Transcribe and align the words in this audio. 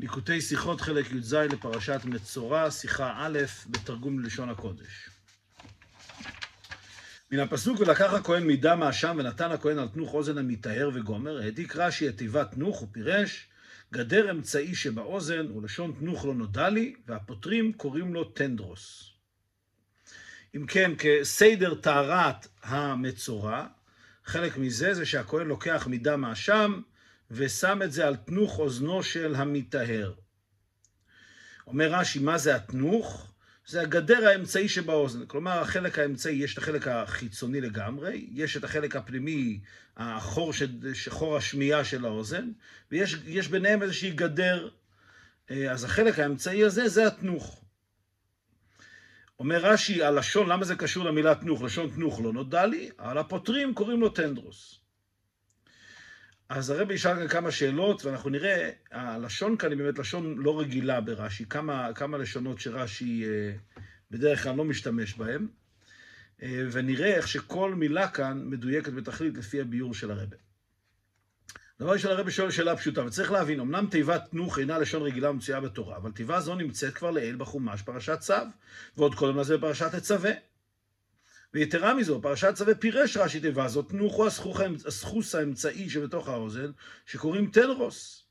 ליקוטי 0.00 0.40
שיחות 0.40 0.80
חלק 0.80 1.12
י"ז 1.12 1.34
לפרשת 1.34 2.00
מצורע, 2.04 2.70
שיחה 2.70 3.14
א', 3.16 3.38
בתרגום 3.66 4.20
ללשון 4.20 4.48
הקודש. 4.50 5.10
מן 7.30 7.38
הפסוק 7.38 7.80
ולקח 7.80 8.12
הכהן 8.12 8.42
מידה 8.42 8.76
מהשם 8.76 9.16
ונתן 9.18 9.50
הכהן 9.50 9.78
על 9.78 9.88
תנוך 9.88 10.14
אוזן 10.14 10.38
המטהר 10.38 10.90
וגומר, 10.94 11.42
העתיק 11.42 11.76
רש"י 11.76 12.08
את 12.08 12.16
תיבת 12.16 12.50
תנוך 12.50 12.82
ופירש, 12.82 13.48
גדר 13.92 14.30
אמצעי 14.30 14.74
שבאוזן 14.74 15.50
ולשון 15.50 15.92
תנוך 15.98 16.24
לא 16.24 16.34
נודע 16.34 16.70
לי, 16.70 16.94
והפותרים 17.06 17.72
קוראים 17.72 18.14
לו 18.14 18.24
טנדרוס. 18.24 19.10
אם 20.56 20.66
כן, 20.66 20.92
כסדר 20.98 21.74
טהרת 21.74 22.46
המצורע, 22.62 23.66
חלק 24.24 24.58
מזה 24.58 24.94
זה 24.94 25.06
שהכהן 25.06 25.46
לוקח 25.46 25.86
מידה 25.86 26.16
מהשם, 26.16 26.80
ושם 27.30 27.82
את 27.84 27.92
זה 27.92 28.06
על 28.06 28.16
תנוך 28.16 28.58
אוזנו 28.58 29.02
של 29.02 29.34
המטהר. 29.34 30.14
אומר 31.66 31.92
רש"י, 31.92 32.18
מה 32.18 32.38
זה 32.38 32.56
התנוך? 32.56 33.32
זה 33.66 33.80
הגדר 33.80 34.28
האמצעי 34.28 34.68
שבאוזן. 34.68 35.26
כלומר, 35.26 35.58
החלק 35.60 35.98
האמצעי, 35.98 36.34
יש 36.34 36.52
את 36.52 36.58
החלק 36.58 36.88
החיצוני 36.88 37.60
לגמרי, 37.60 38.26
יש 38.30 38.56
את 38.56 38.64
החלק 38.64 38.96
הפנימי, 38.96 39.60
החור, 39.96 40.52
חור 41.08 41.36
השמיעה 41.36 41.84
של 41.84 42.04
האוזן, 42.04 42.50
ויש 42.90 43.48
ביניהם 43.48 43.82
איזושהי 43.82 44.10
גדר. 44.10 44.68
אז 45.70 45.84
החלק 45.84 46.18
האמצעי 46.18 46.64
הזה, 46.64 46.88
זה 46.88 47.06
התנוך. 47.06 47.64
אומר 49.38 49.66
רש"י, 49.66 50.02
הלשון, 50.02 50.48
למה 50.48 50.64
זה 50.64 50.76
קשור 50.76 51.04
למילה 51.04 51.34
תנוך? 51.34 51.62
לשון 51.62 51.90
תנוך 51.90 52.20
לא 52.20 52.32
נודע 52.32 52.66
לי, 52.66 52.90
על 52.98 53.18
הפותרים 53.18 53.74
קוראים 53.74 54.00
לו 54.00 54.08
טנדרוס. 54.08 54.80
אז 56.48 56.70
הרבי 56.70 56.94
ישאל 56.94 57.14
כאן 57.16 57.28
כמה 57.28 57.50
שאלות, 57.50 58.04
ואנחנו 58.04 58.30
נראה, 58.30 58.70
הלשון 58.90 59.56
כאן 59.56 59.70
היא 59.70 59.78
באמת 59.78 59.98
לשון 59.98 60.38
לא 60.38 60.60
רגילה 60.60 61.00
ברש"י, 61.00 61.44
כמה, 61.44 61.90
כמה 61.94 62.18
לשונות 62.18 62.60
שרש"י 62.60 63.24
בדרך 64.10 64.42
כלל 64.42 64.56
לא 64.56 64.64
משתמש 64.64 65.14
בהן, 65.14 65.46
ונראה 66.42 67.16
איך 67.16 67.28
שכל 67.28 67.74
מילה 67.74 68.08
כאן 68.08 68.42
מדויקת 68.44 68.92
בתכלית 68.92 69.36
לפי 69.36 69.60
הביור 69.60 69.94
של 69.94 70.10
הרבי. 70.10 70.36
דבר 71.80 71.92
ראשון, 71.92 72.10
הרבי 72.10 72.30
שואל 72.30 72.50
שאלה 72.50 72.76
פשוטה, 72.76 73.04
וצריך 73.04 73.32
להבין, 73.32 73.60
אמנם 73.60 73.86
תיבת 73.90 74.22
תנוך 74.30 74.58
אינה 74.58 74.78
לשון 74.78 75.02
רגילה 75.02 75.30
ומצויה 75.30 75.60
בתורה, 75.60 75.96
אבל 75.96 76.10
תיבה 76.10 76.40
זו 76.40 76.54
נמצאת 76.54 76.94
כבר 76.94 77.10
לעיל 77.10 77.36
בחומש 77.36 77.82
פרשת 77.82 78.18
צו, 78.20 78.34
ועוד 78.96 79.14
קודם 79.14 79.38
לזה 79.38 79.56
בפרשת 79.56 79.94
תצווה. 79.94 80.30
ויתרה 81.56 81.94
מזו, 81.94 82.22
פרשת 82.22 82.54
צווה 82.54 82.74
פירש 82.74 83.16
רש"י 83.16 83.40
תיבה 83.40 83.68
זאת, 83.68 83.88
תנוך 83.88 84.14
הוא 84.14 84.26
הסחוס 84.86 85.34
האמצעי 85.34 85.90
שבתוך 85.90 86.28
האוזן, 86.28 86.70
שקוראים 87.06 87.50
טלרוס. 87.50 88.24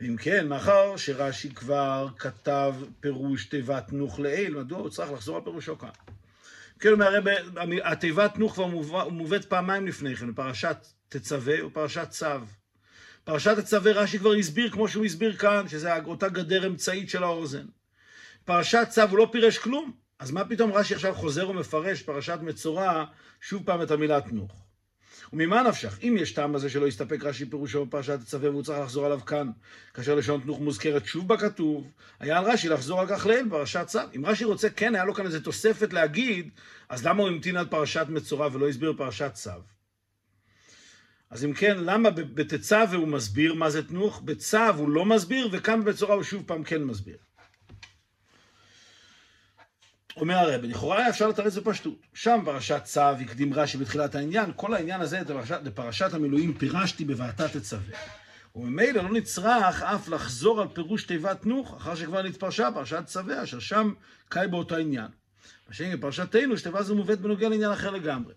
ואם 0.00 0.16
כן, 0.16 0.48
מאחר 0.48 0.96
שרש"י 0.96 1.50
כבר 1.50 2.08
כתב 2.18 2.74
פירוש 3.00 3.44
תיבת 3.44 3.88
תנוך 3.88 4.20
לעיל, 4.20 4.54
מדוע 4.54 4.78
הוא 4.78 4.88
צריך 4.88 5.12
לחזור 5.12 5.36
על 5.36 5.42
פירושו 5.42 5.78
כאן? 5.78 5.88
כן, 6.78 7.02
הרב, 7.02 7.24
התיבת 7.84 8.34
תנוך 8.34 8.54
כבר 8.54 8.66
מובאת 9.08 9.44
פעמיים 9.44 9.86
לפני 9.86 10.16
כן, 10.16 10.32
בפרשת 10.32 10.86
תצווה 11.08 11.66
ופרשת 11.66 12.08
צו. 12.10 12.26
פרשת 13.24 13.58
תצווה 13.58 13.92
רש"י 13.92 14.18
כבר 14.18 14.32
הסביר, 14.32 14.70
כמו 14.70 14.88
שהוא 14.88 15.04
הסביר 15.04 15.36
כאן, 15.36 15.68
שזה 15.68 15.96
אותה 15.96 16.28
גדר 16.28 16.66
אמצעית 16.66 17.10
של 17.10 17.22
האוזן. 17.22 17.66
פרשת 18.44 18.86
צו 18.90 19.02
הוא 19.02 19.18
לא 19.18 19.28
פירש 19.32 19.58
כלום. 19.58 20.05
אז 20.18 20.30
מה 20.30 20.44
פתאום 20.44 20.72
רש"י 20.72 20.94
עכשיו 20.94 21.14
חוזר 21.14 21.50
ומפרש 21.50 22.02
פרשת 22.02 22.38
מצורע 22.42 23.04
שוב 23.40 23.62
פעם 23.66 23.82
את 23.82 23.90
המילה 23.90 24.20
תנוך? 24.20 24.66
וממה 25.32 25.62
נפשך? 25.62 25.98
אם 26.02 26.16
יש 26.20 26.32
טעם 26.32 26.52
בזה 26.52 26.70
שלא 26.70 26.86
יסתפק 26.86 27.24
רש"י 27.24 27.50
פירושו 27.50 27.86
בפרשת 27.86 28.18
הצווה 28.22 28.50
והוא 28.50 28.62
צריך 28.62 28.78
לחזור 28.78 29.06
עליו 29.06 29.20
כאן, 29.26 29.50
כאשר 29.94 30.14
לשון 30.14 30.40
תנוך 30.40 30.60
מוזכרת 30.60 31.06
שוב 31.06 31.28
בכתוב, 31.28 31.90
היה 32.20 32.38
על 32.38 32.44
רש"י 32.44 32.68
לחזור 32.68 33.00
על 33.00 33.06
כך 33.08 33.26
לעיל 33.26 33.48
בפרשת 33.48 33.86
צו. 33.86 33.98
אם 34.16 34.26
רש"י 34.26 34.44
רוצה, 34.44 34.70
כן, 34.70 34.94
היה 34.94 35.04
לו 35.04 35.14
כאן 35.14 35.26
איזה 35.26 35.44
תוספת 35.44 35.92
להגיד, 35.92 36.50
אז 36.88 37.06
למה 37.06 37.22
הוא 37.22 37.28
המתין 37.28 37.56
על 37.56 37.66
פרשת 37.66 38.06
מצורע 38.08 38.48
ולא 38.52 38.68
הסביר 38.68 38.94
פרשת 38.96 39.30
צו? 39.34 39.50
אז 41.30 41.44
אם 41.44 41.52
כן, 41.52 41.76
למה 41.78 42.10
בתצווה 42.10 42.96
הוא 42.96 43.08
מסביר 43.08 43.54
מה 43.54 43.70
זה 43.70 43.88
תנוך, 43.88 44.22
בצו 44.24 44.68
הוא 44.76 44.88
לא 44.88 45.04
מסביר, 45.04 45.48
וכאן 45.52 45.84
במצורע 45.84 46.14
הוא 46.14 46.22
שוב 46.22 46.42
פעם 46.46 46.64
כן 46.64 46.84
מסביר. 46.84 47.16
אומר 50.16 50.34
הרבי, 50.34 50.68
לכאורה 50.68 50.98
היה 50.98 51.08
אפשר 51.08 51.28
לתרץ 51.28 51.56
בפשטות. 51.56 52.06
שם 52.14 52.40
פרשת 52.44 52.80
צו 52.84 53.00
הקדים 53.00 53.54
רש"י 53.54 53.78
בתחילת 53.78 54.14
העניין, 54.14 54.52
כל 54.56 54.74
העניין 54.74 55.00
הזה 55.00 55.20
לפרשת, 55.64 56.14
המילואים 56.14 56.58
פירשתי 56.58 57.04
בבעתה 57.04 57.48
תצווה. 57.48 57.98
וממילא 58.56 59.02
לא 59.02 59.12
נצרך 59.12 59.82
אף 59.82 60.08
לחזור 60.08 60.60
על 60.60 60.68
פירוש 60.68 61.04
תיבת 61.04 61.42
תנוך, 61.42 61.74
אחר 61.76 61.94
שכבר 61.94 62.22
נתפרשה 62.22 62.68
פרשת 62.74 63.02
צווה, 63.06 63.42
אשר 63.42 63.58
שם 63.58 63.92
קאי 64.28 64.48
באותו 64.48 64.76
עניין. 64.76 65.08
השני 65.68 65.96
בפרשתנו, 65.96 66.56
שתיבה 66.56 66.82
זו 66.82 66.94
מובאת 66.94 67.20
בנוגע 67.20 67.48
לעניין 67.48 67.72
אחר 67.72 67.90
לגמרי. 67.90 68.34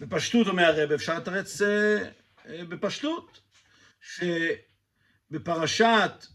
בפשטות, 0.00 0.46
אומר 0.46 0.64
הרבי, 0.64 0.94
אפשר 0.94 1.18
לתרץ 1.18 1.62
אה, 1.62 1.98
אה, 2.48 2.64
בפשטות, 2.68 3.40
שבפרשת 5.30 6.26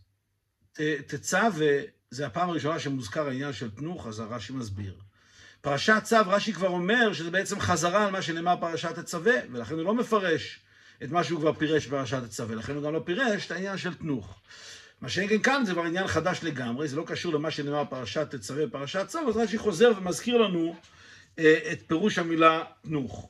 תצווה, 1.08 1.78
זה 2.12 2.26
הפעם 2.26 2.50
הראשונה 2.50 2.80
שמוזכר 2.80 3.28
העניין 3.28 3.54
של 3.54 3.72
תנוך, 3.72 4.08
אז 4.08 4.20
הרש"י 4.20 4.54
מסביר. 4.54 4.94
פרשת 5.62 6.02
צו, 6.04 6.18
רש"י 6.26 6.54
כבר 6.54 6.68
אומר 6.68 7.14
שזה 7.14 7.32
בעצם 7.32 7.60
חזרה 7.60 8.06
על 8.06 8.12
מה 8.12 8.22
שנאמר 8.22 8.56
פרשת 8.60 8.98
הצווה, 8.98 9.34
ולכן 9.52 9.76
הוא 9.76 9.84
לא 9.84 9.94
מפרש 9.94 10.60
את 11.04 11.12
מה 11.12 11.24
שהוא 11.24 11.40
כבר 11.40 11.54
פירש 11.54 11.88
בפרשת 11.88 12.24
הצווה, 12.24 12.56
לכן 12.56 12.76
הוא 12.76 12.84
גם 12.84 12.94
לא 12.94 13.02
פירש 13.06 13.46
את 13.46 13.52
העניין 13.52 13.78
של 13.78 13.94
תנוך. 13.94 14.40
מה 15.02 15.10
שאין 15.10 15.42
כאן 15.42 15.64
זה 15.66 15.74
כבר 15.74 15.84
עניין 15.84 16.08
חדש 16.08 16.40
לגמרי, 16.44 16.88
זה 16.88 16.96
לא 16.96 17.04
קשור 17.08 17.34
למה 17.34 17.52
שנאמר 17.52 17.84
פרשת 17.90 18.36
תצווה 18.36 18.64
ופרשת 18.68 19.08
צו, 19.08 19.20
אז 19.30 19.38
רש"י 19.38 19.58
חוזר 19.58 19.92
ומזכיר 19.98 20.38
לנו 20.38 20.76
אה, 21.40 21.72
את 21.72 21.80
פירוש 21.88 22.18
המילה 22.18 22.64
תנוך. 22.82 23.30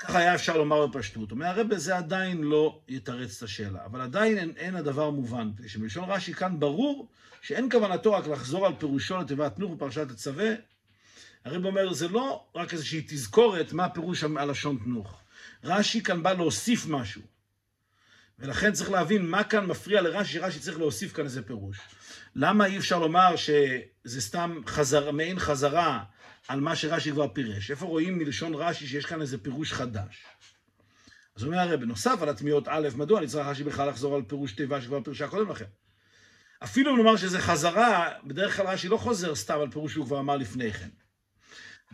ככה 0.00 0.18
היה 0.18 0.34
אפשר 0.34 0.56
לומר 0.56 0.86
בפשטות. 0.86 1.30
אומר 1.30 1.46
הרב, 1.46 1.76
זה 1.76 1.96
עדיין 1.96 2.42
לא 2.42 2.80
יתרץ 2.88 3.36
את 3.36 3.42
השאלה, 3.42 3.84
אבל 3.84 4.00
עדיין 4.00 4.38
אין, 4.38 4.52
אין 4.56 4.76
הדבר 4.76 5.10
מובן, 5.10 5.50
שבלשון 5.66 6.04
רש"י 6.10 6.34
כאן 6.34 6.60
ברור 6.60 7.08
שאין 7.42 7.70
כוונתו 7.70 8.12
רק 8.12 8.26
לחזור 8.26 8.66
על 8.66 8.72
פירושו 8.78 9.18
לתיבת 9.18 9.56
תנוך 9.56 9.72
בפרשת 9.72 10.10
הצווה. 10.10 10.54
הרב 11.44 11.64
אומר, 11.64 11.92
זה 11.92 12.08
לא 12.08 12.44
רק 12.54 12.72
איזושהי 12.72 13.02
תזכורת 13.08 13.72
מה 13.72 13.88
פירוש 13.88 14.24
הלשון 14.24 14.78
תנוך. 14.84 15.20
רש"י 15.64 16.02
כאן 16.02 16.22
בא 16.22 16.32
להוסיף 16.32 16.86
משהו. 16.86 17.22
ולכן 18.38 18.72
צריך 18.72 18.90
להבין 18.90 19.26
מה 19.26 19.44
כאן 19.44 19.66
מפריע 19.66 20.00
לרש"י, 20.00 20.38
רש"י 20.38 20.58
צריך 20.58 20.78
להוסיף 20.78 21.12
כאן 21.12 21.24
איזה 21.24 21.42
פירוש. 21.42 21.78
למה 22.34 22.66
אי 22.66 22.78
אפשר 22.78 22.98
לומר 22.98 23.36
שזה 23.36 24.20
סתם 24.20 24.60
חזר, 24.66 25.10
מעין 25.10 25.38
חזרה 25.38 26.04
על 26.48 26.60
מה 26.60 26.76
שרש"י 26.76 27.10
כבר 27.10 27.28
פירש? 27.28 27.70
איפה 27.70 27.86
רואים 27.86 28.18
מלשון 28.18 28.54
רש"י 28.54 28.86
שיש 28.86 29.06
כאן 29.06 29.20
איזה 29.20 29.38
פירוש 29.38 29.72
חדש? 29.72 30.24
אז 31.36 31.42
הוא 31.42 31.52
אומר 31.52 31.62
הרי, 31.62 31.76
בנוסף 31.76 32.22
על 32.22 32.28
התמיהות 32.28 32.68
א', 32.68 32.88
מדוע 32.96 33.18
אני 33.18 33.26
צריך 33.26 33.46
רש"י 33.46 33.64
בכלל 33.64 33.88
לחזור 33.88 34.16
על 34.16 34.22
פירוש 34.22 34.52
תיבה 34.52 34.82
שכבר 34.82 35.02
פירשה 35.02 35.28
קודם 35.28 35.50
לכן? 35.50 35.64
אפילו 36.64 36.92
אם 36.92 36.96
נאמר 36.96 37.16
שזה 37.16 37.40
חזרה, 37.40 38.08
בדרך 38.24 38.56
כלל 38.56 38.66
רש"י 38.66 38.88
לא 38.88 38.96
חוזר 38.96 39.34
סתם 39.34 39.60
על 39.60 39.70
פירוש 39.70 39.92
שהוא 39.92 40.06
כבר 40.06 40.20
אמר 40.20 40.36
לפני 40.36 40.72
כן. 40.72 40.88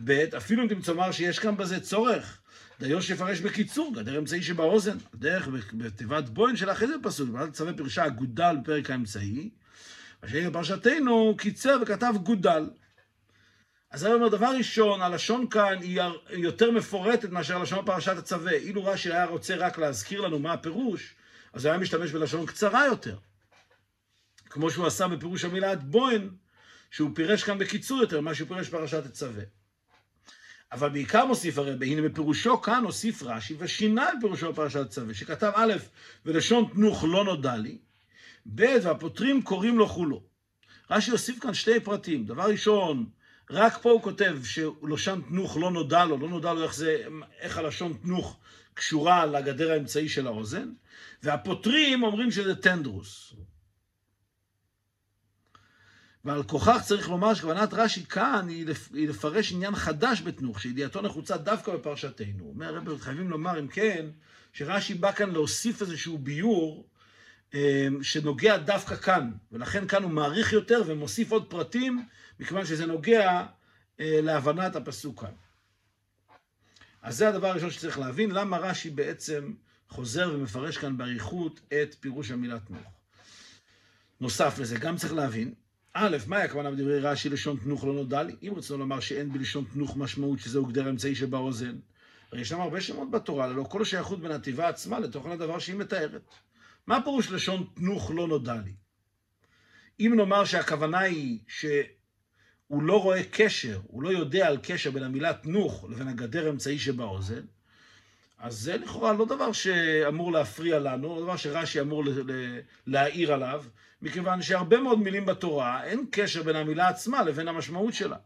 ב', 0.03 0.11
אפילו 0.11 0.63
אם 0.63 0.67
תמצא 0.67 0.91
לומר 0.91 1.11
שיש 1.11 1.39
כאן 1.39 1.57
בזה 1.57 1.79
צורך, 1.79 2.41
דיו 2.79 3.01
שיפרש 3.01 3.39
בקיצור, 3.39 3.93
גדר 3.95 4.19
אמצעי 4.19 4.43
שבאוזן, 4.43 4.97
דרך 5.15 5.47
בתיבת 5.73 6.29
בוין 6.29 6.55
של 6.55 6.71
אחרי 6.71 6.87
זה 6.87 6.93
פסוק, 7.03 7.29
ועדת 7.33 7.53
צווי 7.53 7.73
פירשה 7.77 8.09
גודל 8.09 8.55
בפרק 8.61 8.89
האמצעי, 8.89 9.49
אשר 10.21 10.49
בפרשתנו 10.49 11.35
קיצר 11.37 11.77
וכתב 11.81 12.13
גודל. 12.23 12.69
אז 13.93 14.05
אני 14.05 14.13
אומר, 14.13 14.27
דבר 14.27 14.51
ראשון, 14.57 15.01
הלשון 15.01 15.47
כאן 15.47 15.81
היא 15.81 16.01
יותר 16.29 16.71
מפורטת 16.71 17.29
מאשר 17.29 17.59
לשון 17.59 17.85
פרשת 17.85 18.17
הצווה. 18.17 18.51
אילו 18.51 18.85
רש"י 18.85 19.11
היה 19.11 19.25
רוצה 19.25 19.55
רק 19.55 19.77
להזכיר 19.77 20.21
לנו 20.21 20.39
מה 20.39 20.53
הפירוש, 20.53 21.15
אז 21.53 21.65
הוא 21.65 21.71
היה 21.71 21.81
משתמש 21.81 22.11
בלשון 22.11 22.45
קצרה 22.45 22.85
יותר. 22.85 23.17
כמו 24.45 24.71
שהוא 24.71 24.87
עשה 24.87 25.07
בפירוש 25.07 25.45
המילה 25.45 25.75
בוין, 25.75 26.29
שהוא 26.91 27.11
פירש 27.15 27.43
כאן 27.43 27.57
בקיצור 27.57 28.01
יותר 28.01 28.21
ממה 28.21 28.35
שהוא 28.35 28.47
פירש 28.47 28.69
פרשת 28.69 29.05
הצווה. 29.05 29.43
אבל 30.71 30.89
בעיקר 30.89 31.25
מוסיף 31.25 31.57
הרבי, 31.57 31.91
הנה 31.91 32.09
בפירושו 32.09 32.61
כאן 32.61 32.83
הוסיף 32.83 33.23
רש"י 33.23 33.55
ושינה 33.59 34.09
את 34.09 34.17
פירושו 34.21 34.53
בפרשת 34.53 34.79
הצווה, 34.79 35.13
שכתב 35.13 35.51
א', 35.55 35.73
ולשון 36.25 36.69
תנוך 36.73 37.03
לא 37.07 37.23
נודע 37.25 37.57
לי, 37.57 37.77
ב', 38.55 38.75
והפותרים 38.83 39.41
קוראים 39.41 39.77
לו 39.77 39.87
חולו. 39.87 40.23
רש"י 40.89 41.11
הוסיף 41.11 41.39
כאן 41.39 41.53
שתי 41.53 41.79
פרטים. 41.79 42.25
דבר 42.25 42.43
ראשון, 42.43 43.05
רק 43.53 43.81
פה 43.81 43.91
הוא 43.91 44.01
כותב 44.01 44.37
שלשון 44.43 45.21
תנוך 45.29 45.57
לא 45.57 45.71
נודע 45.71 46.05
לו, 46.05 46.17
לא 46.17 46.29
נודע 46.29 46.53
לו 46.53 46.63
איך, 46.63 46.75
זה, 46.75 47.03
איך 47.39 47.57
הלשון 47.57 47.93
תנוך 48.01 48.39
קשורה 48.73 49.25
לגדר 49.25 49.71
האמצעי 49.71 50.09
של 50.09 50.27
האוזן, 50.27 50.71
והפותרים 51.23 52.03
אומרים 52.03 52.31
שזה 52.31 52.55
טנדרוס. 52.55 53.33
ועל 56.25 56.43
כוכך 56.43 56.81
צריך 56.85 57.09
לומר 57.09 57.33
שכוונת 57.33 57.73
רש"י 57.73 58.05
כאן 58.05 58.47
היא 58.47 59.09
לפרש 59.09 59.51
עניין 59.51 59.75
חדש 59.75 60.21
בתנוך, 60.21 60.61
שידיעתו 60.61 61.01
נחוצה 61.01 61.37
דווקא 61.37 61.75
בפרשתנו. 61.75 62.45
אומר 62.45 62.75
הרב, 62.75 63.01
חייבים 63.01 63.29
לומר, 63.29 63.59
אם 63.59 63.67
כן, 63.67 64.05
שרש"י 64.53 64.93
בא 64.93 65.11
כאן 65.11 65.29
להוסיף 65.29 65.81
איזשהו 65.81 66.17
ביור 66.17 66.89
שנוגע 68.01 68.57
דווקא 68.57 68.95
כאן, 68.95 69.31
ולכן 69.51 69.87
כאן 69.87 70.03
הוא 70.03 70.11
מעריך 70.11 70.53
יותר 70.53 70.81
ומוסיף 70.85 71.31
עוד 71.31 71.49
פרטים, 71.49 72.05
מכיוון 72.39 72.65
שזה 72.65 72.85
נוגע 72.85 73.45
להבנת 73.99 74.75
הפסוק 74.75 75.21
כאן. 75.21 75.31
אז 77.01 77.17
זה 77.17 77.29
הדבר 77.29 77.47
הראשון 77.47 77.71
שצריך 77.71 77.99
להבין, 77.99 78.31
למה 78.31 78.57
רש"י 78.57 78.89
בעצם 78.89 79.53
חוזר 79.89 80.31
ומפרש 80.33 80.77
כאן 80.77 80.97
באריכות 80.97 81.59
את 81.67 81.95
פירוש 81.99 82.31
המילה 82.31 82.59
תנוך. 82.59 82.91
נוסף 84.21 84.59
לזה, 84.59 84.77
גם 84.77 84.97
צריך 84.97 85.13
להבין, 85.13 85.53
א', 85.93 86.17
מהי 86.27 86.43
הכוונה 86.43 86.71
בדברי 86.71 86.99
רש"י 86.99 87.29
לשון 87.29 87.57
תנוך 87.57 87.83
לא 87.83 87.93
נודע 87.93 88.23
לי? 88.23 88.35
אם 88.41 88.53
רצינו 88.55 88.79
לומר 88.79 88.99
שאין 88.99 89.33
בלשון 89.33 89.65
תנוך 89.73 89.97
משמעות 89.97 90.39
שזה 90.39 90.59
הוגדר 90.59 90.89
אמצעי 90.89 91.15
שבאוזן, 91.15 91.75
הרי 92.31 92.41
ישנם 92.41 92.61
הרבה 92.61 92.81
שמות 92.81 93.11
בתורה, 93.11 93.47
ללא 93.47 93.63
כל 93.63 93.81
השייכות 93.81 94.21
בין 94.21 94.31
התיבה 94.31 94.69
עצמה 94.69 94.99
לתוכן 94.99 95.31
הדבר 95.31 95.59
שהיא 95.59 95.75
מתארת. 95.75 96.21
מה 96.87 97.01
פירוש 97.03 97.31
לשון 97.31 97.67
תנוך 97.73 98.11
לא 98.15 98.27
נודע 98.27 98.55
לי? 98.65 98.73
אם 99.99 100.13
נאמר 100.15 100.45
שהכוונה 100.45 100.99
היא 100.99 101.39
שהוא 101.47 102.83
לא 102.83 103.01
רואה 103.01 103.21
קשר, 103.31 103.79
הוא 103.87 104.03
לא 104.03 104.09
יודע 104.09 104.47
על 104.47 104.57
קשר 104.63 104.91
בין 104.91 105.03
המילה 105.03 105.33
תנוך 105.33 105.85
לבין 105.89 106.07
הגדר 106.07 106.49
אמצעי 106.49 106.79
שבאוזן, 106.79 107.41
אז 108.37 108.59
זה 108.59 108.77
לכאורה 108.77 109.13
לא 109.13 109.25
דבר 109.25 109.51
שאמור 109.51 110.31
להפריע 110.31 110.79
לנו, 110.79 111.15
לא 111.15 111.21
דבר 111.21 111.37
שרש"י 111.37 111.81
אמור 111.81 112.03
להעיר 112.87 113.33
עליו, 113.33 113.63
מכיוון 114.01 114.41
שהרבה 114.41 114.79
מאוד 114.79 114.99
מילים 114.99 115.25
בתורה, 115.25 115.83
אין 115.83 116.05
קשר 116.11 116.43
בין 116.43 116.55
המילה 116.55 116.87
עצמה 116.87 117.23
לבין 117.23 117.47
המשמעות 117.47 117.93
שלה. 117.93 118.17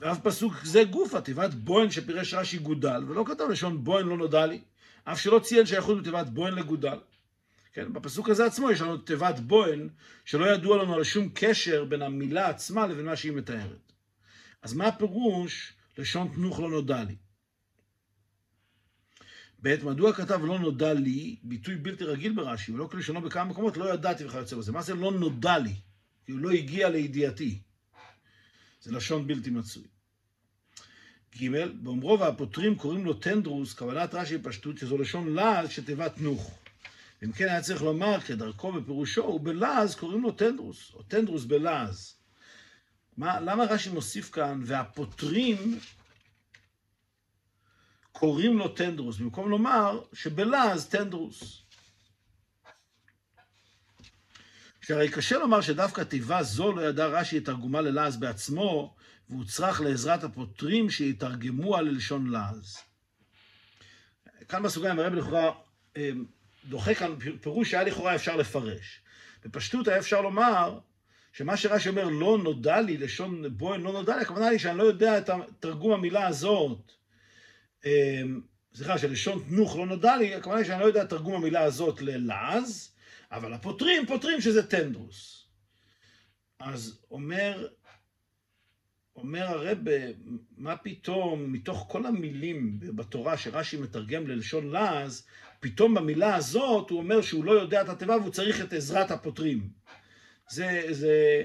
ואף 0.00 0.18
פסוק 0.20 0.64
זה 0.64 0.84
גופה, 0.84 1.20
תיבת 1.20 1.54
בוהן 1.54 1.90
שפירש 1.90 2.34
רש"י 2.34 2.58
גודל, 2.58 3.04
ולא 3.08 3.24
כתב 3.26 3.44
לשון 3.50 3.84
בוהן 3.84 4.06
לא 4.06 4.16
נודע 4.16 4.46
לי, 4.46 4.60
אף 5.12 5.20
שלא 5.20 5.38
ציין 5.38 5.66
שייכות 5.66 6.00
בתיבת 6.00 6.26
בוהן 6.26 6.54
לגודל. 6.54 6.98
כן, 7.72 7.92
בפסוק 7.92 8.28
הזה 8.28 8.46
עצמו 8.46 8.70
יש 8.70 8.80
לנו 8.80 8.96
תיבת 8.96 9.40
בוהן, 9.40 9.88
שלא 10.24 10.46
ידוע 10.46 10.82
לנו 10.82 10.94
על 10.94 11.04
שום 11.04 11.28
קשר 11.34 11.84
בין 11.84 12.02
המילה 12.02 12.48
עצמה 12.48 12.86
לבין 12.86 13.06
מה 13.06 13.16
שהיא 13.16 13.32
מתארת. 13.32 13.92
אז 14.62 14.74
מה 14.74 14.86
הפירוש 14.86 15.72
לשון 15.98 16.28
תנוך 16.34 16.60
לא 16.60 16.70
נודע 16.70 17.04
לי? 17.04 17.16
ב', 19.62 19.84
מדוע 19.84 20.12
כתב 20.12 20.40
לא 20.44 20.58
נודע 20.58 20.94
לי, 20.94 21.36
ביטוי 21.42 21.76
בלתי 21.76 22.04
רגיל 22.04 22.32
ברש"י, 22.32 22.72
ולא 22.72 22.88
כלשונו 22.92 23.20
בכמה 23.20 23.44
מקומות, 23.44 23.76
לא 23.76 23.94
ידעתי 23.94 24.26
וכיוצא 24.26 24.56
בזה. 24.56 24.72
מה 24.72 24.82
זה 24.82 24.94
לא 24.94 25.12
נודע 25.12 25.58
לי? 25.58 25.74
כי 26.24 26.32
הוא 26.32 26.40
לא 26.40 26.50
הגיע 26.50 26.88
לידיעתי. 26.88 27.60
זה 28.80 28.92
לשון 28.92 29.26
בלתי 29.26 29.50
מצוי. 29.50 29.84
ג', 31.42 31.66
באומרו 31.82 32.20
והפותרים 32.20 32.76
קוראים 32.76 33.04
לו 33.04 33.14
טנדרוס, 33.14 33.74
כוונת 33.74 34.14
רש"י 34.14 34.38
פשטות, 34.38 34.78
שזו 34.78 34.98
לשון 34.98 35.34
לעז 35.34 35.70
שתיבת 35.70 36.20
נוך. 36.20 36.58
אם 37.24 37.32
כן 37.32 37.48
היה 37.48 37.62
צריך 37.62 37.82
לומר, 37.82 38.20
כדרכו 38.20 38.72
בפירושו, 38.72 39.20
ובלעז 39.20 39.94
קוראים 39.94 40.22
לו 40.22 40.32
טנדרוס, 40.32 40.94
או 40.94 41.02
טנדרוס 41.02 41.44
בלעז. 41.44 42.14
מה, 43.16 43.40
למה 43.40 43.64
רש"י 43.64 43.90
מוסיף 43.90 44.30
כאן, 44.30 44.62
והפותרים 44.64 45.78
קוראים 48.12 48.58
לו 48.58 48.68
טנדרוס, 48.68 49.16
במקום 49.18 49.50
לומר 49.50 50.00
שבלעז 50.12 50.88
טנדרוס. 50.88 51.62
שהרי 54.80 55.08
קשה 55.08 55.38
לומר 55.38 55.60
שדווקא 55.60 56.02
תיבה 56.02 56.42
זו 56.42 56.72
לא 56.72 56.88
ידע 56.88 57.06
רש"י 57.06 57.38
את 57.38 57.44
תרגומה 57.44 57.80
ללעז 57.80 58.16
בעצמו, 58.16 58.95
והוא 59.30 59.44
צריך 59.44 59.80
לעזרת 59.80 60.24
הפותרים 60.24 60.90
שיתרגמו 60.90 61.76
על 61.76 61.88
לשון 61.88 62.26
לעז. 62.30 62.78
כאן 64.48 64.62
בסוגריים 64.62 64.98
הרב 64.98 65.14
לכאורה 65.14 65.52
אה, 65.96 66.10
דוחה 66.64 66.94
כאן 66.94 67.14
פירוש 67.40 67.70
שהיה 67.70 67.84
לכאורה 67.84 68.14
אפשר 68.14 68.36
לפרש. 68.36 69.00
בפשטות 69.44 69.88
היה 69.88 69.98
אפשר 69.98 70.20
לומר 70.20 70.78
שמה 71.32 71.56
שרש"י 71.56 71.88
אומר 71.88 72.04
לא 72.04 72.38
נודע 72.44 72.80
לי, 72.80 72.96
לשון 72.96 73.56
בוהן 73.56 73.80
לא 73.80 73.92
נודע 73.92 74.16
לי, 74.16 74.22
הכוונה 74.22 74.46
היא 74.46 74.58
שאני 74.58 74.78
לא 74.78 74.82
יודע 74.82 75.18
את 75.18 75.30
תרגום 75.60 75.92
המילה 75.92 76.26
הזאת. 76.26 76.92
אמ, 77.84 78.40
סליחה, 78.74 78.98
שלשון 78.98 79.44
תנוך 79.48 79.76
לא 79.76 79.86
נודע 79.86 80.16
לי, 80.16 80.34
הכוונה 80.34 80.58
היא 80.58 80.66
שאני 80.66 80.80
לא 80.80 80.84
יודע 80.84 81.02
את 81.02 81.08
תרגום 81.08 81.34
המילה 81.34 81.62
הזאת 81.62 82.02
ללעז, 82.02 82.92
אבל 83.32 83.52
הפותרים 83.52 84.06
פותרים 84.06 84.40
שזה 84.40 84.66
טנדרוס. 84.66 85.46
אז 86.60 86.98
אומר, 87.10 87.68
אומר 89.16 89.42
הרב, 89.42 89.78
מה 90.58 90.76
פתאום, 90.76 91.52
מתוך 91.52 91.86
כל 91.88 92.06
המילים 92.06 92.78
בתורה 92.80 93.36
שרש"י 93.36 93.76
מתרגם 93.76 94.26
ללשון 94.26 94.70
לעז, 94.70 95.26
פתאום 95.60 95.94
במילה 95.94 96.34
הזאת 96.34 96.90
הוא 96.90 96.98
אומר 96.98 97.22
שהוא 97.22 97.44
לא 97.44 97.52
יודע 97.52 97.82
את 97.82 97.88
התיבה 97.88 98.16
והוא 98.16 98.30
צריך 98.30 98.60
את 98.60 98.72
עזרת 98.72 99.10
הפותרים. 99.10 99.68
זה, 100.50 100.82
זה 100.90 101.42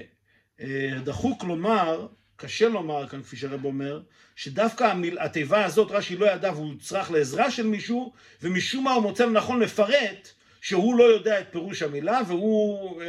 אה, 0.60 0.98
דחוק 1.04 1.44
לומר 1.44 2.08
קשה 2.42 2.68
לומר 2.68 3.08
כאן, 3.08 3.22
כפי 3.22 3.36
שהרב 3.36 3.64
אומר, 3.64 4.02
שדווקא 4.36 4.84
המיל, 4.84 5.18
התיבה 5.18 5.64
הזאת 5.64 5.90
רש"י 5.90 6.16
לא 6.16 6.26
ידע 6.26 6.52
והוא 6.52 6.74
צריך 6.80 7.10
לעזרה 7.10 7.50
של 7.50 7.66
מישהו, 7.66 8.12
ומשום 8.42 8.84
מה 8.84 8.92
הוא 8.92 9.02
מוצא 9.02 9.24
לנכון 9.26 9.60
לפרט 9.60 10.28
שהוא 10.60 10.98
לא 10.98 11.04
יודע 11.04 11.40
את 11.40 11.46
פירוש 11.52 11.82
המילה, 11.82 12.20
והוא, 12.28 13.02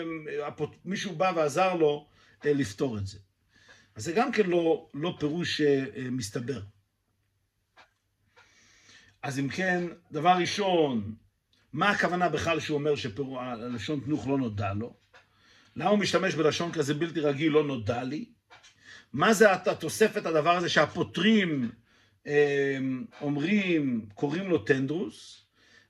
מישהו 0.86 1.16
בא 1.16 1.32
ועזר 1.36 1.74
לו 1.74 2.08
אה, 2.46 2.54
לפתור 2.54 2.98
את 2.98 3.08
זה. 3.08 3.18
אז 3.96 4.04
זה 4.04 4.12
גם 4.12 4.32
כן 4.32 4.50
לא, 4.50 4.90
לא 4.94 5.16
פירוש 5.20 5.62
אה, 5.62 5.86
מסתבר. 6.12 6.62
אז 9.22 9.40
אם 9.40 9.50
כן, 9.50 9.84
דבר 10.12 10.36
ראשון, 10.40 11.16
מה 11.74 11.90
הכוונה 11.90 12.30
בכלל 12.30 12.60
שהוא 12.60 12.78
אומר 12.78 12.96
שהלשון 12.96 14.00
תנוך 14.00 14.28
לא 14.28 14.38
נודע 14.38 14.74
לו? 14.74 14.96
למה 15.76 15.90
הוא 15.90 16.00
משתמש 16.00 16.36
בלשון 16.36 16.72
כזה 16.72 16.94
בלתי 16.94 17.20
רגיל, 17.20 17.52
לא 17.52 17.64
נודע 17.64 18.04
לי? 18.04 18.26
מה 19.14 19.34
זה 19.34 19.54
התוספת 19.54 20.26
הדבר 20.26 20.56
הזה 20.56 20.70
שהפותרים 20.70 21.72
אמ, 22.28 23.06
אומרים, 23.22 24.06
קוראים 24.14 24.50
לו 24.50 24.58
טנדרוס? 24.58 25.46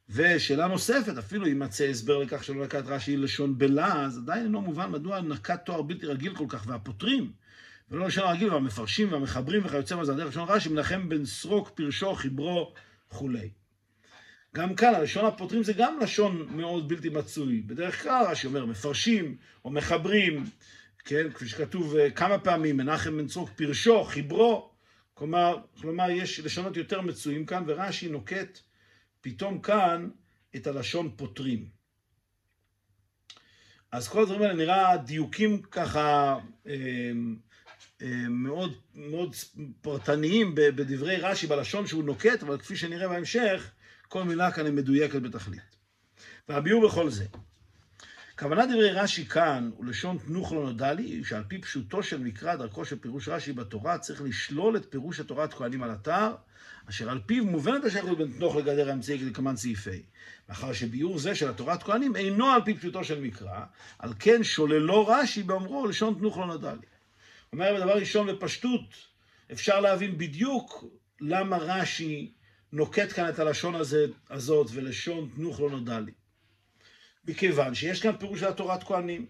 ושאלה 0.10 0.68
נוספת, 0.68 1.18
אפילו 1.18 1.48
אם 1.48 1.60
מצא 1.60 1.84
הסבר 1.84 2.18
לכך 2.18 2.44
שלא 2.44 2.66
נקט 2.66 2.84
רש"י 2.86 3.18
לשון 3.18 3.58
בלעז, 3.58 4.18
עדיין 4.18 4.44
אינו 4.44 4.62
מובן 4.62 4.92
מדוע 4.92 5.22
נקט 5.22 5.66
תואר 5.66 5.82
בלתי 5.82 6.06
רגיל 6.06 6.36
כל 6.36 6.46
כך, 6.50 6.68
והפותרים, 6.68 7.32
ולא 7.94 8.08
לשון 8.08 8.24
הרגיל, 8.24 8.54
והמפרשים 8.54 9.12
והמחברים 9.12 9.66
וכיוצא 9.66 9.96
בזה, 9.96 10.14
דרך 10.14 10.28
לשון 10.28 10.50
רש"י, 10.50 10.70
מנחם 10.70 11.10
בן 11.10 11.26
סרוק, 11.26 11.70
פרשו, 11.70 12.16
חיברו, 12.16 12.74
כולי. 13.08 13.50
גם 14.56 14.76
כאן, 14.76 14.96
הלשון 14.96 15.26
הפותרים 15.26 15.64
זה 15.64 15.74
גם 15.74 16.00
לשון 16.02 16.48
מאוד 16.52 16.88
בלתי 16.88 17.10
מצוי. 17.10 17.62
בדרך 17.62 18.04
כלל 18.04 18.26
רש"י 18.30 18.48
אומר, 18.48 18.66
מפרשים 18.66 19.36
או 19.66 19.72
מחברים, 19.72 20.44
כן, 21.06 21.32
כפי 21.34 21.48
שכתוב 21.48 21.96
אה, 21.96 22.12
כמה 22.12 22.40
פעמים, 22.40 22.78
מנחם 22.78 23.18
בן 23.18 23.28
צרוק 23.28 23.50
פרשו, 23.50 24.04
חיברו, 24.04 24.72
כלומר, 25.14 25.58
כלומר 25.82 26.10
יש 26.10 26.40
לשונות 26.40 26.78
יותר 26.78 27.02
מצויים 27.02 27.46
כאן, 27.46 27.64
ורש"י 27.68 28.10
נוקט 28.10 28.60
פתאום 29.22 29.62
כאן 29.62 30.10
את 30.56 30.68
הלשון 30.68 31.12
פותרים. 31.16 31.66
אז 33.92 34.08
כל 34.08 34.22
הדברים 34.22 34.42
האלה 34.42 34.54
נראה 34.54 34.98
דיוקים 34.98 35.62
ככה 35.62 36.38
אה, 36.68 37.12
מאוד, 38.30 38.74
מאוד 38.96 39.36
פרטניים 39.82 40.56
בדברי 40.56 41.18
רש"י 41.18 41.48
בלשון 41.48 41.88
שהוא 41.88 42.04
נוקט, 42.04 42.44
אבל 42.44 42.58
כפי 42.58 42.76
שנראה 42.76 43.08
בהמשך, 43.08 43.72
כל 44.08 44.24
מילה 44.24 44.52
כאן 44.52 44.66
היא 44.66 44.74
מדויקת 44.74 45.22
בתכלית. 45.22 45.76
והביאור 46.50 46.88
בכל 46.88 47.10
זה. 47.10 47.26
כוונת 48.40 48.70
דברי 48.70 48.92
רש"י 48.92 49.26
כאן, 49.26 49.72
ולשון 49.80 50.18
תנוך 50.18 50.54
לא 50.54 50.64
נודע 50.64 50.94
לי, 50.94 51.24
שעל 51.24 51.44
פי 51.48 51.62
פשוטו 51.62 52.04
של 52.04 52.20
מקרא, 52.20 52.56
דרכו 52.56 52.86
של 52.86 53.00
פירוש 53.00 53.28
רש"י 53.28 53.54
בתורה, 53.54 53.98
צריך 53.98 54.22
לשלול 54.22 54.78
את 54.78 54.86
פירוש 54.90 55.20
התורת 55.20 55.54
כהנים 55.54 55.84
על 55.84 55.92
אתר, 55.92 56.36
אשר 56.90 57.10
על 57.10 57.20
פיו 57.26 57.46
מובנת 57.46 57.86
השייכות 57.86 58.18
בין 58.18 58.32
תנוך 58.38 58.56
לגדר 58.56 58.90
האמצעי 58.90 59.20
כדלקמן 59.20 59.56
סעיפי. 59.56 60.04
מאחר 60.50 60.74
שביאור 60.74 61.20
זה 61.20 61.36
של 61.36 61.50
התורת 61.50 61.84
כהנים 61.84 62.16
אינו 62.16 62.46
על 62.46 62.62
פי 62.66 62.74
פשוטו 62.74 63.04
של 63.04 63.22
מקרא, 63.22 63.60
על 64.00 64.14
כן 64.20 64.44
שוללו 64.44 65.08
רש"י 65.08 65.44
באומרו 65.44 65.88
לשון 65.88 66.16
תנוך 66.20 66.38
לא 66.38 66.46
נודע 66.46 66.74
לי. 66.74 66.93
אומר 67.54 67.76
בדבר 67.76 67.98
ראשון 67.98 68.28
בפשטות, 68.28 68.96
אפשר 69.52 69.80
להבין 69.80 70.18
בדיוק 70.18 70.86
למה 71.22 71.58
רש"י 71.58 72.32
נוקט 72.72 73.12
כאן 73.14 73.30
את 73.30 73.40
הלשון 73.40 73.76
הזה, 73.76 74.06
הזאת 74.30 74.68
ולשון 74.74 75.30
תנוך 75.36 75.60
לא 75.60 75.70
נודע 75.70 76.00
לי. 76.00 76.12
מכיוון 77.28 77.76
שיש 77.76 78.02
כאן 78.02 78.18
פירוש 78.18 78.40
של 78.40 78.48
התורת 78.48 78.84
כהנים. 78.84 79.26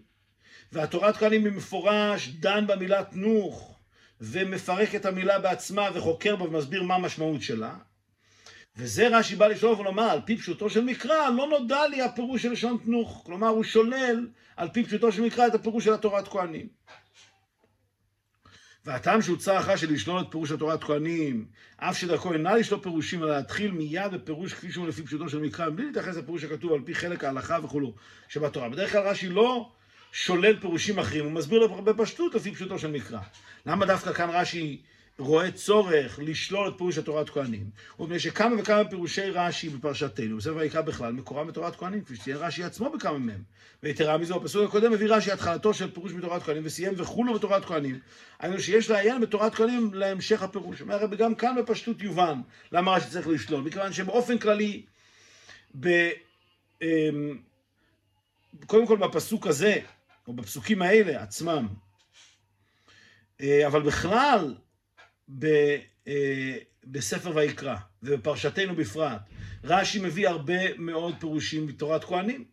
והתורת 0.72 1.16
כהנים 1.16 1.44
במפורש 1.44 2.28
דן 2.28 2.66
במילה 2.66 3.04
תנוך, 3.04 3.78
ומפרק 4.20 4.94
את 4.94 5.06
המילה 5.06 5.38
בעצמה 5.38 5.88
וחוקר 5.94 6.36
בה 6.36 6.44
ומסביר 6.44 6.82
מה 6.82 6.94
המשמעות 6.94 7.42
שלה. 7.42 7.76
וזה 8.76 9.08
רש"י 9.08 9.36
בא 9.36 9.46
לשאול 9.46 9.80
ולומר, 9.80 10.10
על 10.10 10.20
פי 10.26 10.36
פשוטו 10.36 10.70
של 10.70 10.84
מקרא, 10.84 11.30
לא 11.30 11.48
נודע 11.48 11.86
לי 11.86 12.02
הפירוש 12.02 12.42
של 12.42 12.52
לשון 12.52 12.78
תנוך. 12.84 13.22
כלומר, 13.26 13.48
הוא 13.48 13.64
שולל, 13.64 14.28
על 14.56 14.68
פי 14.68 14.84
פשוטו 14.84 15.12
של 15.12 15.22
מקרא, 15.22 15.46
את 15.46 15.54
הפירוש 15.54 15.84
של 15.84 15.94
התורת 15.94 16.28
כהנים. 16.28 16.68
והטעם 18.86 19.22
שהוצא 19.22 19.58
אחר 19.58 19.76
של 19.76 19.92
לשלול 19.92 20.20
את 20.20 20.26
פירוש 20.30 20.50
התורת 20.50 20.84
כהנים, 20.84 21.44
אף 21.76 21.98
שדרכו 21.98 22.32
אינה 22.32 22.54
לשלול 22.54 22.80
פירושים, 22.80 23.22
אלא 23.22 23.36
להתחיל 23.36 23.70
מיד 23.70 24.12
בפירוש 24.12 24.52
כפי 24.52 24.72
שהוא 24.72 24.88
לפי 24.88 25.02
פשוטו 25.02 25.28
של 25.28 25.38
מקרא, 25.38 25.70
בלי 25.70 25.86
להתייחס 25.86 26.16
לפירוש 26.16 26.44
הכתוב 26.44 26.72
על 26.72 26.80
פי 26.84 26.94
חלק 26.94 27.24
ההלכה 27.24 27.58
וכולו 27.62 27.92
שבתורה. 28.28 28.68
בדרך 28.68 28.92
כלל 28.92 29.02
רש"י 29.08 29.28
לא 29.28 29.70
שולל 30.12 30.60
פירושים 30.60 30.98
אחרים, 30.98 31.24
הוא 31.24 31.32
מסביר 31.32 31.66
בפשטות 31.66 32.34
לפי 32.34 32.54
פשוטו 32.54 32.78
של 32.78 32.90
מקרא. 32.90 33.18
למה 33.66 33.86
דווקא 33.86 34.12
כאן 34.12 34.30
רש"י 34.30 34.80
רואה 35.18 35.52
צורך 35.52 36.18
לשלול 36.22 36.68
את 36.68 36.74
פירוש 36.78 36.98
התורת 36.98 37.30
כהנים? 37.30 37.70
ומפני 37.98 38.20
שכמה 38.20 38.60
וכמה 38.60 38.84
פירושי 38.84 39.30
רש"י 39.30 39.68
בפרשתנו, 39.68 40.36
בספר 40.36 40.56
ויקרא 40.56 40.80
בכלל, 40.80 41.12
מקורם 41.12 41.46
בתורת 41.46 41.76
כהנים, 41.76 42.04
כפי 42.04 42.16
שציין 42.16 42.36
רש"י 42.36 42.64
עצמו 42.64 42.90
בכמה 42.90 43.18
מהם. 43.18 43.42
ויתרה 43.82 44.18
מזו, 44.18 44.36
הפסוק 44.36 44.68
הקודם 44.68 44.92
מביא 44.92 45.06
רש"י 45.10 45.32
התחלתו 45.32 45.74
של 45.74 45.90
פירוש 45.90 46.12
בתורת 46.12 46.42
כהנים, 46.42 46.62
וסיים 46.66 46.94
וכולו 46.96 47.34
בתורת 47.34 47.64
כהנים. 47.64 47.98
היינו 48.38 48.60
שיש 48.60 48.90
לעיין 48.90 49.20
בתורת 49.20 49.54
כהנים 49.54 49.94
להמשך 49.94 50.42
הפירוש. 50.42 50.80
אומר 50.80 50.94
הרבי, 50.94 51.16
גם 51.16 51.34
כאן 51.34 51.54
בפשטות 51.58 52.02
יובן 52.02 52.40
למה 52.72 52.92
רש"י 52.92 53.10
צריך 53.10 53.28
לשלול, 53.28 53.60
מכיוון 53.60 53.92
שבאופן 53.92 54.38
כללי, 54.38 54.82
ב... 55.80 56.10
אמ, 56.82 57.38
קודם 58.66 58.86
כל 58.86 58.96
בפסוק 58.96 59.46
הזה, 59.46 59.78
או 60.28 60.32
בפסוקים 60.32 60.82
האלה 60.82 61.22
עצמם, 61.22 61.66
אה, 63.40 63.66
אבל 63.66 63.82
בכלל 63.82 64.54
ב, 65.28 65.46
אה, 66.08 66.56
בספר 66.84 67.32
ויקרא, 67.34 67.76
ובפרשתנו 68.02 68.76
בפרט, 68.76 69.20
רש"י 69.64 70.00
מביא 70.00 70.28
הרבה 70.28 70.78
מאוד 70.78 71.14
פירושים 71.20 71.66
מתורת 71.66 72.04
כהנים. 72.04 72.44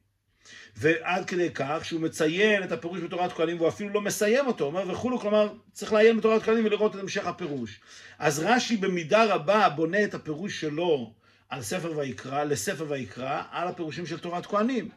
ועד 0.75 1.25
כדי 1.25 1.50
כך 1.54 1.86
שהוא 1.86 2.01
מציין 2.01 2.63
את 2.63 2.72
הפירוש 2.72 3.00
בתורת 3.00 3.32
כהנים 3.34 3.58
והוא 3.58 3.70
אפילו 3.70 3.90
לא 3.90 4.01
מסיים 4.01 4.48
אותו, 4.48 4.66
אומר 4.66 4.92
וכולו, 4.92 5.20
כלומר 5.20 5.54
צריך 5.72 5.94
לעיין 5.94 6.18
בתורת 6.18 6.44
כהנים 6.44 6.66
ולראות 6.66 6.96
את 6.96 7.00
המשך 7.00 7.28
הפירוש. 7.28 7.80
אז 8.20 8.40
רש"י 8.40 8.78
במידה 8.78 9.36
רבה 9.36 9.70
בונה 9.70 10.04
את 10.04 10.13
הפירוש 10.13 10.62
שלו 10.62 11.13
על 11.50 11.62
ספר 11.62 11.98
ויקרא, 11.98 12.44
לספר 12.44 12.86
ויקרא, 12.88 13.44
על 13.51 13.68
הפירושים 13.68 14.06
של 14.06 14.20
תורת 14.20 14.46
כהנים. 14.46 14.90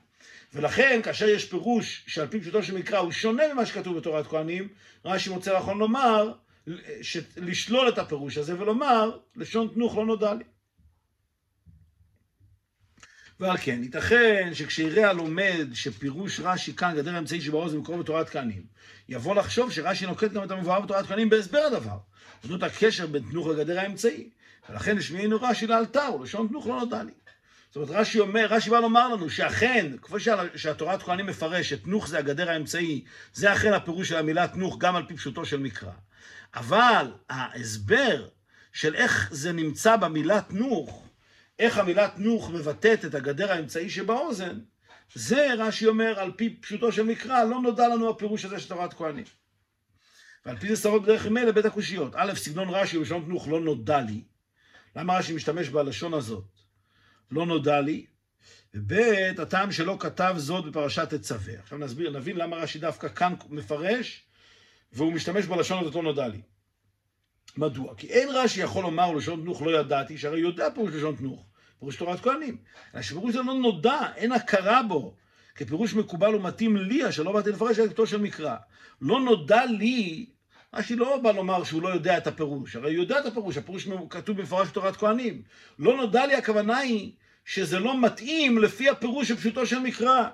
ולכן, 0.54 1.00
כאשר 1.02 1.28
יש 1.28 1.44
פירוש 1.44 2.04
שעל 2.06 2.26
פי 2.26 2.40
פשוטו 2.40 2.62
של 2.62 2.78
מקרא 2.78 2.98
הוא 2.98 3.12
שונה 3.12 3.42
ממה 3.52 3.66
שכתוב 3.66 3.96
בתורת 3.96 4.26
כהנים, 4.26 4.68
רש"י 5.04 5.30
מוצא 5.30 5.58
נכון 5.58 5.78
לומר, 5.78 6.32
לשלול 7.36 7.88
את 7.88 7.98
הפירוש 7.98 8.38
הזה 8.38 8.60
ולומר, 8.60 9.18
לשון 9.36 9.68
תנוך 9.74 9.96
לא 9.96 10.06
נודע 10.06 10.34
לי. 10.34 10.44
ועל 13.40 13.56
כן, 13.56 13.80
ייתכן 13.82 14.50
שכשיראה 14.54 15.10
הלומד 15.10 15.68
שפירוש 15.74 16.40
רש"י 16.40 16.76
כאן, 16.76 16.94
גדר 16.96 17.14
האמצעי 17.14 17.40
שבאוזן 17.40 17.78
מקור 17.78 17.96
בתורת 17.96 18.28
כהנים, 18.28 18.62
יבוא 19.08 19.34
לחשוב 19.34 19.72
שרש"י 19.72 20.06
נוקט 20.06 20.32
גם 20.32 20.44
את 20.44 20.50
המבואר 20.50 20.80
בתורת 20.80 21.06
כהנים 21.06 21.30
בהסבר 21.30 21.58
הדבר, 21.58 21.98
אודות 22.44 22.62
הקשר 22.62 23.06
בין 23.06 23.22
תנוך 23.30 23.46
לגדר 23.46 23.80
האמצעי, 23.80 24.30
ולכן 24.70 24.98
השמיענו 24.98 25.38
רש"י 25.42 25.66
לאלתר, 25.66 26.14
ולשון 26.20 26.48
תנוך 26.48 26.66
לא 26.66 26.78
נודע 26.80 27.02
לי. 27.02 27.12
זאת 27.70 27.76
אומרת, 27.76 27.90
רש"י 27.90 28.20
אומר, 28.20 28.46
רש"י 28.50 28.70
בא 28.70 28.80
לומר 28.80 29.08
לנו 29.08 29.30
שאכן, 29.30 29.92
כפי 30.02 30.16
שהתורת 30.56 31.02
כהנים 31.02 31.26
מפרש, 31.26 31.68
שתנוך 31.68 32.08
זה 32.08 32.18
הגדר 32.18 32.50
האמצעי, 32.50 33.04
זה 33.32 33.52
אכן 33.52 33.72
הפירוש 33.72 34.08
של 34.08 34.16
המילה 34.16 34.48
תנוך 34.48 34.78
גם 34.78 34.96
על 34.96 35.06
פי 35.06 35.16
פשוטו 35.16 35.44
של 35.44 35.58
מקרא. 35.58 35.92
אבל 36.54 37.12
ההסבר 37.28 38.28
של 38.72 38.94
איך 38.94 39.28
זה 39.32 39.52
נמצא 39.52 39.96
במילה 39.96 40.40
תנוך, 40.40 41.08
איך 41.58 41.78
המילה 41.78 42.08
תנוך 42.08 42.50
מבטאת 42.50 43.04
את 43.04 43.14
הגדר 43.14 43.52
האמצעי 43.52 43.90
שבאוזן, 43.90 44.60
זה 45.14 45.54
רש"י 45.58 45.86
אומר, 45.86 46.20
על 46.20 46.32
פי 46.36 46.56
פשוטו 46.60 46.92
של 46.92 47.02
מקרא, 47.02 47.44
לא 47.44 47.60
נודע 47.60 47.88
לנו 47.88 48.10
הפירוש 48.10 48.44
הזה 48.44 48.60
של 48.60 48.68
תורת 48.68 48.94
כהנים. 48.94 49.24
ועל 50.46 50.56
פי 50.56 50.68
זה 50.68 50.76
סברות 50.76 51.02
בדרך 51.02 51.22
כלל 51.22 51.44
לבית 51.44 51.64
הקושיות. 51.64 52.12
א', 52.16 52.34
סגנון 52.34 52.68
רש"י 52.68 52.98
ולשון 52.98 53.24
תנוך 53.24 53.48
לא 53.48 53.60
נודע 53.60 54.00
לי. 54.00 54.24
למה 54.96 55.18
רש"י 55.18 55.32
משתמש 55.32 55.68
בלשון 55.68 56.14
הזאת? 56.14 56.44
לא 57.30 57.46
נודע 57.46 57.80
לי. 57.80 58.06
וב', 58.74 58.92
הטעם 59.38 59.72
שלא 59.72 59.96
כתב 60.00 60.34
זאת 60.36 60.64
בפרשת 60.64 61.14
תצווה. 61.14 61.54
עכשיו 61.58 61.78
נסביר, 61.78 62.10
נבין 62.10 62.36
למה 62.36 62.56
רש"י 62.56 62.78
דווקא 62.78 63.08
כאן 63.08 63.34
מפרש, 63.48 64.23
והוא 64.94 65.12
משתמש 65.12 65.46
בלשון 65.46 65.78
הזאת 65.78 65.94
לא 65.94 66.02
נודע 66.02 66.28
לי. 66.28 66.40
מדוע? 67.56 67.94
כי 67.94 68.06
אין 68.06 68.28
רש"י 68.32 68.60
יכול 68.60 68.82
לומר 68.82 69.12
לשון 69.12 69.40
תנוך 69.40 69.62
לא 69.62 69.80
ידעתי, 69.80 70.18
שהרי 70.18 70.40
יודע 70.40 70.70
פירוש 70.70 70.90
לשון 70.94 71.16
תנוך, 71.16 71.44
פירוש 71.78 71.96
תורת 71.96 72.20
כהנים. 72.20 72.56
אלא 72.94 73.02
שפירוש 73.02 73.32
זה 73.32 73.42
לא 73.42 73.54
נודע, 73.54 74.00
אין 74.16 74.32
הכרה 74.32 74.82
בו, 74.82 75.14
כפירוש 75.54 75.94
מקובל 75.94 76.34
ומתאים 76.34 76.76
לי, 76.76 77.08
אשר 77.08 77.22
לא 77.22 77.32
באתי 77.32 77.50
לפרש 77.50 77.78
את 77.78 77.90
כתוב 77.90 78.06
של 78.06 78.20
מקרא. 78.20 78.56
לא 79.00 79.20
נודע 79.20 79.64
לי, 79.66 80.26
רש"י 80.74 80.96
לא 80.96 81.18
בא 81.18 81.32
לומר 81.32 81.64
שהוא 81.64 81.82
לא 81.82 81.88
יודע 81.88 82.18
את 82.18 82.26
הפירוש, 82.26 82.76
הרי 82.76 82.94
הוא 82.94 83.02
יודע 83.02 83.18
את 83.18 83.26
הפירוש, 83.26 83.56
הפירוש 83.56 83.88
כתוב 84.10 84.36
במפורש 84.36 84.68
בתורת 84.68 84.96
כהנים. 84.96 85.42
לא 85.78 85.96
נודע 85.96 86.26
לי, 86.26 86.34
הכוונה 86.34 86.78
היא 86.78 87.12
שזה 87.44 87.78
לא 87.78 88.00
מתאים 88.00 88.58
לפי 88.58 88.88
הפירוש 88.88 89.28
של 89.28 89.36
פשוטו 89.36 89.66
של 89.66 89.78
מקרא. 89.78 90.28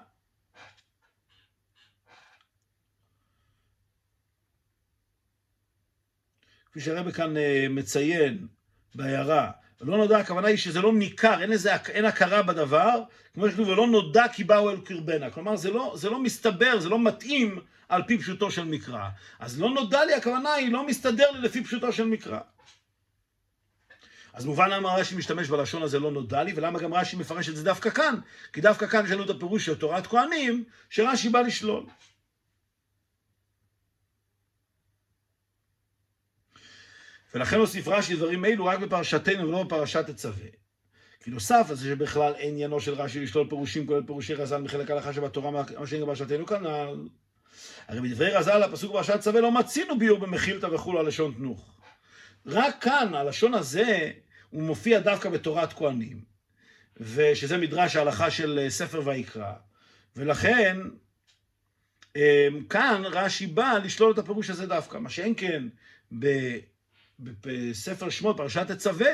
כפי 6.71 6.81
שהרבא 6.81 7.11
כאן 7.11 7.37
אה, 7.37 7.67
מציין 7.71 8.47
בהערה, 8.95 9.51
לא 9.81 9.97
נודע, 9.97 10.19
הכוונה 10.19 10.49
היא 10.49 10.57
שזה 10.57 10.81
לא 10.81 10.93
ניכר, 10.93 11.43
אין, 11.43 11.53
איזה, 11.53 11.77
אין 11.77 12.05
הכרה 12.05 12.43
בדבר, 12.43 13.03
כמו 13.35 13.49
שכתוב, 13.49 13.69
ולא 13.69 13.87
נודע 13.87 14.25
כי 14.33 14.45
באו 14.45 14.71
אל 14.71 14.81
קרבנה. 14.81 15.31
כלומר, 15.31 15.57
זה 15.57 15.71
לא, 15.71 15.95
זה 15.97 16.11
לא 16.11 16.23
מסתבר, 16.23 16.81
זה 16.81 16.89
לא 16.89 16.99
מתאים 16.99 17.59
על 17.89 18.03
פי 18.07 18.19
פשוטו 18.19 18.51
של 18.51 18.65
מקרא. 18.65 19.09
אז 19.39 19.61
לא 19.61 19.71
נודע 19.71 20.05
לי, 20.05 20.15
הכוונה 20.15 20.53
היא, 20.53 20.73
לא 20.73 20.87
מסתדר 20.87 21.31
לי 21.31 21.41
לפי 21.41 21.65
פשוטו 21.65 21.93
של 21.93 22.05
מקרא. 22.05 22.39
אז 24.33 24.45
מובן 24.45 24.71
למה 24.71 24.95
רש"י 24.95 25.17
משתמש 25.17 25.49
בלשון 25.49 25.83
הזה 25.83 25.99
לא 25.99 26.11
נודע 26.11 26.43
לי, 26.43 26.53
ולמה 26.57 26.79
גם 26.79 26.95
רש"י 26.95 27.17
מפרש 27.17 27.49
את 27.49 27.57
זה 27.57 27.65
דווקא 27.65 27.91
כאן. 27.91 28.15
כי 28.53 28.61
דווקא 28.61 28.87
כאן 28.87 29.05
יש 29.05 29.11
לנו 29.11 29.25
את 29.25 29.31
הפירוש 29.31 29.67
של 29.67 29.75
תורת 29.75 30.07
כהנים, 30.07 30.65
שרש"י 30.91 31.29
בא 31.29 31.41
לשלול. 31.41 31.85
ולכן 37.35 37.57
הוסיף 37.57 37.89
רש"י 37.89 38.17
דברים 38.17 38.45
אלו 38.45 38.65
רק 38.65 38.79
בפרשתנו 38.79 39.49
ולא 39.49 39.63
בפרשת 39.63 40.11
תצווה. 40.11 40.47
כי 41.25 41.31
נוסף 41.31 41.67
לזה 41.71 41.89
שבכלל 41.89 42.35
אין 42.35 42.51
עניינו 42.51 42.81
של 42.81 42.95
רש"י 42.95 43.21
לשלול 43.21 43.47
פירושים 43.49 43.87
כולל 43.87 44.03
פירושי 44.07 44.35
רז"ל 44.35 44.63
מחלק 44.63 44.91
ההלכה 44.91 45.13
שבתורה 45.13 45.51
מה 45.51 45.87
שאין 45.87 46.03
בפרשתנו 46.03 46.47
כנ"ל. 46.47 47.09
הרי 47.89 48.01
בדברי 48.01 48.31
רז"ל 48.31 48.63
הפסוק 48.63 48.93
בפרשת 48.93 49.21
צווה 49.21 49.41
לא 49.41 49.53
מצינו 49.53 49.99
ביור 49.99 50.19
במחילתא 50.19 50.67
וכולו 50.67 51.01
על 51.01 51.07
לשון 51.07 51.35
תנוך. 51.37 51.81
רק 52.47 52.83
כאן 52.83 53.15
הלשון 53.15 53.55
הזה 53.55 54.13
הוא 54.51 54.63
מופיע 54.63 55.01
דווקא 55.01 55.31
בתורת 55.31 55.73
כהנים, 55.73 56.25
ושזה 56.97 57.59
מדרש 57.59 57.97
ההלכה 57.97 58.31
של 58.31 58.67
ספר 58.69 59.03
ויקרא, 59.05 59.53
ולכן 60.17 60.79
אמ, 62.17 62.65
כאן 62.71 63.03
רש"י 63.05 63.47
בא 63.47 63.79
לשלול 63.85 64.13
את 64.13 64.19
הפירוש 64.19 64.51
הזה 64.51 64.67
דווקא, 64.67 64.99
מה 64.99 65.11
שאין 65.11 65.35
כן 65.37 65.63
בספר 67.21 68.11
שמות, 68.11 68.37
פרשת 68.37 68.71
תצווה, 68.71 69.13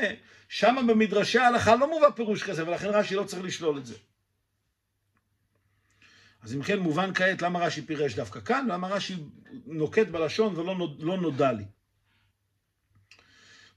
שם 0.48 0.76
במדרשי 0.88 1.38
ההלכה 1.38 1.76
לא 1.76 1.90
מובא 1.90 2.10
פירוש 2.10 2.42
כזה, 2.42 2.68
ולכן 2.68 2.88
רש"י 2.88 3.14
לא 3.14 3.24
צריך 3.24 3.44
לשלול 3.44 3.78
את 3.78 3.86
זה. 3.86 3.94
אז 6.42 6.54
אם 6.54 6.62
כן, 6.62 6.78
מובן 6.78 7.14
כעת 7.14 7.42
למה 7.42 7.58
רש"י 7.58 7.82
פירש 7.82 8.14
דווקא 8.14 8.40
כאן, 8.40 8.66
למה 8.70 8.88
רש"י 8.88 9.16
נוקט 9.66 10.08
בלשון 10.08 10.56
ולא 10.56 10.74
נוד, 10.74 11.02
לא 11.02 11.16
נודע 11.16 11.52
לי. 11.52 11.64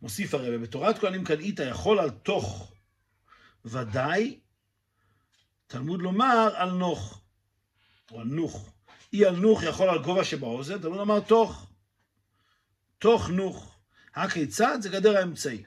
מוסיף 0.02 0.34
הרב, 0.34 0.62
בתורת 0.62 1.00
כהנים 1.00 1.24
קנאית 1.24 1.60
יכול 1.60 2.00
על 2.00 2.10
תוך 2.10 2.72
ודאי, 3.66 4.40
תלמוד 5.68 6.02
לומר 6.02 6.50
על 6.56 6.72
נוך, 6.72 7.22
או 8.12 8.20
על 8.20 8.28
נוך. 8.28 8.70
אי 9.14 9.26
על 9.26 9.36
נוך 9.36 9.64
יכול 9.64 9.90
על 9.90 10.04
גובה 10.04 10.24
שבאוזן, 10.24 10.80
תלמוד 10.80 10.98
לומר 10.98 11.20
תוך. 11.20 11.68
תוך 13.00 13.30
נוך. 13.30 13.69
הכיצד 14.24 14.78
זה 14.82 14.90
גדר 14.90 15.18
האמצעי. 15.18 15.64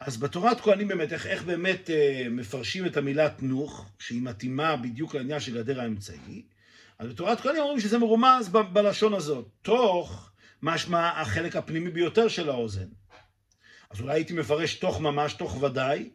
אז 0.00 0.16
בתורת 0.16 0.60
כהנים 0.60 0.88
באמת, 0.88 1.12
איך, 1.12 1.26
איך 1.26 1.42
באמת 1.42 1.90
אה, 1.90 2.26
מפרשים 2.30 2.86
את 2.86 2.96
המילה 2.96 3.28
תנוך, 3.30 3.90
שהיא 3.98 4.22
מתאימה 4.22 4.76
בדיוק 4.76 5.14
לעניין 5.14 5.40
של 5.40 5.54
גדר 5.54 5.80
האמצעי, 5.80 6.42
אז 6.98 7.08
בתורת 7.08 7.40
כהנים 7.40 7.62
אומרים 7.62 7.80
שזה 7.80 7.98
מרומז 7.98 8.48
ב- 8.48 8.72
בלשון 8.72 9.14
הזאת. 9.14 9.48
תוך, 9.62 10.30
משמע 10.62 11.20
החלק 11.20 11.56
הפנימי 11.56 11.90
ביותר 11.90 12.28
של 12.28 12.48
האוזן. 12.48 12.88
אז 13.90 14.00
אולי 14.00 14.14
הייתי 14.14 14.32
מפרש 14.32 14.74
תוך 14.74 15.00
ממש, 15.00 15.32
תוך 15.34 15.62
ודאי, 15.62 16.10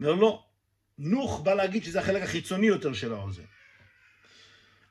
אומר 0.00 0.12
לא, 0.12 0.44
נוך 0.98 1.40
בא 1.40 1.54
להגיד 1.54 1.84
שזה 1.84 2.00
החלק 2.00 2.22
החיצוני 2.22 2.66
יותר 2.66 2.92
של 2.92 3.12
האוזן. 3.12 3.42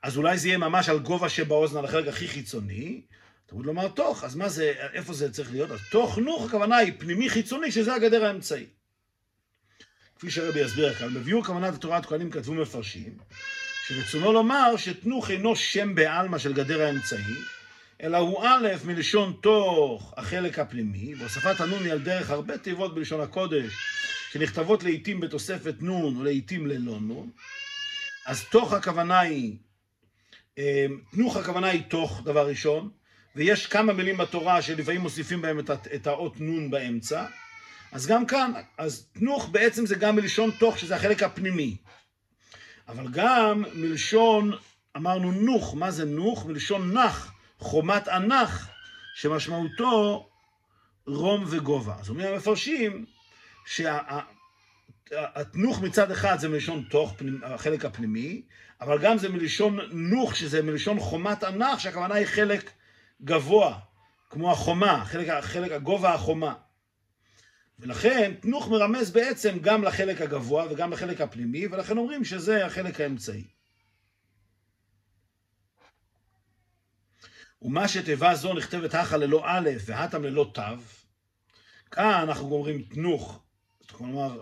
אז 0.04 0.18
אולי 0.18 0.38
זה 0.38 0.48
יהיה 0.48 0.58
ממש 0.58 0.90
על 0.90 1.00
גובה 1.00 1.30
שבאוזן, 1.30 1.78
על 1.78 1.86
החלק 1.86 2.08
הכי 2.08 2.28
חיצוני, 2.28 3.02
תמיד 3.52 3.66
לומר 3.66 3.88
תוך, 3.88 4.24
אז 4.24 4.36
מה 4.36 4.50
זה, 4.50 4.74
איפה 4.94 5.14
זה 5.14 5.32
צריך 5.32 5.52
להיות? 5.52 5.72
אז 5.72 5.80
תוך 5.92 6.18
נוך 6.18 6.46
הכוונה 6.46 6.78
היא 6.78 6.94
פנימי 6.98 7.30
חיצוני, 7.30 7.72
שזה 7.72 7.94
הגדר 7.94 8.26
האמצעי. 8.26 8.66
כפי 10.16 10.32
שהרבי 10.32 10.60
יסביר 10.60 10.94
כאן, 10.94 11.14
בביאור 11.14 11.44
כוונת 11.46 11.74
התורת 11.74 12.06
כהנים 12.06 12.32
כתבו 12.32 12.54
מפרשים, 12.54 13.18
שרצונו 13.88 14.34
לומר 14.34 14.78
שתנוך 14.78 15.32
אינו 15.32 15.56
שם 15.56 15.96
בעלמא 15.96 16.38
של 16.38 16.54
גדר 16.54 16.82
האמצעי, 16.82 17.36
אלא 18.02 18.18
הוא 18.18 18.44
א' 18.44 18.68
מלשון 18.86 19.38
תוך 19.42 20.14
החלק 20.18 20.60
הפנימי, 20.60 21.16
והוספת 21.16 21.60
הנון 21.60 21.84
היא 21.84 21.92
על 21.92 22.00
דרך 22.00 22.30
הרבה 22.30 22.58
תיבות 22.58 22.96
בלשון 22.96 23.22
הקודש, 23.22 23.74
שנכתבות 24.32 24.84
לעיתים 24.84 25.20
בתוספת 25.20 25.76
נון 25.80 26.18
ולעיתים 26.18 26.68
ללא 26.68 27.00
נון. 27.00 27.30
אז 28.26 28.44
תוך 28.44 28.74
הכוונה 28.74 29.20
היא, 29.20 29.58
אה, 30.58 30.86
תנוך 31.12 31.38
הכוונה 31.38 31.68
היא 31.68 31.84
תוך, 31.90 32.22
דבר 32.26 32.48
ראשון, 32.48 33.01
ויש 33.36 33.68
כמה 33.68 33.94
מילים 33.94 34.18
בתורה 34.18 34.62
שלפעמים 34.62 35.02
מוסיפים 35.02 35.42
בהם 35.42 35.60
את 35.96 36.08
האות 36.08 36.40
נון 36.40 36.72
באמצע. 36.72 37.26
אז 37.92 38.08
גם 38.08 38.26
כאן, 38.26 38.52
אז 38.78 39.08
תנוך 39.14 39.50
בעצם 39.50 39.86
זה 39.86 39.96
גם 39.96 40.16
מלשון 40.16 40.52
תוך, 40.52 40.80
שזה 40.80 40.96
החלק 40.96 41.24
הפנימי. 41.24 41.78
אבל 42.88 43.08
גם 43.12 43.64
מלשון, 43.74 44.52
אמרנו 44.98 45.32
נוך, 45.32 45.76
מה 45.76 45.92
זה 45.92 46.06
נוך? 46.06 46.46
מלשון 46.46 46.98
נח, 46.98 47.34
חומת 47.60 48.08
ענך, 48.08 48.68
שמשמעותו 49.16 50.30
רום 51.08 51.44
וגובה. 51.48 51.96
אז 52.00 52.10
אומרים 52.10 52.34
המפרשים 52.34 53.06
שהתנוך 53.66 54.22
מצד 55.82 56.12
אחד 56.12 56.40
זה 56.40 56.50
מלשון 56.50 56.84
תוך, 56.90 57.16
החלק 57.44 57.86
הפנימי, 57.86 58.42
אבל 58.82 58.98
גם 58.98 59.18
זה 59.18 59.30
מלשון 59.30 59.80
נוך, 59.92 60.36
שזה 60.36 60.62
מלשון 60.62 61.00
חומת 61.00 61.44
ענך, 61.44 61.80
שהכוונה 61.80 62.16
היא 62.16 62.26
חלק 62.26 62.72
גבוה, 63.24 63.80
כמו 64.30 64.52
החומה, 64.52 65.06
חלק, 65.06 65.28
חלק 65.42 65.72
הגובה 65.72 66.14
החומה. 66.14 66.54
ולכן 67.80 68.34
תנוך 68.42 68.68
מרמז 68.68 69.12
בעצם 69.12 69.60
גם 69.62 69.84
לחלק 69.84 70.22
הגבוה 70.22 70.66
וגם 70.72 70.94
לחלק 70.94 71.22
הפנימי, 71.22 71.68
ולכן 71.68 71.98
אומרים 71.98 72.26
שזה 72.26 72.66
החלק 72.66 73.02
האמצעי. 73.02 73.48
ומה 77.62 77.88
שתיבה 77.88 78.36
זו 78.36 78.54
נכתבת 78.54 78.94
הכה 78.94 79.18
ללא 79.18 79.44
א' 79.46 79.70
והתם 79.86 80.24
ללא 80.24 80.52
תו, 80.54 80.62
כאן 81.92 82.20
אנחנו 82.24 82.52
אומרים 82.52 82.82
תנוך, 82.82 83.44
כלומר 83.92 84.40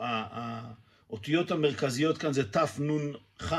האותיות 1.09 1.51
המרכזיות 1.51 2.17
כאן 2.17 2.33
זה 2.33 2.51
תנ"כ. 2.51 3.55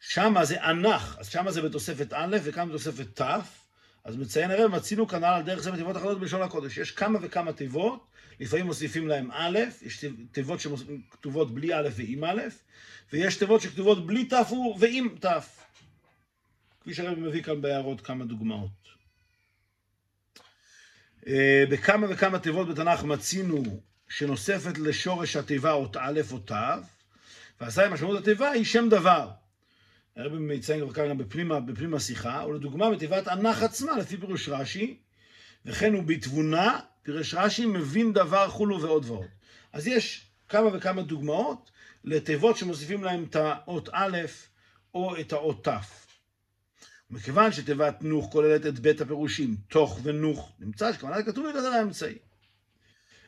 שמה 0.00 0.44
זה 0.44 0.64
ענך, 0.64 1.16
אז 1.18 1.28
שמה 1.28 1.52
זה 1.52 1.62
בתוספת 1.62 2.12
א' 2.12 2.36
וכאן 2.44 2.68
בתוספת 2.68 3.20
ת', 3.20 3.59
אז 4.04 4.16
מציין 4.16 4.50
הרב, 4.50 4.70
מצינו 4.70 5.08
כנ"ל 5.08 5.24
על 5.24 5.42
דרך 5.42 5.62
זה 5.62 5.70
בתיבות 5.70 5.96
אחרות 5.96 6.20
בלשון 6.20 6.42
הקודש. 6.42 6.78
יש 6.78 6.90
כמה 6.90 7.18
וכמה 7.22 7.52
תיבות, 7.52 8.06
לפעמים 8.40 8.66
מוסיפים 8.66 9.08
להם 9.08 9.30
א', 9.32 9.58
יש 9.82 10.04
תיבות 10.32 10.60
שכתובות 10.60 11.54
בלי 11.54 11.74
א' 11.74 11.88
ועם 11.96 12.24
א', 12.24 12.42
ויש 13.12 13.36
תיבות 13.36 13.60
שכתובות 13.60 14.06
בלי 14.06 14.24
ת' 14.24 14.32
ועם 14.78 15.16
ת'. 15.20 15.26
כפי 16.80 16.94
שהרב 16.94 17.18
מביא 17.18 17.42
כאן 17.42 17.60
בהערות 17.60 18.00
כמה 18.00 18.24
דוגמאות. 18.24 18.70
אה, 21.26 21.64
בכמה 21.70 22.06
וכמה 22.10 22.38
תיבות 22.38 22.68
בתנ"ך 22.68 23.04
מצינו 23.04 23.62
שנוספת 24.08 24.78
לשורש 24.78 25.36
התיבה 25.36 25.72
אות 25.72 25.96
א' 25.96 26.20
או 26.32 26.38
ת', 26.38 26.52
ועשה 27.60 27.86
עם 27.86 27.92
משמעות 27.92 28.18
התיבה 28.18 28.50
היא 28.50 28.64
שם 28.64 28.88
דבר. 28.88 29.30
הרבי 30.20 30.38
מציין 30.38 30.80
כבר 30.80 30.92
כאן 30.92 31.18
בפנים, 31.18 31.52
בפנים 31.66 31.94
השיחה, 31.94 32.44
ולדוגמה 32.48 32.90
בתיבת 32.90 33.28
ענך 33.28 33.62
עצמה, 33.62 33.96
לפי 33.96 34.16
פירוש 34.16 34.48
רש"י, 34.48 34.96
וכן 35.64 35.94
הוא 35.94 36.02
בתבונה, 36.02 36.80
פירוש 37.02 37.34
רש"י 37.34 37.66
מבין 37.66 38.12
דבר 38.12 38.48
כולו 38.50 38.82
ועוד 38.82 39.04
ועוד. 39.04 39.26
אז 39.72 39.86
יש 39.86 40.26
כמה 40.48 40.76
וכמה 40.76 41.02
דוגמאות 41.02 41.70
לתיבות 42.04 42.56
שמוסיפים 42.56 43.04
להם 43.04 43.24
את 43.30 43.36
האות 43.36 43.88
א' 43.92 44.18
או 44.94 45.20
את 45.20 45.32
האות 45.32 45.68
ת'. 45.68 45.72
מכיוון 47.10 47.52
שתיבת 47.52 48.02
נוך 48.02 48.28
כוללת 48.32 48.66
את 48.66 48.78
בית 48.78 49.00
הפירושים, 49.00 49.56
תוך 49.68 50.00
ונוך, 50.02 50.52
נמצא 50.58 50.92
שכוונת 50.92 51.26
כתוב 51.26 51.46
לגדר 51.46 51.68
האמצעי. 51.68 52.14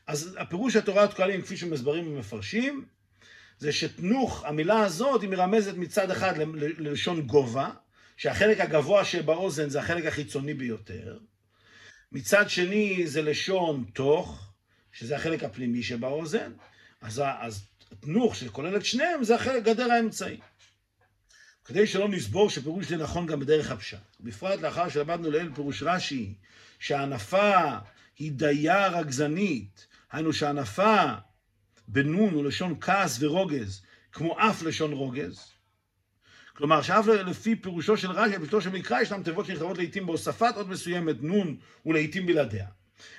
אז 0.07 0.37
הפירוש 0.39 0.77
התורת 0.77 1.15
קהלים, 1.15 1.43
כפי 1.43 1.57
שמסברים 1.57 2.07
ומפרשים, 2.07 2.85
זה 3.59 3.73
שתנוך, 3.73 4.45
המילה 4.45 4.81
הזאת, 4.81 5.23
היא 5.23 5.31
מרמזת 5.31 5.75
מצד 5.75 6.11
אחד 6.11 6.35
ללשון 6.79 7.21
גובה, 7.21 7.71
שהחלק 8.17 8.61
הגבוה 8.61 9.05
שבאוזן 9.05 9.69
זה 9.69 9.81
החלק 9.81 10.07
החיצוני 10.07 10.55
ביותר. 10.55 11.19
מצד 12.13 12.51
שני 12.51 13.07
זה 13.07 13.23
לשון 13.23 13.85
תוך, 13.93 14.53
שזה 14.93 15.17
החלק 15.17 15.45
הפנימי 15.45 15.83
שבאוזן. 15.83 16.53
אז, 17.01 17.23
אז 17.41 17.65
תנוך 18.01 18.37
שכולל 18.37 18.77
את 18.77 18.85
שניהם 18.85 19.25
זה 19.25 19.35
החלק 19.35 19.65
גדר 19.65 19.93
האמצעי. 19.93 20.41
כדי 21.65 21.87
שלא 21.87 22.09
נסבור 22.09 22.51
שפירוש 22.51 22.87
זה 22.87 22.97
נכון 22.97 23.27
גם 23.27 23.41
בדרך 23.41 23.71
הפשט. 23.71 23.99
בפרט 24.21 24.61
לאחר 24.61 24.89
שלמדנו 24.89 25.31
לעיל 25.31 25.51
פירוש 25.55 25.83
רש"י, 25.83 26.35
שהענפה 26.79 27.77
היא 28.19 28.33
דייה 28.33 28.89
רגזנית, 28.89 29.87
היינו 30.13 30.33
שהענפה 30.33 31.05
בנון 31.89 32.35
הוא 32.35 32.45
לשון 32.45 32.75
כעס 32.81 33.23
ורוגז, 33.23 33.83
כמו 34.13 34.37
אף 34.41 34.63
לשון 34.63 34.93
רוגז. 34.93 35.53
כלומר, 36.57 36.83
שאף 36.83 37.07
לפי 37.07 37.57
פירושו 37.57 37.97
של 37.97 38.11
רש"י, 38.11 38.39
בפשוטו 38.39 38.61
של 38.61 38.71
מקרא, 38.71 39.01
ישנם 39.01 39.23
תיבות 39.23 39.47
שנכתבות 39.47 39.79
לעיתים 39.79 40.07
בהוספת 40.07 40.53
עוד 40.57 40.69
מסוימת 40.69 41.17
נון 41.21 41.57
ולעיתים 41.87 42.27
בלעדיה. 42.27 42.67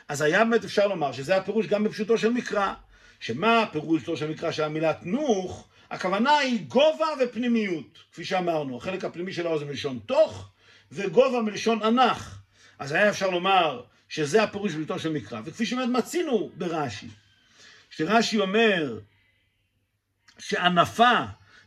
אז 0.07 0.21
היה 0.21 0.45
באמת 0.45 0.63
אפשר 0.63 0.87
לומר 0.87 1.11
שזה 1.11 1.37
הפירוש 1.37 1.67
גם 1.67 1.83
בפשוטו 1.83 2.17
של 2.17 2.29
מקרא. 2.29 2.73
שמה 3.19 3.65
פירושו 3.71 4.17
של 4.17 4.29
מקרא 4.29 4.51
של 4.51 4.63
המילה 4.63 4.93
תנוך? 4.93 5.67
הכוונה 5.89 6.37
היא 6.37 6.65
גובה 6.67 7.05
ופנימיות, 7.23 7.97
כפי 8.11 8.25
שאמרנו. 8.25 8.77
החלק 8.77 9.05
הפנימי 9.05 9.33
של 9.33 9.47
האוזן 9.47 9.67
מלשון 9.67 9.99
תוך, 10.05 10.49
וגובה 10.91 11.41
מלשון 11.41 11.83
ענך. 11.83 12.39
אז 12.79 12.91
היה 12.91 13.09
אפשר 13.09 13.29
לומר 13.29 13.81
שזה 14.09 14.43
הפירוש 14.43 14.73
בפשוטו 14.73 14.99
של 14.99 15.11
מקרא. 15.11 15.41
וכפי 15.45 15.65
שבאמת 15.65 15.89
מצינו 15.89 16.51
ברש"י, 16.57 17.07
שרש"י 17.95 18.39
אומר 18.39 18.99
שענפה 20.39 21.13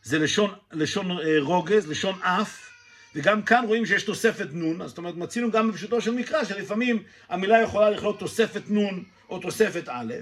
זה 0.02 0.18
לשון, 0.18 0.54
לשון 0.72 1.10
אה, 1.10 1.36
רוגז, 1.40 1.88
לשון 1.88 2.22
אף, 2.22 2.70
וגם 3.14 3.42
כאן 3.42 3.64
רואים 3.66 3.86
שיש 3.86 4.02
תוספת 4.02 4.48
נון, 4.52 4.82
אז 4.82 4.88
זאת 4.88 4.98
אומרת 4.98 5.14
מצינו 5.14 5.50
גם 5.50 5.72
בפשוטו 5.72 6.00
של 6.00 6.10
מקרא, 6.10 6.44
שלפעמים 6.44 7.02
המילה 7.28 7.62
יכולה 7.62 7.90
לכלול 7.90 8.16
תוספת 8.18 8.62
נון 8.68 9.04
או 9.28 9.38
תוספת 9.38 9.88
א', 9.88 10.14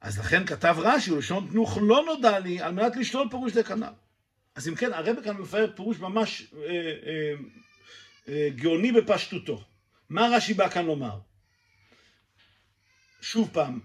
אז 0.00 0.18
לכן 0.18 0.46
כתב 0.46 0.76
רש"י, 0.78 1.12
ולשון 1.12 1.48
תנוך 1.50 1.78
לא 1.82 2.04
נודע 2.06 2.38
לי, 2.38 2.60
על 2.60 2.72
מנת 2.72 2.96
לשלול 2.96 3.28
פירוש 3.30 3.52
זה 3.52 3.62
כנ"ל. 3.62 3.92
אז 4.54 4.68
אם 4.68 4.74
כן, 4.74 4.92
הרב 4.92 5.16
כאן 5.24 5.36
מפאר 5.36 5.72
פירוש 5.76 5.98
ממש 5.98 6.54
אה, 6.56 6.68
אה, 7.06 7.34
אה, 8.28 8.48
גאוני 8.56 8.92
בפשטותו. 8.92 9.64
מה 10.08 10.28
רש"י 10.32 10.54
בא 10.54 10.68
כאן 10.68 10.86
לומר? 10.86 11.18
שוב 13.20 13.50
פעם, 13.52 13.80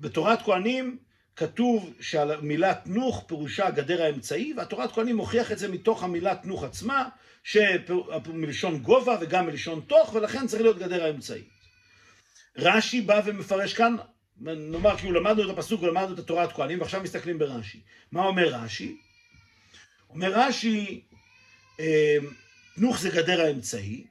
בתורת 0.00 0.42
כהנים 0.42 0.98
כתוב 1.36 1.94
שהמילה 2.00 2.74
תנוך 2.74 3.24
פירושה 3.26 3.70
גדר 3.70 4.02
האמצעי, 4.02 4.54
והתורת 4.56 4.92
כהנים 4.92 5.16
מוכיח 5.16 5.52
את 5.52 5.58
זה 5.58 5.68
מתוך 5.68 6.02
המילה 6.02 6.34
תנוך 6.34 6.64
עצמה, 6.64 7.08
שמלשון 7.44 8.78
גובה 8.78 9.16
וגם 9.20 9.46
מלשון 9.46 9.80
תוך, 9.86 10.14
ולכן 10.14 10.46
צריך 10.46 10.62
להיות 10.62 10.78
גדר 10.78 11.04
האמצעית. 11.04 11.48
רש"י 12.56 13.00
בא 13.00 13.20
ומפרש 13.24 13.74
כאן, 13.74 13.96
נאמר 14.40 14.96
כאילו 14.96 15.20
למדנו 15.20 15.50
את 15.50 15.58
הפסוק 15.58 15.82
ולמדנו 15.82 16.14
את 16.14 16.18
התורת 16.18 16.52
כהנים, 16.52 16.80
ועכשיו 16.80 17.02
מסתכלים 17.02 17.38
ברש"י. 17.38 17.80
מה 18.12 18.24
אומר 18.24 18.48
רש"י? 18.48 18.96
אומר 20.10 20.32
רש"י, 20.34 21.02
אה, 21.80 22.16
תנוך 22.74 23.00
זה 23.00 23.10
גדר 23.10 23.40
האמצעי, 23.40 24.04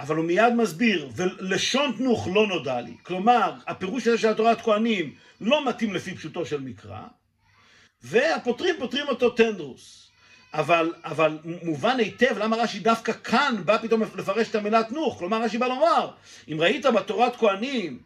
אבל 0.00 0.16
הוא 0.16 0.24
מיד 0.24 0.54
מסביר, 0.54 1.10
ולשון 1.16 1.94
תנוך 1.98 2.28
לא 2.34 2.46
נודע 2.46 2.80
לי, 2.80 2.94
כלומר, 3.02 3.52
הפירוש 3.66 4.06
הזה 4.06 4.18
של 4.18 4.28
התורת 4.28 4.60
כהנים 4.60 5.14
לא 5.40 5.68
מתאים 5.68 5.94
לפי 5.94 6.14
פשוטו 6.14 6.46
של 6.46 6.60
מקרא, 6.60 7.00
והפותרים 8.02 8.74
פותרים 8.78 9.08
אותו 9.08 9.30
טנדרוס. 9.30 10.10
אבל, 10.54 10.92
אבל 11.04 11.38
מובן 11.44 11.98
היטב 11.98 12.38
למה 12.38 12.56
רש"י 12.56 12.80
דווקא 12.80 13.12
כאן 13.12 13.54
בא 13.64 13.78
פתאום 13.78 14.02
לפרש 14.02 14.48
את 14.48 14.54
המילה 14.54 14.82
תנוך, 14.82 15.18
כלומר 15.18 15.42
רש"י 15.42 15.58
בא 15.58 15.66
לומר, 15.66 16.10
אם 16.52 16.60
ראית 16.60 16.86
בתורת 16.86 17.36
כהנים 17.36 17.98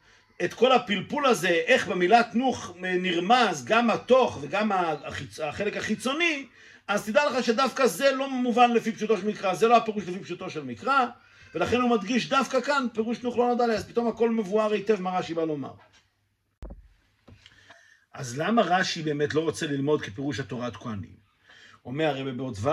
את 0.45 0.55
כל 0.55 0.73
הפלפול 0.73 1.27
הזה, 1.27 1.49
איך 1.49 1.89
במילה 1.89 2.23
תנוך 2.23 2.75
נרמז 2.81 3.65
גם 3.65 3.91
התוך 3.91 4.39
וגם 4.41 4.73
החיצ... 4.73 5.41
החלק 5.41 5.77
החיצוני, 5.77 6.47
אז 6.89 7.07
תדע 7.07 7.31
לך 7.31 7.45
שדווקא 7.45 7.87
זה 7.87 8.11
לא 8.11 8.31
מובן 8.31 8.71
לפי 8.71 8.93
פשוטו 8.93 9.17
של 9.17 9.27
מקרא, 9.27 9.55
זה 9.55 9.69
לא 9.69 9.77
הפירוש 9.77 10.05
לפי 10.09 10.19
פשוטו 10.19 10.51
של 10.51 10.65
מקרא, 10.65 11.07
ולכן 11.55 11.81
הוא 11.81 11.91
מדגיש 11.91 12.29
דווקא 12.29 12.61
כאן 12.61 12.87
פירוש 12.95 13.19
תנוך 13.19 13.39
לא 13.39 13.49
נודע 13.49 13.67
לי, 13.67 13.75
אז 13.75 13.89
פתאום 13.89 14.09
הכל 14.09 14.31
מבואר 14.31 14.73
היטב 14.73 15.01
מה 15.01 15.19
רש"י 15.19 15.35
בא 15.35 15.45
לומר. 15.45 15.73
אז 18.15 18.39
למה 18.39 18.63
רש"י 18.63 19.03
באמת 19.03 19.35
לא 19.35 19.41
רוצה 19.41 19.67
ללמוד 19.67 20.03
כפירוש 20.03 20.41
התורת 20.41 20.77
כהנים? 20.77 21.25
אומר 21.85 22.05
הרבי 22.05 22.33
בעוד 22.33 22.57
ו', 22.61 22.69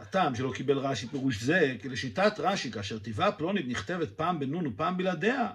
הטעם 0.00 0.34
שלא 0.34 0.52
קיבל 0.54 0.78
רש"י 0.78 1.06
פירוש 1.06 1.42
זה, 1.42 1.76
כי 1.82 1.88
לשיטת 1.88 2.32
רש"י, 2.38 2.70
כאשר 2.70 2.98
תיבה 2.98 3.32
פלונית 3.32 3.68
נכתבת 3.68 4.10
פעם 4.10 4.38
בנון 4.38 4.66
ופעם 4.66 4.96
בלעדיה, 4.96 5.50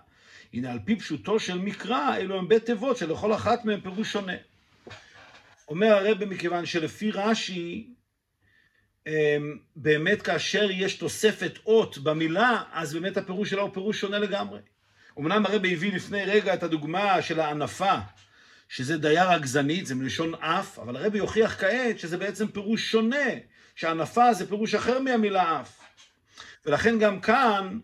הנה 0.53 0.71
על 0.71 0.79
פי 0.85 0.95
פשוטו 0.95 1.39
של 1.39 1.57
מקרא, 1.57 2.15
אלו 2.17 2.37
הם 2.37 2.47
בית 2.47 2.65
תיבות 2.65 2.97
שלכל 2.97 3.33
אחת 3.33 3.65
מהם 3.65 3.81
פירוש 3.81 4.11
שונה. 4.11 4.33
אומר 5.67 5.87
הרבי 5.87 6.25
מכיוון 6.25 6.65
שלפי 6.65 7.11
רש"י, 7.11 7.87
באמת 9.75 10.21
כאשר 10.21 10.71
יש 10.71 10.95
תוספת 10.95 11.59
אות 11.65 11.97
במילה, 11.97 12.63
אז 12.71 12.93
באמת 12.93 13.17
הפירוש 13.17 13.49
שלה 13.49 13.61
הוא 13.61 13.73
פירוש 13.73 13.99
שונה 13.99 14.19
לגמרי. 14.19 14.59
אמנם 15.19 15.45
הרבי 15.45 15.73
הביא 15.73 15.93
לפני 15.93 16.25
רגע 16.25 16.53
את 16.53 16.63
הדוגמה 16.63 17.21
של 17.21 17.39
הענפה, 17.39 17.95
שזה 18.69 18.97
דייר 18.97 19.31
הגזנית, 19.31 19.85
זה 19.85 19.95
מלשון 19.95 20.35
אף, 20.35 20.79
אבל 20.79 20.95
הרבי 20.95 21.17
יוכיח 21.17 21.61
כעת 21.61 21.99
שזה 21.99 22.17
בעצם 22.17 22.47
פירוש 22.47 22.91
שונה, 22.91 23.25
שענפה 23.75 24.33
זה 24.33 24.47
פירוש 24.47 24.75
אחר 24.75 24.99
מהמילה 24.99 25.61
אף. 25.61 25.79
ולכן 26.65 26.99
גם 26.99 27.21
כאן 27.21 27.79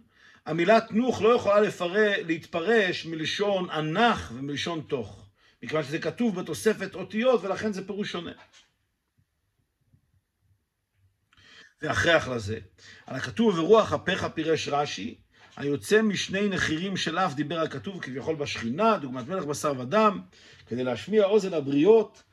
המילה 0.46 0.82
תנוך 0.82 1.22
לא 1.22 1.36
יכולה 1.36 1.60
לפר... 1.60 1.94
להתפרש 2.28 3.06
מלשון 3.06 3.70
אנח 3.70 4.32
ומלשון 4.36 4.82
תוך, 4.88 5.30
מכיוון 5.64 5.84
שזה 5.84 6.00
כתוב 6.00 6.40
בתוספת 6.40 6.96
אותיות 6.96 7.44
ולכן 7.44 7.74
זה 7.74 7.88
פירוש 7.88 8.12
שונה. 8.12 8.32
והכרח 11.82 12.28
לזה. 12.28 12.60
על 13.06 13.16
הכתוב 13.16 13.60
ורוח 13.60 13.94
אפיך 13.94 14.28
פירש 14.34 14.68
רש"י, 14.68 15.18
היוצא 15.58 16.02
משני 16.02 16.50
נחירים 16.50 16.98
של 16.98 17.20
אף 17.20 17.34
דיבר 17.34 17.60
הכתוב 17.60 18.02
כביכול 18.02 18.36
בשכינה, 18.36 18.98
דוגמת 18.98 19.28
מלך 19.28 19.44
בשר 19.44 19.74
ודם, 19.80 20.22
כדי 20.68 20.84
להשמיע 20.84 21.26
אוזן 21.26 21.54
הבריות 21.54 22.24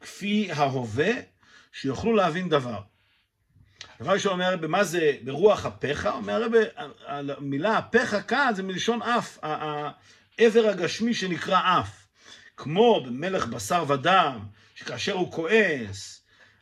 כפי 0.00 0.48
ההווה, 0.52 1.12
שיוכלו 1.72 2.12
להבין 2.12 2.48
דבר. 2.48 2.80
דבר 4.00 4.12
ראשון 4.12 4.32
אומר 4.32 4.44
הרבה, 4.44 4.68
מה 4.68 4.84
זה 4.84 5.16
ברוח 5.24 5.66
אפיך? 5.66 6.06
אומר 6.06 6.42
הרבה, 6.42 6.58
המילה 7.06 7.78
אפיך 7.78 8.16
כאן 8.28 8.52
זה 8.56 8.62
מלשון 8.62 9.02
אף, 9.02 9.38
העבר 9.42 10.68
הגשמי 10.68 11.14
שנקרא 11.14 11.80
אף. 11.80 12.06
כמו 12.56 13.04
במלך 13.06 13.46
בשר 13.46 13.84
ודם, 13.88 14.38
שכאשר 14.74 15.12
הוא 15.12 15.32
כועס, 15.32 16.17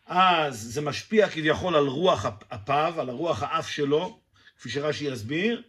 אז 0.06 0.60
זה 0.60 0.80
משפיע 0.80 1.28
כביכול 1.28 1.76
על 1.76 1.86
רוח 1.86 2.26
אפיו, 2.54 2.94
על 2.98 3.08
הרוח 3.08 3.42
האף 3.42 3.68
שלו, 3.68 4.20
כפי 4.58 4.70
שרש"י 4.70 5.04
יסביר. 5.04 5.62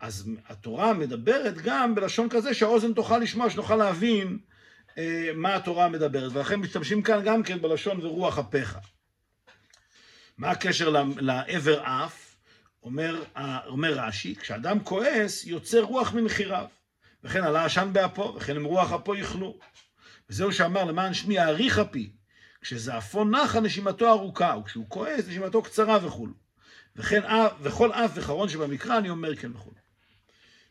אז 0.00 0.30
התורה 0.48 0.92
מדברת 0.92 1.54
גם 1.54 1.94
בלשון 1.94 2.28
כזה 2.28 2.54
שהאוזן 2.54 2.92
תוכל 2.92 3.18
לשמוע, 3.18 3.50
שנוכל 3.50 3.76
להבין 3.76 4.38
אה, 4.98 5.30
מה 5.34 5.54
התורה 5.54 5.88
מדברת. 5.88 6.32
ולכן 6.32 6.54
משתמשים 6.54 7.02
כאן 7.02 7.20
גם 7.24 7.42
כן 7.42 7.62
בלשון 7.62 8.00
ורוח 8.06 8.38
אפיך. 8.38 8.78
מה 10.38 10.50
הקשר 10.50 11.04
לעבר 11.16 11.82
אף? 11.82 12.36
אומר, 12.82 13.24
אומר 13.66 13.92
רש"י, 13.92 14.34
כשאדם 14.34 14.80
כועס, 14.84 15.46
יוצא 15.46 15.80
רוח 15.80 16.12
מנחיריו. 16.12 16.66
וכן 17.24 17.44
עלה 17.44 17.64
עשן 17.64 17.88
באפו, 17.92 18.34
וכן 18.36 18.56
עם 18.56 18.64
רוח 18.64 18.92
אפו 18.92 19.14
יכלו. 19.14 19.58
וזהו 20.30 20.52
שאמר 20.52 20.84
למען 20.84 21.14
שמי 21.14 21.38
האריך 21.38 21.78
אפי, 21.78 22.10
כשזעפו 22.62 23.24
נחה 23.24 23.60
נשימתו 23.60 24.08
ארוכה, 24.08 24.56
וכשהוא 24.60 24.86
כועס 24.88 25.28
נשימתו 25.28 25.62
קצרה 25.62 26.06
וכולו. 26.06 26.32
וכן 26.96 27.20
וכל 27.60 27.92
אף 27.92 28.10
וחרון 28.14 28.48
שבמקרא 28.48 28.98
אני 28.98 29.10
אומר 29.10 29.36
כן 29.36 29.50
וכולו. 29.56 29.76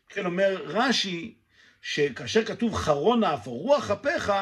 כן 0.08 0.26
אומר 0.26 0.62
רש"י, 0.66 1.34
שכאשר 1.82 2.44
כתוב 2.44 2.74
חרון 2.74 3.24
אף 3.24 3.46
או 3.46 3.52
רוח 3.52 3.90
אפיך, 3.90 4.32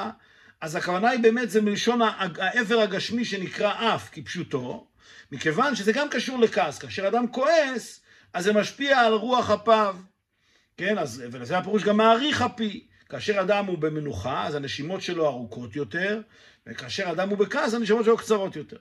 אז 0.60 0.76
הכוונה 0.76 1.10
היא 1.10 1.20
באמת 1.20 1.50
זה 1.50 1.60
מלשון 1.60 2.00
העבר 2.02 2.80
הגשמי 2.80 3.24
שנקרא 3.24 3.94
אף 3.94 4.08
כפשוטו, 4.12 4.86
מכיוון 5.32 5.74
שזה 5.74 5.92
גם 5.92 6.08
קשור 6.08 6.38
לכעס. 6.38 6.78
כאשר 6.78 7.08
אדם 7.08 7.28
כועס, 7.28 8.00
אז 8.32 8.44
זה 8.44 8.52
משפיע 8.52 8.98
על 8.98 9.12
רוח 9.12 9.50
אפיו. 9.50 9.96
כן, 10.76 10.98
אז, 10.98 11.22
וזה 11.30 11.58
הפירוש 11.58 11.84
גם 11.84 11.96
מעריך 11.96 12.42
אפי. 12.42 12.86
כאשר 13.10 13.40
אדם 13.40 13.66
הוא 13.66 13.78
במנוחה, 13.78 14.46
אז 14.46 14.54
הנשימות 14.54 15.02
שלו 15.02 15.26
ארוכות 15.26 15.76
יותר, 15.76 16.20
וכאשר 16.66 17.10
אדם 17.12 17.28
הוא 17.28 17.38
בכעס, 17.38 17.74
הנשימות 17.74 18.04
שלו 18.04 18.16
קצרות 18.16 18.56
יותר. 18.56 18.76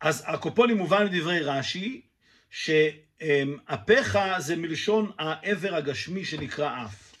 אז 0.00 0.24
הקופונים 0.26 0.76
מובן 0.76 1.06
מדברי 1.06 1.40
רש"י, 1.40 2.00
שאפיך 2.50 4.18
זה 4.38 4.56
מלשון 4.56 5.10
העבר 5.18 5.74
הגשמי 5.74 6.24
שנקרא 6.24 6.84
אף. 6.84 7.14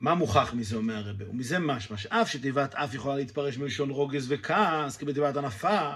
מה 0.00 0.14
מוכח 0.14 0.54
מזה, 0.54 0.76
אומר 0.76 0.96
הרבה? 0.96 1.30
ומזה 1.30 1.58
משמע 1.58 1.96
שאף 1.96 2.30
שתיבת 2.30 2.74
אף 2.74 2.94
יכולה 2.94 3.16
להתפרש 3.16 3.58
מלשון 3.58 3.90
רוגז 3.90 4.26
וכעס, 4.32 4.96
כי 4.96 5.04
בתיבת 5.04 5.36
הנפה, 5.36 5.90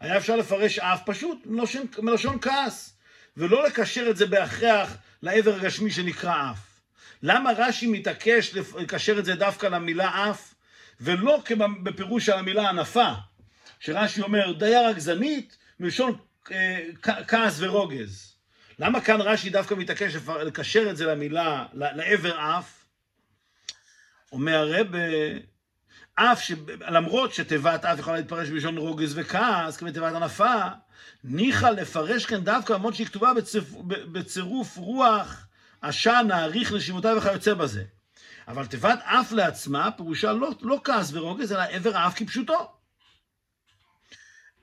היה 0.00 0.16
אפשר 0.16 0.36
לפרש 0.36 0.78
אף 0.78 1.02
פשוט 1.06 1.38
מלשון, 1.46 1.86
מלשון 1.98 2.38
כעס, 2.40 2.96
ולא 3.36 3.66
לקשר 3.66 4.06
את 4.10 4.16
זה 4.16 4.26
בהכרח 4.26 4.96
לעבר 5.22 5.54
הגשמי 5.54 5.90
שנקרא 5.90 6.50
אף. 6.50 6.69
למה 7.22 7.50
רש"י 7.56 7.86
מתעקש 7.86 8.54
לקשר 8.54 9.18
את 9.18 9.24
זה 9.24 9.34
דווקא 9.34 9.66
למילה 9.66 10.30
אף, 10.30 10.54
ולא 11.00 11.42
בפירוש 11.82 12.26
של 12.26 12.32
המילה 12.32 12.68
ענפה, 12.68 13.12
שרש"י 13.80 14.22
אומר 14.22 14.52
דייר 14.52 14.86
הגזנית 14.86 15.56
מלשון 15.80 16.16
אה, 16.52 16.86
כעס 17.26 17.56
ורוגז. 17.58 18.36
למה 18.78 19.00
כאן 19.00 19.20
רש"י 19.20 19.50
דווקא 19.50 19.74
מתעקש 19.74 20.14
לקשר 20.44 20.90
את 20.90 20.96
זה 20.96 21.06
למילה, 21.06 21.66
לעבר 21.72 22.58
אף? 22.58 22.84
אומר 24.32 24.56
הרב, 24.56 24.86
אף 26.14 26.42
שלמרות 26.42 27.34
שתיבת 27.34 27.84
אף 27.84 27.98
יכולה 27.98 28.16
להתפרש 28.16 28.48
בלשון 28.48 28.76
רוגז 28.78 29.18
וכעס, 29.18 29.76
כמו 29.76 29.90
תיבת 29.90 30.14
הנפה, 30.14 30.54
ניחא 31.24 31.66
לפרש 31.66 32.26
כאן 32.26 32.44
דווקא 32.44 32.72
למרות 32.72 32.94
שהיא 32.94 33.06
כתובה 33.06 33.34
בצירוף, 33.34 33.68
בצירוף 33.86 34.76
רוח 34.76 35.46
עשן, 35.82 36.24
נאריך 36.28 36.72
נשימותיו 36.72 37.16
וכיוצא 37.18 37.54
בזה. 37.54 37.84
אבל 38.48 38.66
תיבת 38.66 38.98
אף 39.04 39.32
לעצמה, 39.32 39.90
פירושה 39.90 40.32
לא, 40.32 40.50
לא 40.60 40.80
כעס 40.84 41.12
ורוגז, 41.12 41.52
אלא 41.52 41.62
עבר 41.62 41.96
האף 41.96 42.14
כפשוטו. 42.16 42.72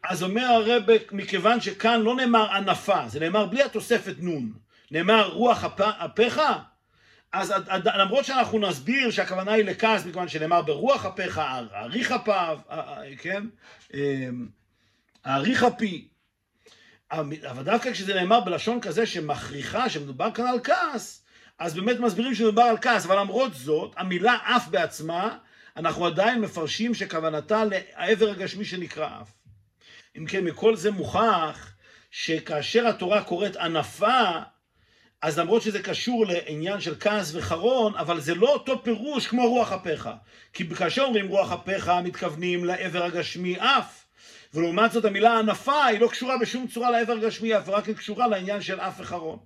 אז 0.03 0.23
אומר 0.23 0.45
הרב, 0.45 0.83
מכיוון 1.11 1.61
שכאן 1.61 2.01
לא 2.01 2.15
נאמר 2.15 2.51
ענפה, 2.51 3.07
זה 3.07 3.19
נאמר 3.19 3.45
בלי 3.45 3.63
התוספת 3.63 4.15
נון, 4.17 4.53
נאמר 4.91 5.29
רוח 5.29 5.63
אפיך, 5.79 6.41
אז 7.31 7.53
למרות 7.85 8.25
שאנחנו 8.25 8.59
נסביר 8.59 9.11
שהכוונה 9.11 9.51
היא 9.51 9.65
לכעס, 9.65 10.05
מכיוון 10.05 10.27
שנאמר 10.27 10.61
ברוח 10.61 11.05
אפיך, 11.05 11.41
אריך 11.73 12.11
אפיו, 12.11 12.59
כן? 13.17 13.43
אריך 15.27 15.63
אפי. 15.63 16.07
אבל 17.11 17.63
דווקא 17.63 17.91
כשזה 17.91 18.13
נאמר 18.13 18.39
בלשון 18.39 18.81
כזה 18.81 19.05
שמכריחה, 19.05 19.89
שמדובר 19.89 20.31
כאן 20.31 20.47
על 20.47 20.59
כעס, 20.63 21.25
אז 21.59 21.73
באמת 21.73 21.99
מסבירים 21.99 22.35
שמדובר 22.35 22.61
על 22.61 22.77
כעס, 22.81 23.05
אבל 23.05 23.19
למרות 23.19 23.53
זאת, 23.53 23.93
המילה 23.97 24.37
אף 24.43 24.67
בעצמה, 24.67 25.37
אנחנו 25.77 26.05
עדיין 26.05 26.41
מפרשים 26.41 26.93
שכוונתה 26.93 27.63
לעבר 27.65 28.29
הגשמי 28.29 28.65
שנקרא 28.65 29.07
אף. 29.21 29.31
אם 30.17 30.25
כן, 30.25 30.43
מכל 30.43 30.75
זה 30.75 30.91
מוכח 30.91 31.73
שכאשר 32.11 32.87
התורה 32.87 33.23
קוראת 33.23 33.55
ענפה, 33.55 34.29
אז 35.21 35.39
למרות 35.39 35.61
שזה 35.61 35.83
קשור 35.83 36.25
לעניין 36.25 36.81
של 36.81 36.95
כעס 36.99 37.35
וחרון, 37.35 37.95
אבל 37.95 38.19
זה 38.19 38.35
לא 38.35 38.53
אותו 38.53 38.83
פירוש 38.83 39.27
כמו 39.27 39.49
רוח 39.49 39.71
אפיך. 39.71 40.09
כי 40.53 40.75
כאשר 40.75 41.01
אומרים 41.01 41.27
רוח 41.27 41.51
אפיך, 41.51 41.91
מתכוונים 42.03 42.65
לעבר 42.65 43.03
הגשמי 43.03 43.59
אף. 43.59 44.06
ולעומת 44.53 44.91
זאת 44.91 45.05
המילה 45.05 45.39
ענפה 45.39 45.85
היא 45.85 45.99
לא 45.99 46.07
קשורה 46.07 46.37
בשום 46.37 46.67
צורה 46.67 46.91
לעבר 46.91 47.13
הגשמי 47.13 47.57
אף, 47.57 47.69
רק 47.69 47.85
היא 47.85 47.95
קשורה 47.95 48.27
לעניין 48.27 48.61
של 48.61 48.79
אף 48.79 48.99
וחרון. 48.99 49.39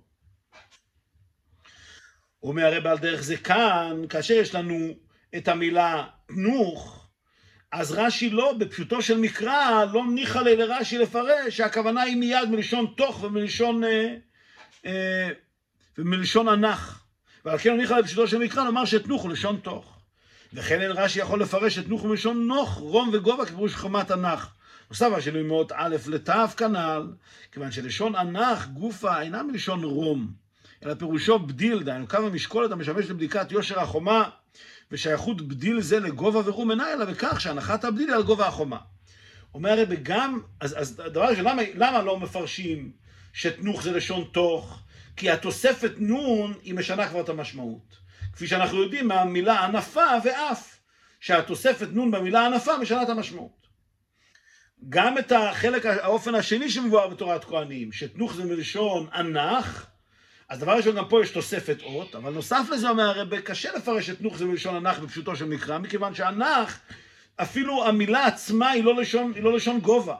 הוא 2.38 2.50
אומר 2.50 2.66
הרי 2.66 2.80
בעל 2.80 2.98
דרך 2.98 3.22
זה 3.22 3.36
כאן, 3.36 4.02
כאשר 4.08 4.34
יש 4.34 4.54
לנו 4.54 4.94
את 5.36 5.48
המילה 5.48 6.04
תנוך, 6.26 7.02
אז 7.72 7.92
רש"י 7.92 8.30
לא, 8.30 8.52
בפשוטו 8.58 9.02
של 9.02 9.18
מקרא, 9.18 9.84
לא 9.92 10.02
ניחא 10.14 10.38
לרש"י 10.38 10.98
לפרש 10.98 11.56
שהכוונה 11.56 12.02
היא 12.02 12.16
מיד 12.16 12.50
מלשון 12.50 12.94
תוך 12.96 13.22
ומלשון, 13.22 13.84
אה, 13.84 14.14
אה, 14.86 15.28
ומלשון 15.98 16.48
הנח. 16.48 17.04
ועל 17.44 17.58
כן 17.58 17.76
ניחא 17.76 17.94
לפשוטו 17.94 18.28
של 18.28 18.38
מקרא 18.38 18.64
לומר 18.64 18.84
שתנוך 18.84 19.22
הוא 19.22 19.30
לשון 19.30 19.56
תוך. 19.56 19.98
וכן 20.52 20.80
אין 20.80 20.90
רש"י 20.90 21.20
יכול 21.20 21.42
לפרש 21.42 21.78
את 21.78 21.84
תנוך 21.84 22.04
מלשון 22.04 22.46
נוך, 22.46 22.68
רום 22.78 23.10
וגובה 23.12 23.46
כפירוש 23.46 23.74
חומת 23.74 24.10
הנח. 24.10 24.54
נוסף 24.92 25.12
השינוי 25.16 25.42
מאות 25.42 25.72
א' 25.74 25.96
לת' 26.06 26.30
כנ"ל, 26.56 27.12
כיוון 27.52 27.72
שלשון 27.72 28.14
ענך 28.14 28.66
גופה 28.66 29.20
אינה 29.20 29.42
מלשון 29.42 29.84
רום, 29.84 30.32
אלא 30.84 30.94
פירושו 30.94 31.38
בדיל, 31.38 31.82
דהיינו 31.82 32.08
קו 32.08 32.16
המשקולת 32.16 32.72
המשמש 32.72 33.06
לבדיקת 33.06 33.52
יושר 33.52 33.80
החומה, 33.80 34.28
ושייכות 34.90 35.42
בדיל 35.48 35.80
זה 35.80 36.00
לגובה 36.00 36.40
ורום 36.44 36.70
אינה, 36.70 36.92
אלא 36.92 37.04
בכך 37.04 37.40
שהנחת 37.40 37.84
הבדיל 37.84 38.08
היא 38.08 38.16
על 38.16 38.22
גובה 38.22 38.46
החומה. 38.46 38.78
אומר 39.54 39.70
הרבי 39.70 39.96
גם, 39.96 40.40
אז, 40.60 40.74
אז 40.78 40.96
דבר 40.96 41.24
ראשון, 41.24 41.44
למה, 41.44 41.62
למה 41.74 42.02
לא 42.02 42.20
מפרשים 42.20 42.92
שתנוך 43.32 43.82
זה 43.82 43.92
לשון 43.92 44.24
תוך? 44.32 44.80
כי 45.16 45.30
התוספת 45.30 45.92
נון 45.98 46.54
היא 46.62 46.74
משנה 46.74 47.08
כבר 47.08 47.20
את 47.20 47.28
המשמעות. 47.28 47.96
כפי 48.32 48.46
שאנחנו 48.46 48.82
יודעים 48.82 49.08
מהמילה 49.08 49.64
ענפה 49.64 50.06
ואף, 50.24 50.78
שהתוספת 51.20 51.88
נון 51.92 52.10
במילה 52.10 52.46
ענפה 52.46 52.76
משנה 52.78 53.02
את 53.02 53.08
המשמעות. 53.08 53.61
גם 54.88 55.18
את 55.18 55.32
החלק, 55.32 55.86
האופן 55.86 56.34
השני 56.34 56.70
שמבואר 56.70 57.08
בתורת 57.08 57.44
כהנים, 57.44 57.92
שתנוך 57.92 58.34
זה 58.34 58.44
מלשון 58.44 59.06
ענך, 59.14 59.86
אז 60.48 60.58
דבר 60.58 60.72
ראשון, 60.72 60.96
גם 60.96 61.08
פה 61.08 61.22
יש 61.22 61.30
תוספת 61.30 61.82
אות, 61.82 62.14
אבל 62.14 62.32
נוסף 62.32 62.62
לזה 62.72 62.88
אומר 62.88 63.02
הרב, 63.02 63.40
קשה 63.40 63.72
לפרש 63.76 64.10
את 64.10 64.18
תנוך 64.18 64.38
זה 64.38 64.44
מלשון 64.44 64.74
ענך 64.74 64.98
בפשוטו 64.98 65.36
של 65.36 65.44
מקרא, 65.44 65.78
מכיוון 65.78 66.14
שענך, 66.14 66.78
אפילו 67.36 67.86
המילה 67.86 68.26
עצמה 68.26 68.70
היא 68.70 68.84
לא 68.84 68.96
לשון, 68.96 69.32
היא 69.34 69.42
לא 69.42 69.52
לשון 69.52 69.80
גובה. 69.80 70.14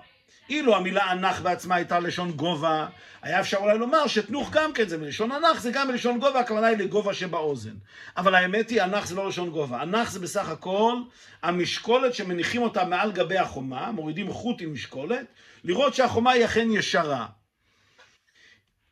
אילו 0.53 0.77
המילה 0.77 1.12
אנח 1.12 1.41
בעצמה 1.41 1.75
הייתה 1.75 2.01
לשון 2.01 2.33
גובה, 2.33 2.87
היה 3.23 3.41
אפשר 3.41 3.57
אולי 3.57 3.79
לומר 3.79 4.07
שתנוך 4.07 4.51
גם 4.51 4.73
כן 4.73 4.88
זה 4.88 4.99
מלשון 4.99 5.33
אנח, 5.33 5.61
זה 5.61 5.71
גם 5.71 5.88
מלשון 5.88 6.19
גובה, 6.21 6.41
הכוונה 6.41 6.67
היא 6.67 6.77
לגובה 6.77 7.15
שבאוזן. 7.15 7.75
אבל 8.17 8.35
האמת 8.35 8.71
היא, 8.71 8.83
אנח 8.83 9.07
זה 9.07 9.15
לא 9.15 9.29
לשון 9.29 9.51
גובה. 9.51 9.83
אנח 9.83 10.11
זה 10.11 10.21
בסך 10.21 10.49
הכל 10.49 10.95
המשקולת 11.43 12.15
שמניחים 12.15 12.62
אותה 12.62 12.85
מעל 12.85 13.12
גבי 13.12 13.38
החומה, 13.38 13.91
מורידים 13.91 14.33
חוט 14.33 14.61
עם 14.61 14.73
משקולת, 14.73 15.27
לראות 15.65 15.95
שהחומה 15.95 16.31
היא 16.31 16.45
אכן 16.45 16.69
ישרה. 16.71 17.27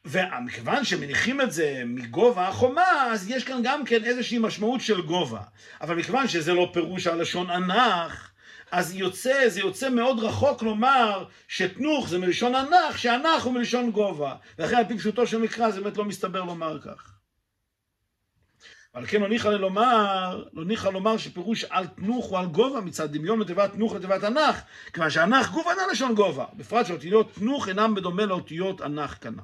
ומכיוון 0.05 0.85
שמניחים 0.85 1.41
את 1.41 1.53
זה 1.53 1.83
מגובה 1.87 2.49
החומה, 2.49 3.07
אז 3.13 3.31
יש 3.31 3.45
כאן 3.45 3.61
גם 3.63 3.85
כן 3.85 4.05
איזושהי 4.05 4.39
משמעות 4.39 4.81
של 4.81 5.01
גובה. 5.01 5.41
אבל 5.81 5.97
מכיוון 5.97 6.29
שזה 6.29 6.55
לא 6.55 6.71
פירוש 6.73 7.07
הלשון 7.07 7.51
אנח, 7.51 8.30
אז 8.71 8.95
יוצא, 8.95 9.49
זה 9.49 9.61
יוצא 9.61 9.91
מאוד 9.91 10.19
רחוק 10.19 10.63
לומר 10.63 11.25
שתנוך 11.49 12.09
זה 12.09 12.19
מלשון 12.19 12.55
אנח, 12.55 12.97
שאנח 12.97 13.45
הוא 13.45 13.53
מלשון 13.53 13.91
גובה. 13.91 14.35
ולכן 14.59 14.77
על 14.77 14.85
פי 14.89 14.99
פשוטו 14.99 15.27
של 15.27 15.39
מקרא 15.39 15.71
זה 15.71 15.81
באמת 15.81 15.97
לא 15.97 16.05
מסתבר 16.05 16.45
לומר 16.45 16.79
כך. 16.81 17.21
אבל 18.95 19.07
כן 19.07 19.21
לא 19.21 19.29
ניחא 19.29 19.49
לומר, 19.49 20.45
לא 20.53 20.65
ניחא 20.65 20.89
לומר 20.89 21.17
שפירוש 21.17 21.65
על 21.65 21.87
תנוך 21.87 22.27
הוא 22.27 22.39
על 22.39 22.47
גובה 22.47 22.81
מצד 22.81 23.13
דמיון 23.13 23.41
לתיבת 23.41 23.73
תנוך 23.73 23.95
לתיבת 23.95 24.25
אנח, 24.25 24.63
כיוון 24.93 25.11
שאנח 25.11 25.51
גוף 25.51 25.67
אינה 25.67 25.83
לשון 25.93 26.15
גובה, 26.15 26.45
בפרט 26.57 26.87
שאותיות 26.87 27.35
תנוך 27.35 27.69
אינם 27.69 27.95
בדומה 27.95 28.27
לאותיות 28.27 28.83
אנח 28.83 29.19
כנ"ל. 29.21 29.43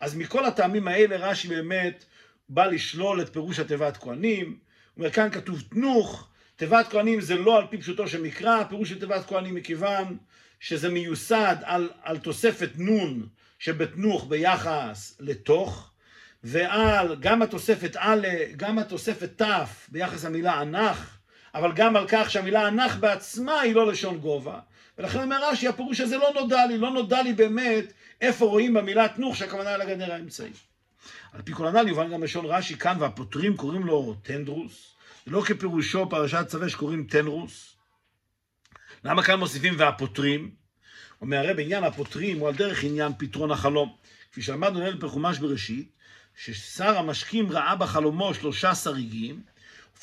אז 0.00 0.16
מכל 0.16 0.44
הטעמים 0.44 0.88
האלה 0.88 1.16
רש"י 1.16 1.48
באמת 1.48 2.04
בא 2.48 2.66
לשלול 2.66 3.20
את 3.22 3.32
פירוש 3.32 3.58
התיבת 3.58 3.96
כהנים. 3.96 4.46
הוא 4.46 4.56
אומר, 4.96 5.10
כאן 5.10 5.30
כתוב 5.30 5.60
תנוך, 5.60 6.29
תיבת 6.60 6.88
כהנים 6.90 7.20
זה 7.20 7.36
לא 7.36 7.58
על 7.58 7.66
פי 7.70 7.78
פשוטו 7.78 8.08
של 8.08 8.22
מקרא, 8.22 8.64
פירוש 8.64 8.88
של 8.88 9.00
תיבת 9.00 9.26
כהנים 9.26 9.54
מכיוון 9.54 10.16
שזה 10.60 10.88
מיוסד 10.88 11.56
על, 11.62 11.90
על 12.02 12.18
תוספת 12.18 12.70
נון 12.76 13.26
שבתנוך 13.58 14.26
ביחס 14.28 15.16
לתוך, 15.20 15.90
ועל 16.44 17.16
גם 17.20 17.42
התוספת 17.42 17.96
א', 17.98 18.26
גם 18.56 18.78
התוספת 18.78 19.42
ת' 19.42 19.66
ביחס 19.88 20.24
למילה 20.24 20.62
אנח, 20.62 21.18
אבל 21.54 21.72
גם 21.72 21.96
על 21.96 22.04
כך 22.08 22.30
שהמילה 22.30 22.68
אנח 22.68 22.96
בעצמה 22.96 23.60
היא 23.60 23.74
לא 23.74 23.86
לשון 23.86 24.18
גובה. 24.18 24.58
ולכן 24.98 25.22
אומר 25.22 25.50
רש"י, 25.50 25.68
הפירוש 25.68 26.00
הזה 26.00 26.16
לא 26.16 26.30
נודע 26.34 26.66
לי, 26.66 26.78
לא 26.78 26.90
נודע 26.90 27.22
לי 27.22 27.32
באמת 27.32 27.92
איפה 28.20 28.44
רואים 28.44 28.74
במילה 28.74 29.08
תנוך 29.08 29.36
שהכוונה 29.36 29.70
על 29.70 29.82
הגדר 29.82 30.12
האמצעי. 30.12 30.50
על 31.32 31.42
פי 31.42 31.52
כל 31.52 31.66
הנ"ל 31.66 31.88
יובן 31.88 32.12
גם 32.12 32.22
לשון 32.22 32.46
רש"י 32.46 32.76
כאן, 32.76 32.96
והפותרים 33.00 33.56
קוראים 33.56 33.84
לו 33.84 34.14
טנדרוס, 34.22 34.89
לא 35.26 35.42
כפירושו 35.46 36.08
פרשת 36.10 36.46
צווה 36.46 36.68
שקוראים 36.68 37.04
טנרוס. 37.04 37.76
למה 39.04 39.22
כאן 39.22 39.38
מוסיפים 39.38 39.74
והפותרים? 39.78 40.50
אומר 41.20 41.36
הרי 41.38 41.54
בעניין 41.54 41.84
הפותרים 41.84 42.38
הוא 42.38 42.48
על 42.48 42.54
דרך 42.54 42.84
עניין 42.84 43.12
פתרון 43.18 43.50
החלום. 43.50 43.96
כפי 44.32 44.42
שלמדנו 44.42 44.80
לעיל 44.80 44.96
בחומש 44.96 45.38
בראשית, 45.38 45.92
ששר 46.36 46.98
המשקים 46.98 47.52
ראה 47.52 47.76
בחלומו 47.76 48.34
שלושה 48.34 48.74
שריגים, 48.74 49.42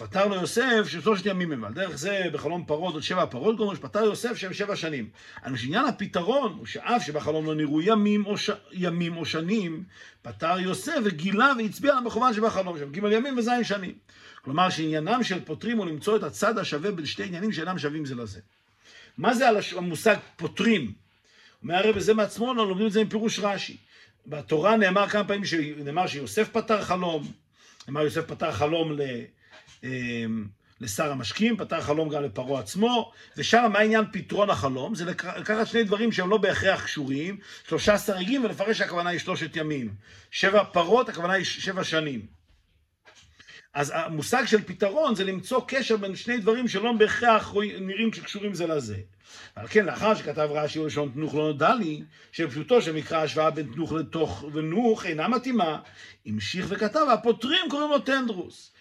ופטר 0.01 0.27
לו 0.27 0.35
יוסף 0.35 0.83
של 0.87 1.01
שלושת 1.01 1.25
ימים 1.25 1.51
הם. 1.51 1.63
על 1.63 1.73
דרך 1.73 1.97
זה 1.97 2.23
בחלום 2.33 2.65
פרות 2.65 2.93
עוד 2.93 3.03
שבע 3.03 3.25
פרות 3.25 3.57
גומר, 3.57 3.75
שפטר 3.75 3.99
יוסף 3.99 4.35
שהם 4.35 4.53
שבע 4.53 4.75
שנים. 4.75 5.09
אבל 5.45 5.57
שעניין 5.57 5.85
הפתרון 5.85 6.53
הוא 6.57 6.65
שאף 6.65 7.05
שבחלום 7.05 7.45
לא 7.45 7.55
נראו 7.55 7.81
ימים 7.81 8.25
או, 8.25 8.37
ש... 8.37 8.49
ימים 8.71 9.17
או 9.17 9.25
שנים, 9.25 9.83
פטר 10.21 10.59
יוסף 10.59 10.97
וגילה 11.03 11.53
והצביע 11.57 11.91
על 11.91 11.97
המכוון 11.97 12.33
שבחלום, 12.33 12.77
שם 12.79 12.91
ג' 12.91 12.97
ימים 13.11 13.37
וז' 13.37 13.49
שנים. 13.63 13.93
כלומר 14.41 14.69
שעניינם 14.69 15.23
של 15.23 15.45
פותרים 15.45 15.77
הוא 15.77 15.85
למצוא 15.85 16.17
את 16.17 16.23
הצד 16.23 16.57
השווה 16.57 16.91
בין 16.91 17.05
שתי 17.05 17.23
עניינים 17.23 17.51
שאינם 17.51 17.79
שווים 17.79 18.05
זה 18.05 18.15
לזה. 18.15 18.39
מה 19.17 19.33
זה 19.33 19.45
המושג 19.77 20.15
פותרים? 20.35 20.91
אומר 21.63 21.75
הרב 21.75 21.99
זה 21.99 22.13
מעצמו, 22.13 22.53
לא 22.53 22.67
לומדים 22.67 22.87
את 22.87 22.91
זה 22.91 23.01
עם 23.01 23.09
פירוש 23.09 23.39
רש"י. 23.39 23.77
בתורה 24.27 24.77
נאמר 24.77 25.07
כמה 25.07 25.23
פעמים, 25.23 25.43
נאמר 25.85 26.07
שיוסף 26.07 26.49
פתר 26.49 26.81
חלום, 26.81 27.31
נאמר 27.87 28.01
יוסף 28.01 28.25
פתר 28.25 28.51
חלום 28.51 28.91
ל... 28.91 29.01
אמ, 29.83 30.47
לשר 30.81 31.11
המשקים, 31.11 31.57
פתר 31.57 31.81
חלום 31.81 32.09
גם 32.09 32.23
לפרעה 32.23 32.61
עצמו, 32.61 33.11
ושם 33.37 33.69
מה 33.73 33.79
עניין 33.79 34.05
פתרון 34.11 34.49
החלום? 34.49 34.95
זה 34.95 35.05
לקחת 35.05 35.67
שני 35.67 35.83
דברים 35.83 36.11
שהם 36.11 36.29
לא 36.29 36.37
בהכרח 36.37 36.83
קשורים, 36.83 37.37
שלושה 37.67 37.97
שריגים 37.97 38.43
ולפרש 38.43 38.77
שהכוונה 38.77 39.09
היא 39.09 39.19
שלושת 39.19 39.55
ימים. 39.55 39.93
שבע 40.31 40.63
פרות, 40.63 41.09
הכוונה 41.09 41.33
היא 41.33 41.45
שבע 41.45 41.83
שנים. 41.83 42.37
אז 43.73 43.93
המושג 43.95 44.45
של 44.45 44.63
פתרון 44.63 45.15
זה 45.15 45.23
למצוא 45.23 45.61
קשר 45.67 45.97
בין 45.97 46.15
שני 46.15 46.37
דברים 46.37 46.67
שלא 46.67 46.91
בהכרח 46.91 47.53
נראים 47.81 48.13
שקשורים 48.13 48.53
זה 48.53 48.67
לזה. 48.67 48.97
ועל 49.57 49.67
כן, 49.67 49.85
לאחר 49.85 50.15
שכתב 50.15 50.49
רש"י 50.51 50.79
ולשון 50.79 51.11
תנוך 51.13 51.35
לא 51.35 51.47
נודע 51.47 51.75
לי, 51.75 52.03
שפשוטו 52.31 52.81
של 52.81 52.91
מקרא 52.91 53.17
השוואה 53.17 53.51
בין 53.51 53.67
תנוך 53.73 53.91
לתוך 53.91 54.45
ונוך 54.53 55.05
אינה 55.05 55.27
מתאימה, 55.27 55.79
המשיך 56.25 56.65
וכתב, 56.69 57.05
הפותרים 57.13 57.69
קוראים 57.69 57.89
לו 57.89 57.99
טנדרוס. 57.99 58.71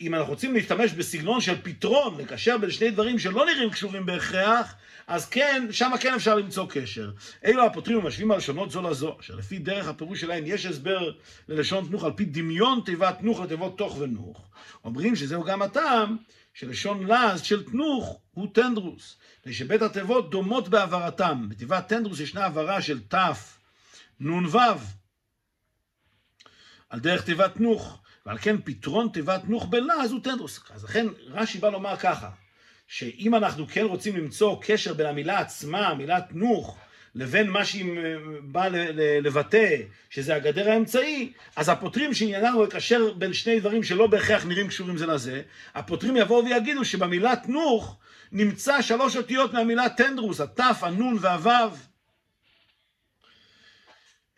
אם 0.00 0.14
אנחנו 0.14 0.30
רוצים 0.32 0.54
להשתמש 0.54 0.92
בסגנון 0.92 1.40
של 1.40 1.62
פתרון, 1.62 2.20
לקשר 2.20 2.58
בין 2.58 2.70
שני 2.70 2.90
דברים 2.90 3.18
שלא 3.18 3.46
נראים 3.46 3.70
קשורים 3.70 4.06
בהכרח, 4.06 4.74
אז 5.06 5.28
כן, 5.28 5.66
שם 5.70 5.90
כן 6.00 6.14
אפשר 6.14 6.34
למצוא 6.34 6.66
קשר. 6.70 7.10
אלו 7.44 7.66
הפותרים 7.66 7.98
ומשווים 7.98 8.30
הלשונות 8.30 8.70
זו 8.70 8.82
לזו, 8.82 9.16
אשר 9.20 9.34
לפי 9.34 9.58
דרך 9.58 9.88
הפירוש 9.88 10.20
שלהם 10.20 10.44
יש 10.46 10.66
הסבר 10.66 11.12
ללשון 11.48 11.86
תנוך 11.88 12.04
על 12.04 12.12
פי 12.12 12.24
דמיון 12.24 12.80
תיבת 12.84 13.18
תנוך 13.18 13.40
לתיבות 13.40 13.78
תוך 13.78 13.98
ונוך. 13.98 14.50
אומרים 14.84 15.16
שזהו 15.16 15.44
גם 15.44 15.62
הטעם 15.62 16.16
שלשון 16.54 17.06
לז 17.06 17.42
של 17.42 17.64
תנוך 17.64 18.20
הוא 18.34 18.48
טנדרוס, 18.54 19.16
ושבית 19.46 19.82
התיבות 19.82 20.30
דומות 20.30 20.68
בהעברתם. 20.68 21.48
בתיבת 21.48 21.88
טנדרוס 21.88 22.20
ישנה 22.20 22.42
העברה 22.42 22.82
של 22.82 23.00
ת' 23.00 23.14
נ"ו 24.20 24.58
על 26.88 27.00
דרך 27.00 27.24
תיבת 27.24 27.54
תנוך. 27.54 28.02
ועל 28.28 28.38
כן 28.40 28.56
פתרון 28.64 29.08
תיבת 29.12 29.40
נוך 29.44 29.66
בלעז 29.66 30.12
הוא 30.12 30.20
טנדרוס. 30.22 30.60
אז 30.70 30.84
לכן 30.84 31.06
רש"י 31.28 31.58
בא 31.58 31.68
לומר 31.68 31.96
ככה, 31.96 32.28
שאם 32.88 33.34
אנחנו 33.34 33.66
כן 33.66 33.84
רוצים 33.84 34.16
למצוא 34.16 34.56
קשר 34.62 34.94
בין 34.94 35.06
המילה 35.06 35.38
עצמה, 35.38 35.94
מילת 35.94 36.28
נוך, 36.32 36.78
לבין 37.14 37.50
מה 37.50 37.64
שהיא 37.64 37.84
באה 38.42 38.68
לבטא, 39.22 39.76
שזה 40.10 40.34
הגדר 40.34 40.70
האמצעי, 40.70 41.32
אז 41.56 41.68
הפותרים 41.68 42.14
שעניינם 42.14 42.52
הוא 42.52 42.64
לקשר 42.64 43.12
בין 43.12 43.32
שני 43.32 43.60
דברים 43.60 43.82
שלא 43.82 44.06
בהכרח 44.06 44.44
נראים 44.44 44.68
קשורים 44.68 44.96
זה 44.96 45.06
לזה, 45.06 45.42
הפותרים 45.74 46.16
יבואו 46.16 46.44
ויגידו 46.44 46.84
שבמילת 46.84 47.48
נוך 47.48 47.96
נמצא 48.32 48.82
שלוש 48.82 49.16
אותיות 49.16 49.52
מהמילה 49.52 49.88
טנדרוס, 49.88 50.40
התף, 50.40 50.78
הנון 50.82 51.18
והוו. 51.20 51.87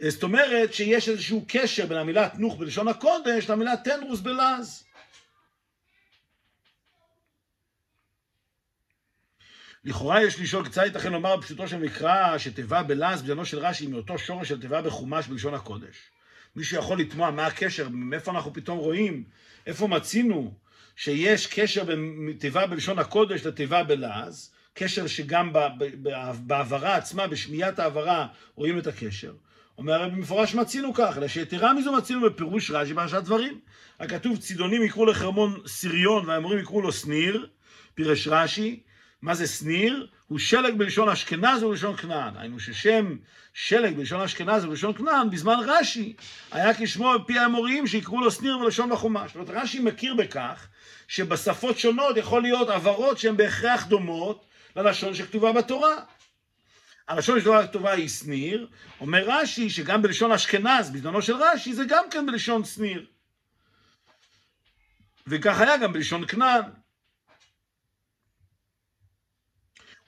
זאת 0.08 0.22
אומרת 0.22 0.74
שיש 0.74 1.08
איזשהו 1.08 1.44
קשר 1.48 1.86
בין 1.86 1.98
המילה 1.98 2.28
תנוך 2.28 2.56
בלשון 2.56 2.88
הקודש 2.88 3.50
למילה 3.50 3.76
תנרוס 3.84 4.20
בלעז. 4.20 4.84
לכאורה 9.84 10.22
יש 10.22 10.40
לשאול 10.40 10.64
קצת 10.64 10.82
ייתכן 10.84 11.12
לומר 11.12 11.36
בפשוטו 11.36 11.68
של 11.68 11.78
מקרא 11.78 12.38
שתיבה 12.38 12.82
בלעז 12.82 13.22
בזמנו 13.22 13.46
של 13.46 13.58
רש"י 13.58 13.86
מאותו 13.86 14.18
שורש 14.18 14.48
של 14.48 14.60
תיבה 14.60 14.82
בחומש 14.82 15.26
בלשון 15.26 15.54
הקודש. 15.54 15.96
מישהו 16.56 16.78
יכול 16.78 17.00
לתמוע 17.00 17.30
מה 17.30 17.46
הקשר, 17.46 17.88
מאיפה 17.88 18.30
אנחנו 18.30 18.52
פתאום 18.52 18.78
רואים, 18.78 19.24
איפה 19.66 19.88
מצינו 19.88 20.54
שיש 20.96 21.46
קשר 21.46 21.84
בין 21.84 22.32
תיבה 22.38 22.66
בלשון 22.66 22.98
הקודש 22.98 23.46
לתיבה 23.46 23.82
בלעז, 23.84 24.52
קשר 24.74 25.06
שגם 25.06 25.52
בהעברה 26.40 26.96
עצמה, 26.96 27.26
בשמיעת 27.26 27.78
העברה, 27.78 28.26
רואים 28.54 28.78
את 28.78 28.86
הקשר. 28.86 29.32
אומר 29.80 30.08
במפורש 30.08 30.54
מצינו 30.54 30.94
כך, 30.94 31.18
אלא 31.18 31.28
שיתרה 31.28 31.74
מזו 31.74 31.92
מצינו 31.92 32.20
בפירוש 32.20 32.70
רש"י 32.70 32.94
בהרשת 32.94 33.22
דברים. 33.24 33.60
הכתוב 34.00 34.36
צידונים 34.36 34.82
יקראו 34.82 35.06
לחרמון 35.06 35.60
סריון 35.66 36.28
והאמורים 36.28 36.58
יקראו 36.58 36.82
לו 36.82 36.92
שניר, 36.92 37.46
פירש 37.94 38.28
רש"י. 38.28 38.80
מה 39.22 39.34
זה 39.34 39.46
שניר? 39.46 40.06
הוא 40.28 40.38
שלג 40.38 40.74
בלשון 40.74 41.08
אשכנז 41.08 41.62
ובלשון 41.62 41.96
כנען. 41.96 42.36
היינו 42.36 42.60
ששם 42.60 43.16
שלג 43.54 43.96
בלשון 43.96 44.20
אשכנז 44.20 44.64
ובלשון 44.64 44.94
כנען, 44.94 45.30
בזמן 45.30 45.56
רש"י, 45.66 46.12
היה 46.52 46.74
כשמו 46.74 47.12
בפי 47.18 47.38
האמוריים 47.38 47.86
שיקראו 47.86 48.20
לו 48.20 48.30
שניר 48.30 48.58
בלשון 48.58 48.90
בחומש. 48.90 49.26
זאת 49.26 49.34
אומרת, 49.34 49.62
רש"י 49.62 49.80
מכיר 49.80 50.14
בכך 50.14 50.66
שבשפות 51.08 51.78
שונות 51.78 52.16
יכול 52.16 52.42
להיות 52.42 52.68
עברות 52.68 53.18
שהן 53.18 53.36
בהכרח 53.36 53.86
דומות 53.86 54.44
ללשון 54.76 55.14
שכתובה 55.14 55.52
בתורה. 55.52 55.94
הלשון 57.10 57.40
של 57.40 57.52
הטובה 57.52 57.92
היא 57.92 58.08
שניר, 58.08 58.68
אומר 59.00 59.24
רש"י 59.26 59.70
שגם 59.70 60.02
בלשון 60.02 60.32
אשכנז, 60.32 60.90
בזמנו 60.90 61.22
של 61.22 61.34
רש"י, 61.36 61.74
זה 61.74 61.84
גם 61.88 62.04
כן 62.10 62.26
בלשון 62.26 62.64
שניר. 62.64 63.06
וכך 65.26 65.60
היה 65.60 65.76
גם 65.76 65.92
בלשון 65.92 66.26
כנען. 66.26 66.62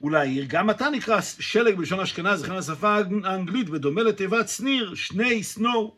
אולי 0.01 0.45
גם 0.45 0.69
אתה 0.69 0.89
נקרא 0.89 1.21
שלג 1.21 1.75
בלשון 1.75 1.99
אשכנז, 1.99 2.43
לכן 2.43 2.53
השפה 2.53 2.95
האנגלית, 3.23 3.69
בדומה 3.69 4.03
לתיבת 4.03 4.49
שניר, 4.49 4.95
שני 4.95 5.43
סנו. 5.43 5.97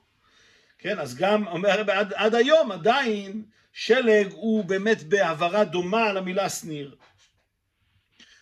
כן, 0.78 1.00
אז 1.00 1.16
גם, 1.16 1.48
אומר 1.48 1.92
עד, 1.92 2.14
עד 2.14 2.36
היום 2.36 2.72
עדיין 2.72 3.44
שלג 3.74 4.32
הוא 4.32 4.66
באמת 4.66 5.04
בהעברה 5.04 5.64
דומה 5.64 6.14
למלה 6.14 6.50
שניר. 6.50 6.96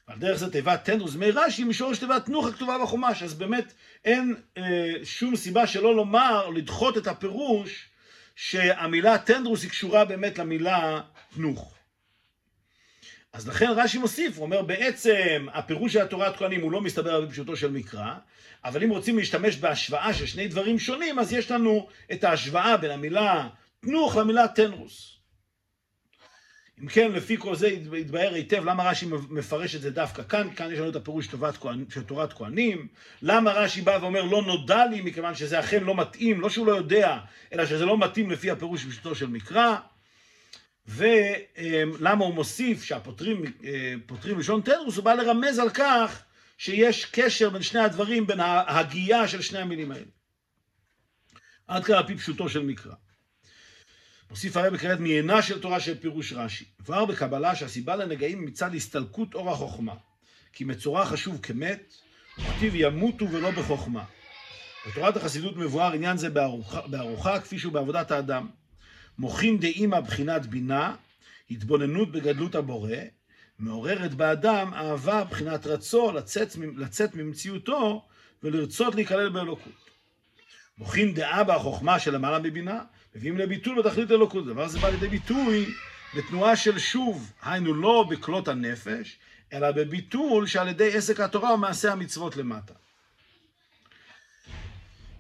על 0.08 0.20
דרך 0.20 0.38
זה 0.38 0.52
תיבת 0.52 0.86
תנדרוס 0.86 1.16
מי 1.16 1.32
רש"י 1.32 1.64
משורש 1.64 2.00
תיבת 2.00 2.26
תנוך 2.26 2.48
הכתובה 2.48 2.78
בחומש. 2.84 3.24
אז 3.24 3.34
באמת 3.34 3.74
אין 4.06 4.36
אה, 4.58 4.94
שום 5.04 5.36
סיבה 5.36 5.68
שלא 5.68 5.96
לומר, 5.96 6.50
לדחות 6.50 6.98
את 6.98 7.08
הפירוש, 7.08 7.90
שהמילה 8.36 9.18
תנדרוס 9.18 9.64
היא 9.64 9.70
קשורה 9.70 10.06
באמת 10.06 10.40
למילה 10.40 11.02
תנוך. 11.36 11.74
אז 13.34 13.48
לכן 13.48 13.70
רש"י 13.76 13.98
מוסיף, 13.98 14.38
הוא 14.38 14.46
אומר 14.46 14.62
בעצם 14.62 15.48
הפירוש 15.54 15.94
של 15.94 16.02
התורת 16.02 16.36
כהנים 16.36 16.62
הוא 16.62 16.72
לא 16.72 16.82
מסתבר 16.82 17.22
בפשוטו 17.22 17.56
של 17.56 17.72
מקרא, 17.72 18.14
אבל 18.66 18.84
אם 18.84 18.90
רוצים 18.90 19.18
להשתמש 19.18 19.58
בהשוואה 19.58 20.14
של 20.14 20.26
שני 20.26 20.48
דברים 20.48 20.80
שונים, 20.80 21.20
אז 21.20 21.34
יש 21.34 21.52
לנו 21.52 21.88
את 22.12 22.24
ההשוואה 22.24 22.78
בין 22.78 22.92
המילה 22.92 23.50
תנוך 23.80 24.16
למילה 24.16 24.48
תנרוס. 24.48 25.13
אם 26.82 26.88
כן, 26.88 27.12
לפי 27.12 27.38
כל 27.38 27.56
זה 27.56 27.68
יתבהר 27.68 28.34
היטב 28.34 28.66
למה 28.66 28.84
רש"י 28.90 29.06
מפרש 29.30 29.76
את 29.76 29.82
זה 29.82 29.92
דווקא 29.92 30.24
כאן, 30.24 30.48
כאן 30.56 30.72
יש 30.72 30.80
לנו 30.80 30.90
את 30.90 30.96
הפירוש 30.96 31.28
של 31.90 32.04
תורת 32.04 32.34
כהנים, 32.34 32.88
למה 33.22 33.52
רש"י 33.52 33.82
בא 33.82 33.98
ואומר 34.02 34.24
לא 34.24 34.42
נודע 34.42 34.86
לי, 34.86 35.02
מכיוון 35.02 35.36
שזה 35.36 35.60
אכן 35.60 35.84
לא 35.84 35.96
מתאים, 35.96 36.42
לא 36.42 36.50
שהוא 36.50 36.68
לא 36.68 36.72
יודע, 36.72 37.20
אלא 37.54 37.66
שזה 37.66 37.86
לא 37.86 37.98
מתאים 37.98 38.32
לפי 38.32 38.52
הפירוש 38.52 38.86
פשוטו 38.86 39.16
של 39.16 39.28
מקרא, 39.28 39.76
ולמה 40.88 42.26
הוא 42.26 42.34
מוסיף 42.34 42.84
שהפותרים 42.84 43.44
אה, 43.64 43.94
לשון 44.38 44.62
תדרוס, 44.62 44.98
הוא 44.98 45.06
בא 45.06 45.14
לרמז 45.14 45.60
על 45.60 45.70
כך 45.70 46.24
שיש 46.58 47.06
קשר 47.06 47.50
בין 47.50 47.62
שני 47.62 47.80
הדברים, 47.80 48.28
בין 48.28 48.40
ההגייה 48.40 49.28
של 49.28 49.42
שני 49.42 49.60
המילים 49.60 49.92
האלה. 49.92 50.06
עד 51.68 51.86
כאן 51.86 51.96
על 51.96 52.08
פי 52.08 52.16
פשוטו 52.16 52.50
של 52.50 52.64
מקרא. 52.64 52.94
מוסיף 54.34 54.58
הרב 54.58 54.78
כעת 54.78 55.00
מעינה 55.00 55.42
של 55.42 55.62
תורה 55.62 55.80
של 55.80 55.98
פירוש 55.98 56.34
רש"י. 56.34 56.66
כבר 56.86 57.06
בקבלה 57.06 57.56
שהסיבה 57.56 57.96
לנגעים 57.96 58.46
מצד 58.46 58.76
הסתלקות 58.76 59.34
אור 59.34 59.52
החוכמה. 59.52 59.94
כי 60.54 60.64
מצורע 60.64 61.06
חשוב 61.06 61.40
כמת, 61.42 61.94
וכתיב 62.40 62.76
ימותו 62.76 63.32
ולא 63.32 63.52
בחוכמה. 63.52 64.04
בתורת 64.88 65.18
החסידות 65.18 65.58
מבואר 65.58 65.94
עניין 65.94 66.18
זה 66.18 66.30
בארוחה, 66.30 66.88
בארוחה 66.88 67.40
כפי 67.40 67.60
שהוא 67.60 67.74
בעבודת 67.74 68.12
האדם. 68.12 68.48
מוחין 69.18 69.60
דאימא 69.60 70.00
בחינת 70.00 70.46
בינה, 70.46 70.96
התבוננות 71.52 72.12
בגדלות 72.12 72.56
הבורא, 72.56 72.98
מעוררת 73.60 74.14
באדם 74.14 74.74
אהבה 74.74 75.24
בחינת 75.24 75.68
רצו 75.68 76.12
לצאת, 76.12 76.56
לצאת 76.78 77.16
ממציאותו 77.16 78.06
ולרצות 78.44 78.96
להיכלל 78.96 79.30
באלוקות. 79.30 79.74
מוחין 80.78 81.14
דעה 81.14 81.44
בחוכמה 81.44 82.00
שלמעלה 82.00 82.40
מבינה, 82.40 82.80
מביאים 83.16 83.38
לביטול 83.38 83.82
בתכלית 83.82 84.12
אלוקות. 84.12 84.46
דבר 84.46 84.68
זה 84.68 84.80
בא 84.80 84.90
לידי 84.90 85.08
ביטוי 85.08 85.66
בתנועה 86.16 86.56
של 86.56 86.80
שוב, 86.80 87.32
היינו 87.42 87.74
לא 87.74 88.06
בכלות 88.10 88.48
הנפש, 88.48 89.18
אלא 89.54 89.72
בביטול 89.72 90.48
שעל 90.48 90.68
ידי 90.68 90.98
עסק 90.98 91.20
התורה 91.20 91.54
ומעשה 91.54 91.92
המצוות 91.92 92.38
למטה. 92.38 92.74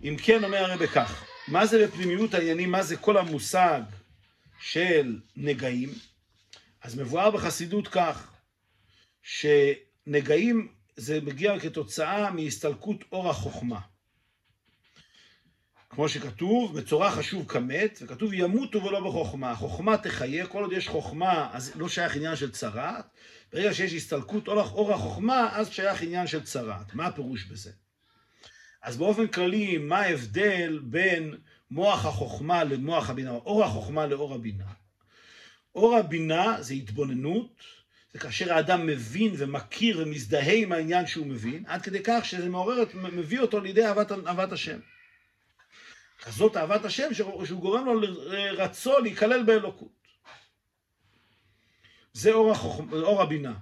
אם 0.03 0.15
כן, 0.23 0.43
אומר 0.43 0.57
הרי 0.57 0.77
בכך, 0.77 1.23
מה 1.47 1.65
זה 1.65 1.87
בפנימיות 1.87 2.33
העניינים, 2.33 2.71
מה 2.71 2.83
זה 2.83 2.97
כל 2.97 3.17
המושג 3.17 3.81
של 4.59 5.19
נגעים? 5.35 5.89
אז 6.81 6.99
מבואר 6.99 7.31
בחסידות 7.31 7.87
כך, 7.87 8.31
שנגעים 9.23 10.67
זה 10.95 11.19
מגיע 11.21 11.59
כתוצאה 11.59 12.31
מהסתלקות 12.31 13.03
אור 13.11 13.29
החוכמה. 13.29 13.79
כמו 15.95 16.09
שכתוב, 16.09 16.77
מצורע 16.77 17.11
חשוב 17.11 17.47
כמת, 17.47 17.99
וכתוב 18.01 18.33
ימותו 18.33 18.83
ולא 18.83 18.99
בחוכמה. 18.99 19.51
החוכמה 19.51 19.97
תחיה, 19.97 20.47
כל 20.47 20.63
עוד 20.63 20.73
יש 20.73 20.87
חוכמה, 20.87 21.49
אז 21.53 21.71
לא 21.75 21.89
שייך 21.89 22.15
עניין 22.15 22.35
של 22.35 22.51
צרעת. 22.51 23.05
ברגע 23.53 23.73
שיש 23.73 23.93
הסתלקות 23.93 24.47
אור 24.47 24.93
החוכמה, 24.93 25.49
אז 25.53 25.69
שייך 25.69 26.01
עניין 26.01 26.27
של 26.27 26.43
צרעת. 26.43 26.93
מה 26.93 27.05
הפירוש 27.05 27.43
בזה? 27.45 27.71
אז 28.81 28.97
באופן 28.97 29.27
כללי, 29.27 29.77
מה 29.77 29.99
ההבדל 29.99 30.79
בין 30.83 31.35
מוח 31.71 32.05
החוכמה 32.05 32.63
למוח 32.63 33.09
הבינה, 33.09 33.31
אור 33.31 33.63
החוכמה 33.63 34.05
לאור 34.05 34.33
הבינה? 34.33 34.65
אור 35.75 35.97
הבינה 35.97 36.61
זה 36.61 36.73
התבוננות, 36.73 37.63
זה 38.13 38.19
כאשר 38.19 38.53
האדם 38.53 38.87
מבין 38.87 39.33
ומכיר 39.37 39.99
ומזדהה 40.01 40.53
עם 40.53 40.71
העניין 40.71 41.07
שהוא 41.07 41.27
מבין, 41.27 41.63
עד 41.67 41.81
כדי 41.81 41.99
כך 42.03 42.25
שזה 42.25 42.49
מעורר, 42.49 42.83
מביא 42.93 43.39
אותו 43.39 43.59
לידי 43.59 43.85
אהבת, 43.85 44.11
אהבת 44.11 44.51
השם. 44.51 44.79
כזאת 46.23 46.57
אהבת 46.57 46.85
השם 46.85 47.13
שהוא 47.13 47.61
גורם 47.61 47.85
לו 47.85 47.99
לרצו 47.99 48.99
להיכלל 48.99 49.43
באלוקות. 49.43 50.03
זה 52.13 52.33
אור, 52.33 52.51
החוכמה, 52.51 52.97
אור 52.97 53.21
הבינה. 53.21 53.53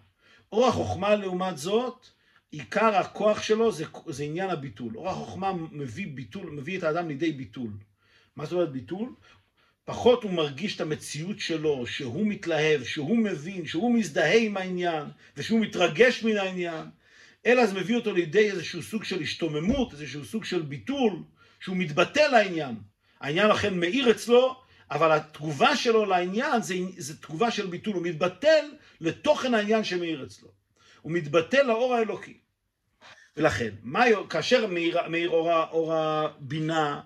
אור 0.52 0.67
החוכמה 0.67 1.15
לעומת 1.15 1.58
זאת, 1.58 2.08
עיקר 2.52 2.95
הכוח 2.95 3.41
שלו 3.41 3.71
זה, 3.71 3.86
זה 4.08 4.24
עניין 4.24 4.50
הביטול. 4.50 4.97
אור 4.97 5.10
החוכמה 5.10 5.54
מביא 5.71 6.08
ביטול, 6.13 6.50
מביא 6.50 6.78
את 6.78 6.84
האדם 6.84 7.08
לידי 7.08 7.32
ביטול. 7.32 7.71
מה 8.36 8.45
זאת 8.45 8.54
אומרת 8.54 8.71
ביטול? 8.71 9.13
פחות 9.86 10.24
הוא 10.24 10.32
מרגיש 10.32 10.76
את 10.76 10.82
המציאות 10.82 11.39
שלו, 11.39 11.88
שהוא 11.88 12.28
מתלהב, 12.28 12.84
שהוא 12.84 13.17
מבין, 13.17 13.65
שהוא 13.65 13.95
מזדהה 13.95 14.38
עם 14.38 14.58
העניין, 14.58 15.06
ושהוא 15.38 15.60
מתרגש 15.60 16.24
מן 16.24 16.38
העניין, 16.38 16.86
אלא 17.45 17.65
זה 17.65 17.74
מביא 17.74 17.95
אותו 17.95 18.13
לידי 18.13 18.52
איזשהו 18.52 18.82
סוג 18.82 19.04
של 19.04 19.21
השתוממות, 19.21 19.93
איזשהו 19.93 20.26
סוג 20.26 20.45
של 20.45 20.62
ביטול, 20.62 21.24
שהוא 21.62 21.78
מתבטא 21.78 22.19
לעניין. 22.19 22.76
העניין 23.21 23.52
אכן 23.52 23.80
מאיר 23.80 24.12
אצלו, 24.12 24.62
אבל 24.91 25.12
התגובה 25.12 25.76
שלו 25.76 26.06
לעניין 26.06 26.62
זה, 26.62 26.76
זה 26.97 27.21
תגובה 27.21 27.52
של 27.52 27.67
ביטול, 27.67 27.93
הוא 27.93 28.04
מתבטל 28.04 28.65
לתוכן 29.02 29.54
העניין 29.54 29.84
שמאיר 29.84 30.24
אצלו. 30.24 30.47
הוא 31.02 31.12
מתבטל 31.12 31.63
לאור 31.63 31.95
האלוקי. 31.95 32.38
ולכן, 33.38 33.69
מה, 33.84 34.04
כאשר 34.30 34.67
מאיר, 34.67 35.08
מאיר 35.08 35.30
אור, 35.30 35.63
אור 35.63 35.93
הבינה, 35.93 37.02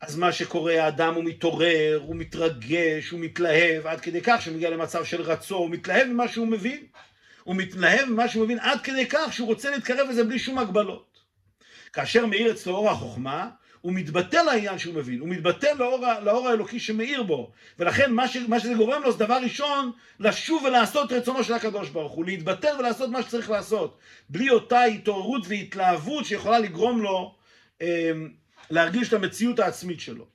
אז 0.00 0.16
מה 0.16 0.32
שקורה, 0.32 0.84
האדם 0.84 1.14
הוא 1.14 1.24
מתעורר, 1.24 2.00
הוא 2.06 2.16
מתרגש, 2.16 3.10
הוא 3.10 3.20
מתלהב, 3.20 3.86
עד 3.86 4.00
כדי 4.00 4.20
כך 4.22 4.42
שהוא 4.42 4.54
מגיע 4.54 4.70
למצב 4.70 5.04
של 5.04 5.22
רצו, 5.22 5.56
הוא 5.56 5.70
מתלהב 5.70 6.06
ממה 6.06 6.28
שהוא 6.28 6.46
מבין. 6.46 6.86
הוא 7.44 7.56
מתלהב 7.56 8.08
ממה 8.08 8.28
שהוא 8.28 8.44
מבין 8.44 8.58
עד 8.58 8.80
כדי 8.80 9.06
כך 9.08 9.32
שהוא 9.32 9.48
רוצה 9.48 9.70
להתקרב 9.70 10.08
לזה 10.10 10.24
בלי 10.24 10.38
שום 10.38 10.58
הגבלות. 10.58 11.11
כאשר 11.92 12.26
מאיר 12.26 12.52
אצלו 12.52 12.76
אור 12.76 12.90
החוכמה, 12.90 13.50
הוא 13.80 13.92
מתבטא 13.92 14.36
לעניין 14.36 14.78
שהוא 14.78 14.94
מבין, 14.94 15.20
הוא 15.20 15.28
מתבטא 15.28 15.66
לאור, 15.78 16.04
לאור 16.22 16.48
האלוקי 16.48 16.80
שמאיר 16.80 17.22
בו. 17.22 17.52
ולכן 17.78 18.12
מה, 18.12 18.28
ש, 18.28 18.36
מה 18.36 18.60
שזה 18.60 18.74
גורם 18.74 19.02
לו 19.02 19.12
זה 19.12 19.18
דבר 19.18 19.38
ראשון, 19.42 19.92
לשוב 20.20 20.62
ולעשות 20.64 21.12
רצונו 21.12 21.44
של 21.44 21.54
הקדוש 21.54 21.88
ברוך 21.88 22.12
הוא, 22.12 22.24
להתבטל 22.24 22.76
ולעשות 22.78 23.10
מה 23.10 23.22
שצריך 23.22 23.50
לעשות. 23.50 23.98
בלי 24.28 24.50
אותה 24.50 24.82
התעוררות 24.82 25.42
והתלהבות 25.48 26.24
שיכולה 26.24 26.58
לגרום 26.58 27.02
לו 27.02 27.34
אה, 27.82 28.12
להרגיש 28.70 29.08
את 29.08 29.12
המציאות 29.12 29.58
העצמית 29.58 30.00
שלו. 30.00 30.26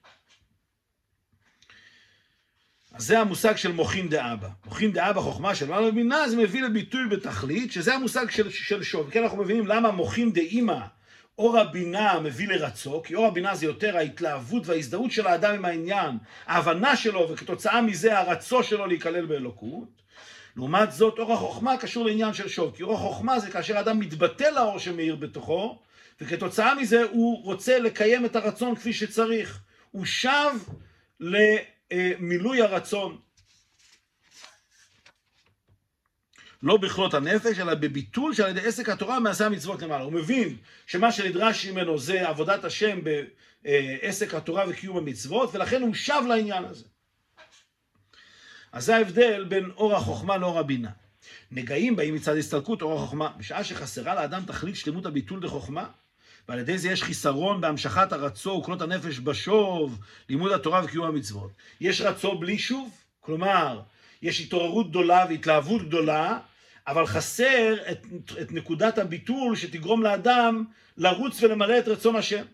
אז 2.94 3.06
זה 3.06 3.20
המושג 3.20 3.56
של 3.56 3.72
מוחין 3.72 4.10
דאבא. 4.10 4.50
מוחין 4.66 4.92
דאבא, 4.92 5.22
חוכמה 5.22 5.56
של 5.56 5.68
מעלה 5.68 5.88
ובינה, 5.88 6.30
זה 6.30 6.38
מביא 6.38 6.64
לביטוי 6.64 7.08
בתכלית, 7.10 7.72
שזה 7.72 7.94
המושג 7.94 8.30
של, 8.30 8.50
של 8.50 8.84
שוב. 8.84 9.10
כן, 9.10 9.24
אנחנו 9.24 9.38
מבינים 9.38 9.68
למה 9.68 9.92
מוחין 9.92 10.34
דאימא 10.34 10.80
אור 11.38 11.60
הבינה 11.60 12.20
מביא 12.20 12.48
לרצו, 12.48 13.02
כי 13.04 13.16
אור 13.16 13.26
הבינה 13.26 13.56
זה 13.56 13.66
יותר 13.66 13.98
ההתלהבות 13.98 14.68
וההזדהות 14.68 15.12
של 15.12 15.28
האדם 15.28 15.54
עם 15.54 15.66
העניין, 15.66 16.18
ההבנה 16.46 16.96
שלו, 16.96 17.30
וכתוצאה 17.30 17.82
מזה 17.82 18.20
הרצו 18.20 18.64
שלו 18.64 18.86
להיכלל 18.86 19.26
באלוקות. 19.26 19.90
לעומת 20.56 20.92
זאת, 20.92 21.20
אור 21.20 21.34
החוכמה 21.34 21.78
קשור 21.78 22.06
לעניין 22.06 22.34
של 22.34 22.48
שוב, 22.48 22.76
כי 22.76 22.84
אור 22.84 22.94
החוכמה 22.94 23.40
זה 23.40 23.52
כאשר 23.52 23.78
האדם 23.78 24.00
מתבטא 24.00 24.44
לאור 24.44 24.80
שמאיר 24.80 25.16
בתוכו, 25.16 25.80
וכתוצאה 26.22 26.76
מזה 26.76 27.04
הוא 27.12 27.44
רוצה 27.44 27.80
לקיים 27.80 28.26
את 28.26 28.36
הרצון 28.36 28.76
כפי 28.76 28.94
שצריך. 28.94 29.62
הוא 29.92 30.06
שב 30.06 30.52
למילוי 31.20 32.62
הרצון. 32.62 33.18
לא 36.64 36.78
בכלות 36.78 37.14
הנפש, 37.14 37.60
אלא 37.60 37.74
בביטול 37.74 38.34
שעל 38.34 38.50
ידי 38.50 38.68
עסק 38.68 38.90
התורה 38.90 39.20
מעשה 39.20 39.46
המצוות 39.46 39.82
למעלה. 39.82 40.04
הוא 40.04 40.14
מבין 40.14 40.56
שמה 40.88 41.12
שנדרש 41.12 41.66
ממנו 41.66 41.98
זה 41.98 42.28
עבודת 42.28 42.64
השם 42.66 43.00
בעסק 43.64 44.34
התורה 44.34 44.66
וקיום 44.70 44.98
המצוות, 44.98 45.56
ולכן 45.56 45.82
הוא 45.82 45.94
שב 45.94 46.22
לעניין 46.28 46.66
הזה. 46.66 46.86
אז 48.72 48.86
זה 48.86 48.96
ההבדל 48.96 49.44
בין 49.44 49.72
אור 49.78 49.96
החוכמה 49.96 50.38
לאור 50.38 50.60
הבינה. 50.60 50.90
נגעים 51.52 51.96
באים 51.96 52.16
מצד 52.16 52.38
הסתלקות 52.38 52.82
אור 52.82 52.94
החוכמה. 52.94 53.30
בשעה 53.38 53.64
שחסרה 53.64 54.16
לאדם 54.16 54.44
תכלית 54.46 54.76
שלמות 54.76 55.06
הביטול 55.06 55.40
דחוכמה, 55.40 55.86
ועל 56.50 56.60
ידי 56.60 56.78
זה 56.78 56.90
יש 56.90 57.04
חיסרון 57.04 57.62
בהמשכת 57.62 58.14
הרצו 58.14 58.50
וקנות 58.50 58.82
הנפש 58.82 59.20
בשוב, 59.20 60.00
לימוד 60.30 60.52
התורה 60.52 60.82
וקיום 60.86 61.06
המצוות. 61.06 61.52
יש 61.82 62.02
רצו 62.02 62.38
בלי 62.38 62.58
שוב, 62.60 62.90
כלומר, 63.20 63.82
יש 64.22 64.42
התעוררות 64.42 64.90
גדולה 64.90 65.26
והתלהבות 65.30 65.88
גדולה, 65.88 66.40
אבל 66.88 67.06
חסר 67.06 67.76
את, 67.92 68.06
את 68.42 68.52
נקודת 68.52 68.98
הביטול 68.98 69.56
שתגרום 69.56 70.04
לאדם 70.04 70.64
לרוץ 70.98 71.44
ולמלא 71.44 71.80
את 71.80 71.88
רצון 71.88 72.16
השם. 72.16 72.46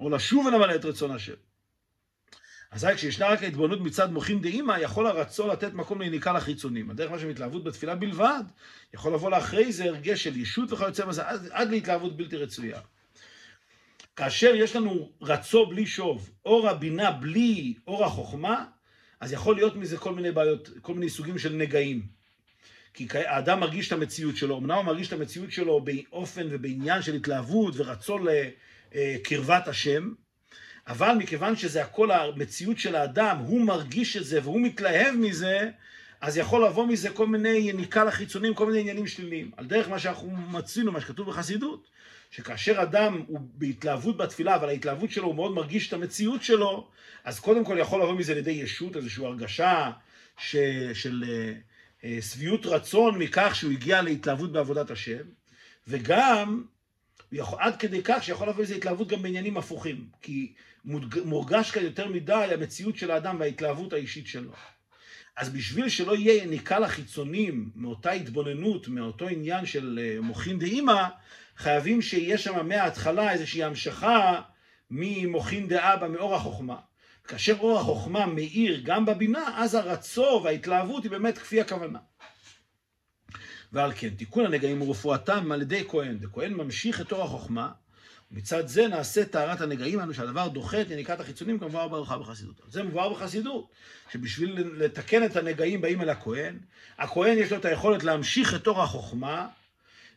או 0.00 0.10
לשוב 0.10 0.46
ולמלא 0.46 0.74
את 0.74 0.84
רצון 0.84 1.10
השם. 1.10 1.34
אזי 2.70 2.86
כשישנה 2.94 3.28
רק 3.28 3.42
ההתבוננות 3.42 3.80
מצד 3.80 4.12
מוחין 4.12 4.40
דאמא, 4.40 4.76
יכול 4.80 5.06
הרצון 5.06 5.50
לתת 5.50 5.72
מקום 5.72 6.00
ליניקה 6.00 6.32
לחיצונים. 6.32 6.90
הדרך 6.90 7.10
מה 7.10 7.18
שמתלהבות 7.18 7.64
בתפילה 7.64 7.94
בלבד, 7.94 8.44
יכול 8.94 9.14
לבוא 9.14 9.30
לאחרי 9.30 9.72
זה 9.72 9.84
הרגש 9.84 10.24
של 10.24 10.36
ישות 10.36 10.72
וכיוצא 10.72 11.04
בזה, 11.04 11.28
עד, 11.28 11.48
עד 11.50 11.70
להתלהבות 11.70 12.16
בלתי 12.16 12.36
רצויה. 12.36 12.80
כאשר 14.16 14.54
יש 14.54 14.76
לנו 14.76 15.10
רצו 15.22 15.66
בלי 15.66 15.86
שוב, 15.86 16.30
אור 16.44 16.68
הבינה 16.68 17.10
בלי 17.10 17.74
אור 17.86 18.04
החוכמה, 18.04 18.64
אז 19.20 19.32
יכול 19.32 19.56
להיות 19.56 19.76
מזה 19.76 19.96
כל 19.96 20.14
מיני 20.14 20.32
בעיות, 20.32 20.70
כל 20.82 20.94
מיני 20.94 21.10
סוגים 21.10 21.38
של 21.38 21.52
נגעים. 21.52 22.02
כי 22.94 23.08
האדם 23.14 23.60
מרגיש 23.60 23.88
את 23.88 23.92
המציאות 23.92 24.36
שלו, 24.36 24.58
אמנם 24.58 24.76
הוא 24.76 24.84
מרגיש 24.84 25.08
את 25.08 25.12
המציאות 25.12 25.52
שלו 25.52 25.80
באופן 25.80 26.46
ובעניין 26.50 27.02
של 27.02 27.14
התלהבות 27.14 27.74
ורצון 27.76 28.26
לקרבת 28.92 29.68
השם, 29.68 30.12
אבל 30.86 31.14
מכיוון 31.18 31.56
שזה 31.56 31.82
הכל 31.82 32.10
המציאות 32.10 32.78
של 32.78 32.94
האדם, 32.94 33.36
הוא 33.36 33.60
מרגיש 33.60 34.16
את 34.16 34.24
זה 34.24 34.40
והוא 34.42 34.60
מתלהב 34.60 35.14
מזה, 35.14 35.70
אז 36.20 36.36
יכול 36.36 36.64
לבוא 36.66 36.86
מזה 36.86 37.10
כל 37.10 37.26
מיני 37.26 37.48
יניקה 37.48 38.04
לחיצונים, 38.04 38.54
כל 38.54 38.66
מיני 38.66 38.80
עניינים 38.80 39.06
שליליים. 39.06 39.50
על 39.56 39.66
דרך 39.66 39.88
מה 39.88 39.98
שאנחנו 39.98 40.30
מצינו, 40.30 40.92
מה 40.92 41.00
שכתוב 41.00 41.28
בחסידות, 41.28 41.90
שכאשר 42.30 42.82
אדם 42.82 43.22
הוא 43.26 43.40
בהתלהבות 43.54 44.16
בתפילה, 44.16 44.54
אבל 44.54 44.68
ההתלהבות 44.68 45.10
שלו, 45.10 45.26
הוא 45.26 45.34
מאוד 45.34 45.52
מרגיש 45.52 45.88
את 45.88 45.92
המציאות 45.92 46.42
שלו, 46.42 46.88
אז 47.24 47.40
קודם 47.40 47.64
כל 47.64 47.76
יכול 47.80 48.02
לבוא 48.02 48.14
מזה 48.14 48.34
לידי 48.34 48.50
ישות, 48.50 48.96
איזושהי 48.96 49.24
הרגשה 49.24 49.90
ש, 50.38 50.56
של 50.94 51.24
uh, 52.02 52.04
שביעות 52.20 52.66
רצון 52.66 53.18
מכך 53.18 53.54
שהוא 53.54 53.72
הגיע 53.72 54.02
להתלהבות 54.02 54.52
בעבודת 54.52 54.90
השם, 54.90 55.22
וגם 55.88 56.64
יכול, 57.32 57.58
עד 57.60 57.76
כדי 57.76 58.00
כך 58.04 58.24
שיכול 58.24 58.48
לבוא 58.48 58.62
איזו 58.62 58.74
התלהבות 58.74 59.08
גם 59.08 59.22
בעניינים 59.22 59.56
הפוכים, 59.56 60.08
כי 60.22 60.52
מורגש 61.24 61.70
כאן 61.70 61.82
יותר 61.82 62.08
מדי 62.08 62.48
המציאות 62.54 62.96
של 62.96 63.10
האדם 63.10 63.36
וההתלהבות 63.40 63.92
האישית 63.92 64.26
שלו. 64.26 64.52
אז 65.36 65.48
בשביל 65.48 65.88
שלא 65.88 66.16
יהיה 66.16 66.42
יניקה 66.42 66.78
לחיצונים 66.78 67.70
מאותה 67.74 68.10
התבוננות, 68.10 68.88
מאותו 68.88 69.28
עניין 69.28 69.66
של 69.66 69.98
אה, 70.02 70.20
מוחין 70.20 70.58
דאימא, 70.58 71.08
חייבים 71.60 72.02
שיהיה 72.02 72.38
שם 72.38 72.68
מההתחלה 72.68 73.32
איזושהי 73.32 73.64
המשכה 73.64 74.40
ממוחין 74.90 75.68
דאבא, 75.68 76.08
מאור 76.08 76.34
החוכמה. 76.34 76.76
כאשר 77.24 77.56
אור 77.60 77.78
החוכמה 77.78 78.26
מאיר 78.26 78.80
גם 78.84 79.06
בבינה, 79.06 79.62
אז 79.62 79.74
הרצו 79.74 80.40
וההתלהבות 80.44 81.02
היא 81.02 81.10
באמת 81.10 81.38
כפי 81.38 81.60
הכוונה. 81.60 81.98
ועל 83.72 83.92
כן, 83.96 84.08
תיקון 84.08 84.46
הנגעים 84.46 84.82
ורפואתם 84.82 85.52
על 85.52 85.62
ידי 85.62 85.84
כהן, 85.88 86.18
וכהן 86.20 86.52
ממשיך 86.52 87.00
את 87.00 87.12
אור 87.12 87.22
החוכמה, 87.22 87.70
ומצד 88.32 88.66
זה 88.66 88.88
נעשה 88.88 89.24
טהרת 89.24 89.60
הנגעים 89.60 90.00
לנו 90.00 90.14
שהדבר 90.14 90.48
דוחה 90.48 90.80
את 90.80 90.90
יניקת 90.90 91.20
החיצונים 91.20 91.58
כמובן 91.58 91.88
ברכה 91.90 92.18
בחסידות. 92.18 92.62
זה 92.68 92.82
מבואר 92.82 93.14
בחסידות, 93.14 93.68
שבשביל 94.12 94.64
לתקן 94.76 95.24
את 95.24 95.36
הנגעים 95.36 95.80
באים 95.80 96.02
אל 96.02 96.08
הכהן, 96.08 96.58
הכהן 96.98 97.38
יש 97.38 97.52
לו 97.52 97.58
את 97.58 97.64
היכולת 97.64 98.04
להמשיך 98.04 98.54
את 98.54 98.66
אור 98.66 98.82
החוכמה, 98.82 99.48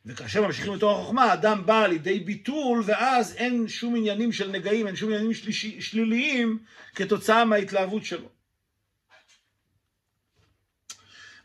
וכאשר 0.05 0.41
ממשיכים 0.41 0.73
אור 0.81 1.01
החוכמה, 1.01 1.23
האדם 1.23 1.65
בא 1.65 1.87
לידי 1.87 2.19
ביטול, 2.19 2.83
ואז 2.85 3.35
אין 3.35 3.67
שום 3.67 3.95
עניינים 3.95 4.31
של 4.31 4.51
נגעים, 4.51 4.87
אין 4.87 4.95
שום 4.95 5.09
עניינים 5.09 5.33
שלישי, 5.33 5.81
שליליים 5.81 6.59
כתוצאה 6.95 7.45
מההתלהבות 7.45 8.05
שלו. 8.05 8.29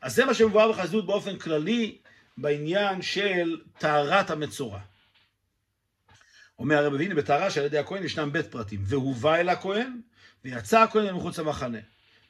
אז 0.01 0.15
זה 0.15 0.25
מה 0.25 0.35
שמבואר 0.35 0.73
בחסידות 0.73 1.07
באופן 1.07 1.39
כללי 1.39 1.99
בעניין 2.37 3.03
של 3.03 3.61
טהרת 3.79 4.31
המצורע. 4.31 4.81
אומר 6.59 6.77
הרב 6.77 6.93
והנה 6.93 7.15
בטהרה 7.15 7.51
שעל 7.51 7.65
ידי 7.65 7.79
הכהן 7.79 8.05
ישנם 8.05 8.33
בית 8.33 8.47
פרטים, 8.47 8.81
והובא 8.83 9.37
אל 9.37 9.49
הכהן, 9.49 10.01
ויצא 10.45 10.83
הכהן 10.83 11.07
אל 11.07 11.13
מחוץ 11.13 11.39
למחנה. 11.39 11.79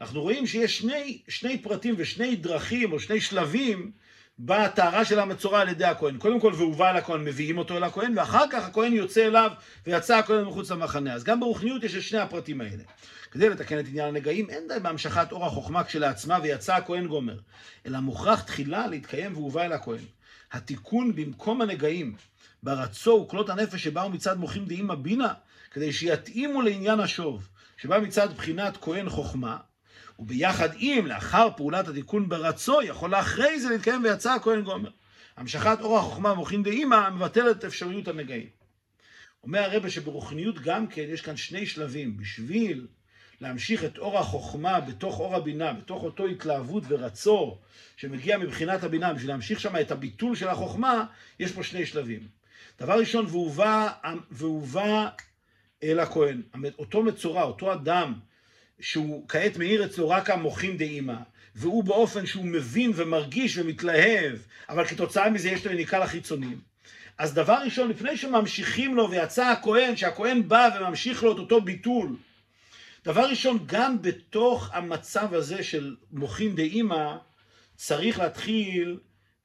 אנחנו 0.01 0.22
רואים 0.22 0.47
שיש 0.47 0.79
שני, 0.79 1.22
שני 1.29 1.62
פרטים 1.62 1.95
ושני 1.99 2.37
דרכים 2.37 2.93
או 2.93 3.01
שני 3.01 3.20
שלבים 3.20 3.93
בטהרה 4.39 5.05
של 5.05 5.18
המצורע 5.18 5.61
על 5.61 5.68
ידי 5.68 5.84
הכהן. 5.84 6.18
קודם 6.18 6.41
כל, 6.41 6.53
והובא 6.57 6.91
אל 6.91 6.97
הכהן, 6.97 7.24
מביאים 7.24 7.59
אותו 7.59 7.76
אל 7.76 7.84
הכהן, 7.84 8.18
ואחר 8.18 8.45
כך 8.51 8.66
הכהן 8.66 8.93
יוצא 8.93 9.26
אליו, 9.26 9.51
ויצא 9.86 10.16
הכהן 10.16 10.45
מחוץ 10.45 10.70
למחנה. 10.70 11.14
אז 11.14 11.24
גם 11.24 11.41
ברוחניות 11.41 11.84
יש 11.84 11.95
את 11.95 12.03
שני 12.03 12.18
הפרטים 12.18 12.61
האלה. 12.61 12.82
כדי 13.30 13.49
לתקן 13.49 13.78
את 13.78 13.84
עניין 13.89 14.09
הנגעים, 14.09 14.51
אין 14.51 14.68
די 14.68 14.80
בהמשכת 14.82 15.32
אור 15.32 15.47
החוכמה 15.47 15.84
כשלעצמה, 15.84 16.39
ויצא 16.43 16.74
הכהן 16.74 17.07
גומר. 17.07 17.39
אלא 17.86 18.01
מוכרח 18.01 18.43
תחילה 18.43 18.86
להתקיים 18.86 19.32
והובא 19.34 19.62
אל 19.64 19.72
הכהן. 19.72 20.05
התיקון 20.53 21.14
במקום 21.14 21.62
הנגעים, 21.62 22.14
ברצו 22.62 23.24
וכלות 23.26 23.51
הנפש 23.51 23.84
שבאו 23.84 24.11
מצד 24.11 24.39
מוחים 24.39 24.64
דעים 24.64 24.91
הבינה, 24.91 25.32
כדי 25.70 25.93
שיתאימו 25.93 26.62
לעניין 26.62 27.01
השוב, 27.01 27.49
שבא 27.76 27.99
מצד 27.99 28.32
בחינת 28.32 28.76
כהן 28.76 29.09
חוכמה, 29.09 29.57
וביחד 30.18 30.68
עם, 30.76 31.06
לאחר 31.06 31.48
פעולת 31.56 31.88
התיקון 31.88 32.28
ברצו, 32.28 32.82
יכול 32.82 33.10
לאחרי 33.10 33.60
זה 33.60 33.68
להתקיים 33.68 34.04
ויצא 34.04 34.32
הכהן 34.32 34.62
גומר. 34.62 34.90
המשכת 35.36 35.78
אור 35.80 35.98
החוכמה 35.98 36.34
מוחין 36.34 36.62
דאימא 36.62 37.10
מבטלת 37.10 37.58
את 37.58 37.64
אפשריות 37.64 38.08
הנגעים. 38.08 38.48
אומר 39.44 39.60
הרבה 39.60 39.90
שברוחניות 39.90 40.58
גם 40.58 40.86
כן 40.86 41.04
יש 41.08 41.20
כאן 41.20 41.36
שני 41.36 41.66
שלבים. 41.66 42.16
בשביל 42.16 42.86
להמשיך 43.40 43.84
את 43.84 43.98
אור 43.98 44.18
החוכמה 44.18 44.80
בתוך 44.80 45.20
אור 45.20 45.36
הבינה, 45.36 45.72
בתוך 45.72 46.02
אותו 46.02 46.26
התלהבות 46.26 46.82
ורצו 46.88 47.58
שמגיע 47.96 48.38
מבחינת 48.38 48.84
הבינה, 48.84 49.14
בשביל 49.14 49.30
להמשיך 49.30 49.60
שם 49.60 49.76
את 49.80 49.90
הביטול 49.90 50.36
של 50.36 50.48
החוכמה, 50.48 51.04
יש 51.40 51.52
פה 51.52 51.62
שני 51.62 51.86
שלבים. 51.86 52.28
דבר 52.80 52.98
ראשון, 52.98 53.26
והובא 54.30 55.08
אל 55.82 56.00
הכהן. 56.00 56.42
אותו 56.78 57.02
מצורע, 57.02 57.42
אותו 57.42 57.72
אדם 57.72 58.14
שהוא 58.81 59.29
כעת 59.29 59.57
מאיר 59.57 59.85
אצלו 59.85 60.09
רק 60.09 60.31
המוחים 60.31 60.76
דאימא, 60.76 61.16
והוא 61.55 61.85
באופן 61.85 62.26
שהוא 62.26 62.45
מבין 62.45 62.93
ומרגיש 62.95 63.59
ומתלהב, 63.59 64.39
אבל 64.68 64.85
כתוצאה 64.85 65.31
מזה 65.31 65.51
יש 65.51 65.66
לו 65.66 65.72
יניקה 65.72 65.99
לחיצונים. 65.99 66.61
אז 67.18 67.35
דבר 67.35 67.59
ראשון, 67.64 67.89
לפני 67.89 68.16
שממשיכים 68.16 68.97
לו 68.97 69.11
ויצא 69.11 69.47
הכהן, 69.47 69.97
שהכהן 69.97 70.49
בא 70.49 70.68
וממשיך 70.81 71.22
לו 71.22 71.33
את 71.33 71.39
אותו 71.39 71.61
ביטול, 71.61 72.16
דבר 73.05 73.31
ראשון, 73.31 73.59
גם 73.66 74.03
בתוך 74.03 74.70
המצב 74.72 75.35
הזה 75.35 75.62
של 75.62 75.97
מוחין 76.12 76.55
דאימא, 76.55 77.16
צריך 77.76 78.18
להתחיל 78.18 78.99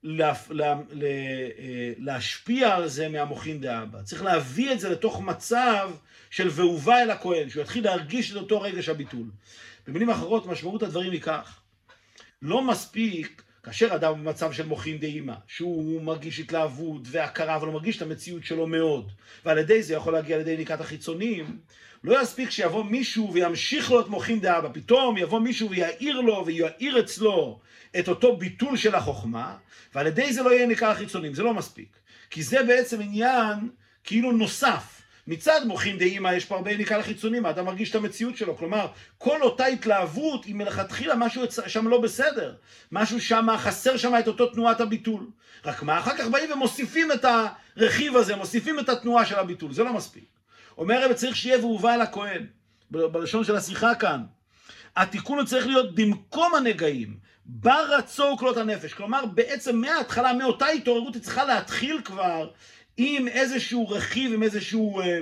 לה, 0.04 0.34
לה, 0.50 0.76
לה, 0.92 1.08
אה, 1.08 1.94
להשפיע 1.98 2.76
על 2.76 2.88
זה 2.88 3.10
מהמוחין 3.10 3.62
דאבא. 3.62 4.02
צריך 4.02 4.24
להביא 4.24 4.72
את 4.72 4.80
זה 4.80 4.90
לתוך 4.90 5.22
מצב 5.22 5.92
של 6.30 6.48
והובא 6.52 6.98
אל 6.98 7.12
הכהן, 7.12 7.50
שהוא 7.50 7.64
יתחיל 7.64 7.84
להרגיש 7.84 8.32
את 8.32 8.36
אותו 8.36 8.62
רגש 8.62 8.90
הביטול. 8.90 9.26
במילים 9.88 10.10
אחרות, 10.10 10.46
משמעות 10.46 10.84
הדברים 10.84 11.12
היא 11.12 11.22
כך. 11.22 11.60
לא 12.42 12.62
מספיק 12.62 13.44
כאשר 13.64 13.96
אדם 13.96 14.14
במצב 14.14 14.54
של 14.54 14.66
מוחין 14.66 14.98
דאימא, 14.98 15.34
שהוא 15.48 16.02
מרגיש 16.02 16.40
התלהבות 16.40 17.02
והכרה, 17.06 17.56
אבל 17.56 17.68
הוא 17.68 17.74
מרגיש 17.74 17.98
את 17.98 18.02
המציאות 18.02 18.46
שלו 18.46 18.68
מאוד, 18.68 19.12
ועל 19.46 19.58
ידי 19.58 19.84
זה 19.84 19.94
יכול 19.94 20.14
להגיע 20.14 20.38
לידי 20.38 20.58
ניקת 20.58 20.82
החיצונים, 20.82 21.60
לא 22.04 22.22
יספיק 22.22 22.50
שיבוא 22.50 22.84
מישהו 22.84 23.34
וימשיך 23.34 23.92
לו 23.92 24.02
את 24.02 24.08
מוחין 24.08 24.40
דאבא, 24.40 24.70
פתאום 24.74 25.18
יבוא 25.18 25.40
מישהו 25.40 25.70
ויעיר 25.70 26.20
לו 26.22 26.44
ויעיר 26.46 27.00
אצלו 27.00 27.60
את 28.00 28.08
אותו 28.08 28.38
ביטול 28.38 28.78
של 28.78 28.96
החוכמה, 28.96 29.56
ועל 29.96 30.08
ידי 30.08 30.34
זה 30.34 30.44
לא 30.44 30.54
יהיה 30.54 30.68
ניכר 30.68 30.88
החיצונים, 30.88 31.34
זה 31.34 31.44
לא 31.44 31.54
מספיק. 31.54 31.90
כי 32.30 32.44
זה 32.44 32.64
בעצם 32.64 33.02
עניין 33.02 33.70
כאילו 34.04 34.32
נוסף. 34.32 35.02
מצד 35.28 35.62
מוחין 35.66 35.98
דאימא 35.98 36.30
יש 36.36 36.46
פה 36.46 36.56
הרבה 36.56 36.78
ניכר 36.78 36.98
לחיצונים, 36.98 37.46
האדם 37.46 37.66
מרגיש 37.66 37.90
את 37.90 37.96
המציאות 37.96 38.38
שלו. 38.38 38.58
כלומר, 38.58 38.88
כל 39.18 39.42
אותה 39.42 39.66
התלהבות 39.66 40.46
היא 40.46 40.56
מלכתחילה 40.56 41.16
משהו 41.16 41.44
שם 41.68 41.88
לא 41.88 42.02
בסדר. 42.02 42.56
משהו 42.92 43.22
שם, 43.22 43.48
חסר 43.58 43.98
שם 43.98 44.14
את 44.20 44.28
אותו 44.28 44.48
תנועת 44.48 44.82
הביטול. 44.82 45.28
רק 45.66 45.84
מה, 45.84 46.00
אחר 46.00 46.18
כך 46.18 46.28
באים 46.28 46.52
ומוסיפים 46.52 47.12
את 47.12 47.26
הרכיב 47.26 48.16
הזה, 48.16 48.36
מוסיפים 48.36 48.80
את 48.80 48.90
התנועה 48.90 49.26
של 49.26 49.36
הביטול, 49.36 49.74
זה 49.74 49.84
לא 49.84 49.94
מספיק. 49.94 50.33
אומר 50.78 50.96
הרב 50.96 51.14
צריך 51.14 51.36
שיהיה 51.36 51.60
והובא 51.60 51.94
אל 51.94 52.02
הכהן, 52.02 52.46
בלשון 52.92 53.44
של 53.44 53.56
השיחה 53.56 53.96
כאן. 53.96 54.24
התיקון 54.96 55.38
הוא 55.38 55.48
צריך 55.48 55.68
להיות 55.68 55.96
במקום 55.96 56.56
הנגעים, 56.56 57.18
ברצו 57.46 58.24
וכלות 58.36 58.58
הנפש. 58.58 58.94
כלומר, 58.94 59.26
בעצם 59.26 59.76
מההתחלה, 59.76 60.34
מאותה 60.34 60.68
התעוררות, 60.68 61.16
היא 61.16 61.24
צריכה 61.24 61.44
להתחיל 61.44 62.02
כבר 62.06 62.50
עם 62.98 63.28
איזשהו 63.28 63.90
רכיב, 63.90 64.34
עם 64.34 64.44
איזשהו, 64.44 65.00
אה, 65.00 65.20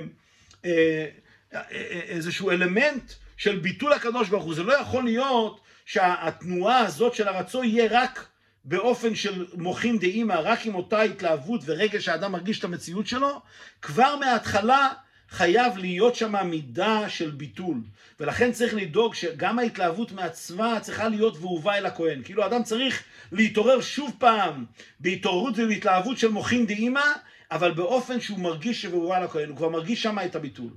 אה, 0.64 1.06
אה, 1.54 1.60
איזשהו 2.08 2.50
אלמנט 2.50 3.12
של 3.36 3.58
ביטול 3.58 3.92
הקדוש 3.92 4.28
ברוך 4.28 4.44
הוא. 4.44 4.54
זה 4.54 4.62
לא 4.62 4.72
יכול 4.72 5.04
להיות 5.04 5.60
שהתנועה 5.84 6.78
הזאת 6.78 7.14
של 7.14 7.28
הרצו 7.28 7.64
יהיה 7.64 7.88
רק 7.90 8.28
באופן 8.64 9.14
של 9.14 9.46
מוחין 9.54 9.98
דאימא, 9.98 10.34
רק 10.34 10.66
עם 10.66 10.74
אותה 10.74 11.02
התלהבות 11.02 11.60
ורגע 11.64 12.00
שהאדם 12.00 12.32
מרגיש 12.32 12.58
את 12.58 12.64
המציאות 12.64 13.06
שלו, 13.06 13.40
כבר 13.82 14.16
מההתחלה 14.16 14.88
חייב 15.32 15.78
להיות 15.78 16.14
שם 16.14 16.46
מידה 16.46 17.08
של 17.08 17.30
ביטול. 17.30 17.76
ולכן 18.20 18.52
צריך 18.52 18.74
לדאוג 18.74 19.14
שגם 19.14 19.58
ההתלהבות 19.58 20.12
מעצמה 20.12 20.80
צריכה 20.80 21.08
להיות 21.08 21.36
והובא 21.36 21.74
אל 21.74 21.86
הכהן. 21.86 22.22
כאילו 22.24 22.46
אדם 22.46 22.62
צריך 22.62 23.02
להתעורר 23.32 23.80
שוב 23.80 24.16
פעם 24.18 24.64
בהתעוררות 25.00 25.54
ובהתלהבות 25.58 26.18
של 26.18 26.28
מוחין 26.28 26.66
דאימא, 26.66 27.04
אבל 27.50 27.70
באופן 27.70 28.20
שהוא 28.20 28.38
מרגיש 28.38 28.82
שהובא 28.82 29.16
אל 29.16 29.22
הכהן, 29.22 29.48
הוא 29.48 29.56
כבר 29.56 29.68
מרגיש 29.68 30.02
שם 30.02 30.18
את 30.24 30.36
הביטול. 30.36 30.70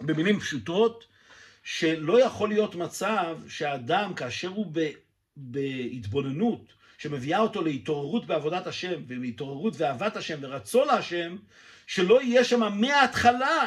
במילים 0.00 0.40
פשוטות, 0.40 1.04
שלא 1.62 2.20
יכול 2.20 2.48
להיות 2.48 2.74
מצב 2.74 3.38
שהאדם, 3.48 4.14
כאשר 4.14 4.48
הוא 4.48 4.66
ב, 4.72 4.90
בהתבוננות, 5.36 6.72
שמביאה 6.98 7.38
אותו 7.38 7.62
להתעוררות 7.62 8.26
בעבודת 8.26 8.66
השם, 8.66 9.02
ומהתעוררות 9.08 9.74
ואהבת 9.76 10.16
השם 10.16 10.38
ורצון 10.40 10.86
להשם, 10.86 11.36
שלא 11.86 12.22
יהיה 12.22 12.44
שם 12.44 12.80
מההתחלה, 12.80 13.66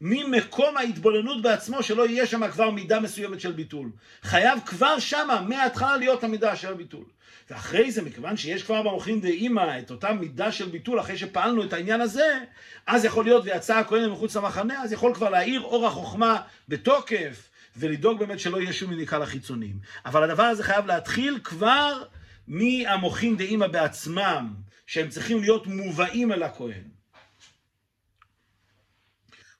ממקום 0.00 0.76
ההתבוננות 0.76 1.42
בעצמו, 1.42 1.82
שלא 1.82 2.08
יהיה 2.08 2.26
שם 2.26 2.50
כבר 2.50 2.70
מידה 2.70 3.00
מסוימת 3.00 3.40
של 3.40 3.52
ביטול. 3.52 3.90
חייב 4.22 4.58
כבר 4.66 4.98
שמה, 4.98 5.40
מההתחלה 5.40 5.96
להיות 5.96 6.24
המידה 6.24 6.56
של 6.56 6.72
הביטול. 6.72 7.04
ואחרי 7.50 7.90
זה, 7.90 8.02
מכיוון 8.02 8.36
שיש 8.36 8.62
כבר 8.62 8.82
במוחין 8.82 9.20
דאמא 9.20 9.78
את 9.78 9.90
אותה 9.90 10.12
מידה 10.12 10.52
של 10.52 10.68
ביטול, 10.68 11.00
אחרי 11.00 11.18
שפעלנו 11.18 11.64
את 11.64 11.72
העניין 11.72 12.00
הזה, 12.00 12.38
אז 12.86 13.04
יכול 13.04 13.24
להיות 13.24 13.44
ויצא 13.44 13.78
הכהן 13.78 14.10
מחוץ 14.10 14.36
למחנה, 14.36 14.82
אז 14.82 14.92
יכול 14.92 15.14
כבר 15.14 15.30
להאיר 15.30 15.60
אור 15.60 15.86
החוכמה 15.86 16.40
בתוקף, 16.68 17.48
ולדאוג 17.76 18.18
באמת 18.18 18.40
שלא 18.40 18.60
יהיה 18.60 18.72
שום 18.72 18.90
מניקה 18.90 19.18
לחיצונים. 19.18 19.78
אבל 20.06 20.22
הדבר 20.22 20.42
הזה 20.42 20.62
חייב 20.62 20.86
להתחיל 20.86 21.38
כבר 21.44 22.02
מהמוחין 22.48 23.36
דאמא 23.36 23.66
בעצמם, 23.66 24.54
שהם 24.86 25.08
צריכים 25.08 25.40
להיות 25.40 25.66
מובאים 25.66 26.32
אל 26.32 26.42
הכהן. 26.42 26.93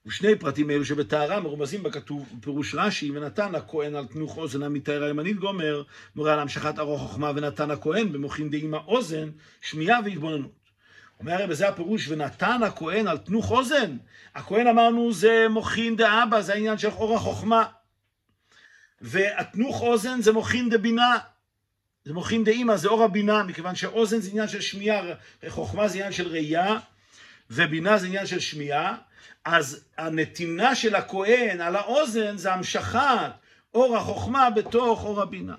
ושני 0.06 0.38
פרטים 0.38 0.70
אלו 0.70 0.84
שבטהרה 0.84 1.40
מרומזים 1.40 1.82
בכתוב 1.82 2.28
פירוש 2.40 2.74
רש"י 2.74 3.10
ונתן 3.10 3.54
הכהן 3.54 3.94
על 3.94 4.06
תנוך 4.06 4.36
אוזן 4.36 4.62
המתאר 4.62 5.02
הימנית 5.02 5.36
גומר 5.36 5.82
מורה 6.16 6.32
על 6.32 6.40
המשכת 6.40 6.78
ארוך 6.78 7.00
חוכמה 7.00 7.32
ונתן 7.36 7.70
הכהן 7.70 8.12
במוחין 8.12 8.50
דאמא 8.50 8.76
אוזן 8.76 9.30
שמיעה 9.60 10.00
והתבוננות. 10.04 10.64
אומר 11.20 11.42
הרי 11.42 11.54
זה 11.54 11.68
הפירוש 11.68 12.08
ונתן 12.08 12.62
הכהן 12.62 13.06
על 13.06 13.18
תנוך 13.18 13.50
אוזן 13.50 13.96
הכהן 14.34 14.66
אמרנו 14.66 15.12
זה 15.12 15.46
מוחין 15.50 15.96
דאבא 15.96 16.40
זה 16.40 16.52
העניין 16.52 16.78
של 16.78 16.88
אור 16.88 17.14
החוכמה. 17.14 17.64
והתנוך 19.00 19.82
אוזן 19.82 20.22
זה 20.22 20.32
מוחין 20.32 20.70
דבינה. 20.70 21.18
זה 22.04 22.12
מוחין 22.12 22.44
דאמא 22.44 22.76
זה 22.76 22.88
אור 22.88 23.04
הבינה 23.04 23.42
מכיוון 23.42 23.74
שאוזן 23.74 24.20
זה 24.20 24.30
עניין 24.30 24.48
של 24.48 24.60
שמיעה 24.60 25.02
חוכמה 25.48 25.88
זה 25.88 25.98
עניין 25.98 26.12
של 26.12 26.28
ראייה 26.28 26.78
ובינה 27.50 27.98
זה 27.98 28.06
עניין 28.06 28.26
של 28.26 28.40
שמיעה 28.40 28.96
אז 29.44 29.84
הנתינה 29.98 30.74
של 30.74 30.94
הכהן 30.94 31.60
על 31.60 31.76
האוזן 31.76 32.36
זה 32.36 32.52
המשכת 32.52 33.30
אור 33.74 33.96
החוכמה 33.96 34.50
בתוך 34.50 35.04
אור 35.04 35.22
הבינה. 35.22 35.54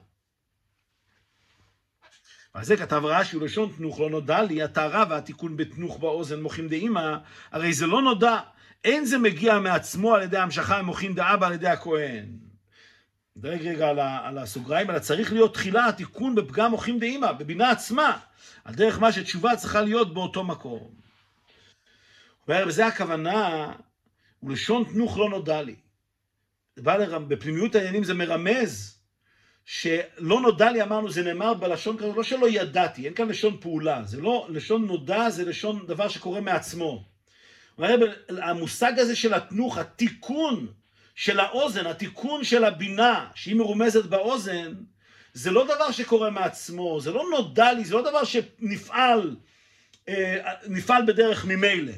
ועל 2.55 2.63
זה 2.63 2.77
כתב 2.77 3.01
רש"י 3.05 3.37
ולשון 3.37 3.73
תנוך 3.77 3.99
לא 3.99 4.09
נודע 4.09 4.41
לי, 4.41 4.63
הטהרה 4.63 5.05
והתיקון 5.09 5.57
בתנוך 5.57 5.97
באוזן 5.99 6.41
מוחים 6.41 6.67
דאמא, 6.67 7.17
הרי 7.51 7.73
זה 7.73 7.87
לא 7.87 8.01
נודע, 8.01 8.39
אין 8.83 9.05
זה 9.05 9.17
מגיע 9.17 9.59
מעצמו 9.59 10.15
על 10.15 10.21
ידי 10.23 10.37
המשכה 10.37 10.81
מוחים 10.81 11.13
דאבא 11.13 11.47
על 11.47 11.53
ידי 11.53 11.67
הכהן. 11.67 12.25
נדרג 13.35 13.67
רגע 13.67 13.89
על, 13.89 13.99
על 13.99 14.37
הסוגריים, 14.37 14.89
אלא 14.89 14.99
צריך 14.99 15.33
להיות 15.33 15.53
תחילה 15.53 15.87
התיקון 15.87 16.35
בפגם 16.35 16.71
מוחים 16.71 16.99
דאמא, 16.99 17.31
בבינה 17.31 17.71
עצמה, 17.71 18.17
על 18.65 18.75
דרך 18.75 18.99
מה 18.99 19.11
שתשובה 19.11 19.55
צריכה 19.55 19.81
להיות 19.81 20.13
באותו 20.13 20.43
מקום. 20.43 21.04
וזה 22.47 22.85
הכוונה, 22.85 23.71
ולשון 24.43 24.83
תנוך 24.83 25.17
לא 25.17 25.29
נודע 25.29 25.61
לי. 25.61 25.75
בפנימיות 27.27 27.75
העניינים 27.75 28.03
זה 28.03 28.13
מרמז 28.13 28.95
שלא 29.65 30.41
נודע 30.41 30.71
לי, 30.71 30.83
אמרנו, 30.83 31.11
זה 31.11 31.23
נאמר 31.23 31.53
בלשון 31.53 31.97
כזאת, 31.97 32.15
לא 32.15 32.23
שלא 32.23 32.49
ידעתי, 32.49 33.05
אין 33.05 33.13
כאן 33.13 33.27
לשון 33.27 33.57
פעולה, 33.61 34.03
זה 34.05 34.21
לא, 34.21 34.47
לשון 34.49 34.85
נודע 34.85 35.29
זה 35.29 35.45
לשון 35.45 35.85
דבר 35.87 36.07
שקורה 36.07 36.41
מעצמו. 36.41 37.05
המושג 38.29 38.99
הזה 38.99 39.15
של 39.15 39.33
התנוך, 39.33 39.77
התיקון 39.77 40.67
של 41.15 41.39
האוזן, 41.39 41.85
התיקון 41.87 42.43
של 42.43 42.63
הבינה, 42.63 43.27
שהיא 43.35 43.55
מרומזת 43.55 44.05
באוזן, 44.05 44.73
זה 45.33 45.51
לא 45.51 45.65
דבר 45.65 45.91
שקורה 45.91 46.29
מעצמו, 46.29 47.01
זה 47.01 47.11
לא 47.11 47.23
נודע 47.31 47.73
לי, 47.73 47.85
זה 47.85 47.95
לא 47.95 48.09
דבר 48.09 48.23
שנפעל, 48.23 49.35
אה, 50.09 50.53
נפעל 50.67 51.05
בדרך 51.07 51.45
ממילא. 51.45 51.93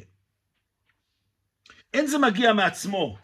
אין 1.94 2.08
זה 2.08 2.18
מגיע 2.18 2.54
מעצמו. 2.54 3.18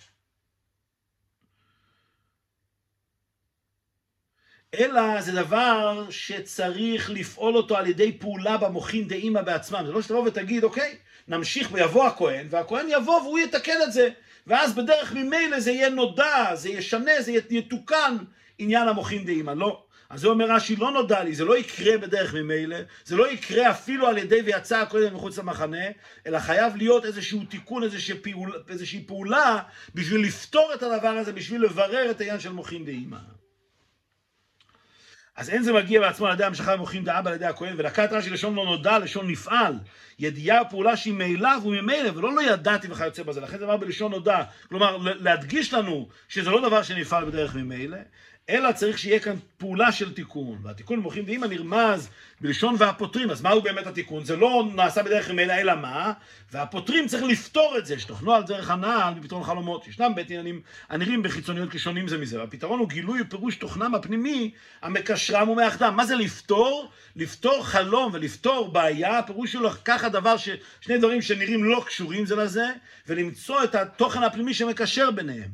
אלא 4.80 5.22
זה 5.22 5.32
דבר 5.32 6.08
שצריך 6.10 7.10
לפעול 7.10 7.58
אותו 7.58 7.78
על 7.78 7.88
ידי 7.88 8.18
פעולה 8.18 8.58
במוחין 8.58 9.08
דאימא 9.08 9.42
בעצמם. 9.42 9.84
זה 9.86 9.92
לא 9.92 10.02
שתבוא 10.02 10.28
ותגיד, 10.28 10.64
אוקיי, 10.64 10.98
נמשיך 11.28 11.70
ויבוא 11.72 12.08
הכהן, 12.08 12.48
והכהן 12.50 12.86
יבוא 12.90 13.22
והוא 13.22 13.40
יתקן 13.40 13.82
את 13.84 13.94
זה. 13.94 14.10
ואז 14.48 14.76
בדרך 14.76 15.14
ממילא 15.14 15.60
זה 15.60 15.72
יהיה 15.72 15.90
נודע, 15.90 16.56
זה 16.56 16.70
ישנה, 16.70 17.22
זה 17.22 17.32
יתוקן 17.50 18.18
עניין 18.58 18.88
המוחין 18.88 19.26
דאימא. 19.26 19.52
לא. 19.52 19.83
אז 20.14 20.20
זה 20.20 20.28
אומר 20.28 20.52
רש"י, 20.52 20.76
לא 20.76 20.92
נודע 20.92 21.24
לי, 21.24 21.36
זה 21.36 21.46
לא 21.46 21.58
יקרה 21.58 21.98
בדרך 21.98 22.34
ממילא, 22.34 22.78
זה 23.06 23.16
לא 23.16 23.32
יקרה 23.32 23.72
אפילו 23.72 24.08
על 24.08 24.18
ידי 24.18 24.42
ויצא 24.46 24.78
הקודם 24.78 25.16
מחוץ 25.16 25.38
למחנה, 25.38 25.86
אלא 26.28 26.40
חייב 26.40 26.76
להיות 26.76 27.06
איזשהו 27.06 27.44
תיקון, 27.50 27.84
איזושהי 27.84 28.18
פעולה, 28.18 28.56
איזושהי 28.70 29.04
פעולה 29.08 29.60
בשביל 29.96 30.22
לפתור 30.22 30.72
את 30.74 30.84
הדבר 30.84 31.08
הזה, 31.08 31.34
בשביל 31.34 31.62
לברר 31.64 32.12
את 32.12 32.22
העניין 32.22 32.40
של 32.40 32.52
מוחין 32.52 32.86
דאימא. 32.86 33.18
אז 35.36 35.50
אין 35.50 35.64
זה 35.64 35.74
מגיע 35.74 36.02
בעצמו 36.02 36.28
על 36.28 36.34
ידי 36.34 36.44
המשכה 36.44 36.76
ומוחין 36.76 37.04
דאבא 37.04 37.30
על 37.30 37.36
ידי 37.36 37.46
הכהן, 37.46 37.74
ולקט 37.78 38.12
רש"י 38.12 38.30
לשון 38.30 38.56
לא 38.56 38.66
נודע, 38.66 39.00
לשון 39.00 39.28
נפעל, 39.28 39.74
ידיעה 40.20 40.66
פעולה 40.66 40.98
שהיא 40.98 41.14
מאליו 41.14 41.62
וממילא, 41.66 42.10
ולא 42.16 42.36
לא 42.36 42.42
ידעתי 42.42 42.88
וכיוצא 42.92 43.24
בזה, 43.24 43.42
לכן 43.42 43.58
זה 43.58 43.66
אמר 43.66 43.78
בלשון 43.78 44.12
נודע, 44.12 44.44
כלומר 44.70 44.98
להדגיש 44.98 45.74
לנו 45.74 46.10
שזה 46.30 46.50
לא 46.50 46.68
דבר 46.68 46.84
שנפעל 46.84 47.26
בדרך 47.26 47.56
ממילא, 47.56 47.98
אלא 48.50 48.72
צריך 48.72 48.98
שיהיה 48.98 49.20
כאן 49.20 49.36
פעולה 49.58 49.92
של 49.92 50.14
תיקון. 50.14 50.58
והתיקון 50.64 51.00
במוחים 51.00 51.26
דהימה 51.26 51.48
נרמז 51.48 52.10
בלשון 52.42 52.76
והפותרים. 52.78 53.32
אז 53.32 53.42
מהו 53.42 53.62
באמת 53.62 53.88
התיקון? 53.88 54.26
זה 54.26 54.36
לא 54.36 54.68
נעשה 54.76 55.04
בדרך 55.04 55.32
ממילא, 55.32 55.54
אלא 55.54 55.76
מה? 55.76 56.14
והפותרים 56.52 57.08
צריך 57.08 57.24
לפתור 57.24 57.76
את 57.78 57.86
זה, 57.86 58.00
שתוכנו 58.00 58.34
על 58.34 58.44
דרך 58.44 58.70
הנעל 58.70 59.14
בפתרון 59.14 59.44
חלומות. 59.44 59.88
ישנם 59.88 60.12
בית 60.16 60.32
עניינים 60.32 60.62
הנראים 60.90 61.24
בחיצוניות 61.24 61.70
כשונים 61.72 62.08
זה 62.08 62.18
מזה. 62.18 62.40
והפתרון 62.40 62.80
הוא 62.80 62.90
גילוי 62.90 63.22
ופירוש 63.22 63.56
תוכנם 63.56 63.96
הפנימי 63.96 64.52
המקשרם 64.82 65.50
ומאחדם. 65.50 65.96
מה 65.96 66.06
זה 66.06 66.16
לפתור? 66.16 66.92
לפתור 67.16 67.66
חלום 67.66 68.12
ולפתור 68.14 68.72
בעיה, 68.72 69.20
הפירוש 69.20 69.52
שלו 69.52 69.70
לקחת 69.70 70.12
דבר 70.12 70.38
ש... 70.38 70.50
שני 70.82 70.98
דברים 70.98 71.22
שנראים 71.22 71.64
לא 71.64 71.84
קשורים 71.88 72.26
זה 72.26 72.36
לזה, 72.36 72.66
ולמצוא 73.08 73.64
את 73.64 73.76
התוכן 73.76 74.24
הפנימי 74.24 74.54
שמקשר 74.54 75.12
ביניהם. 75.12 75.50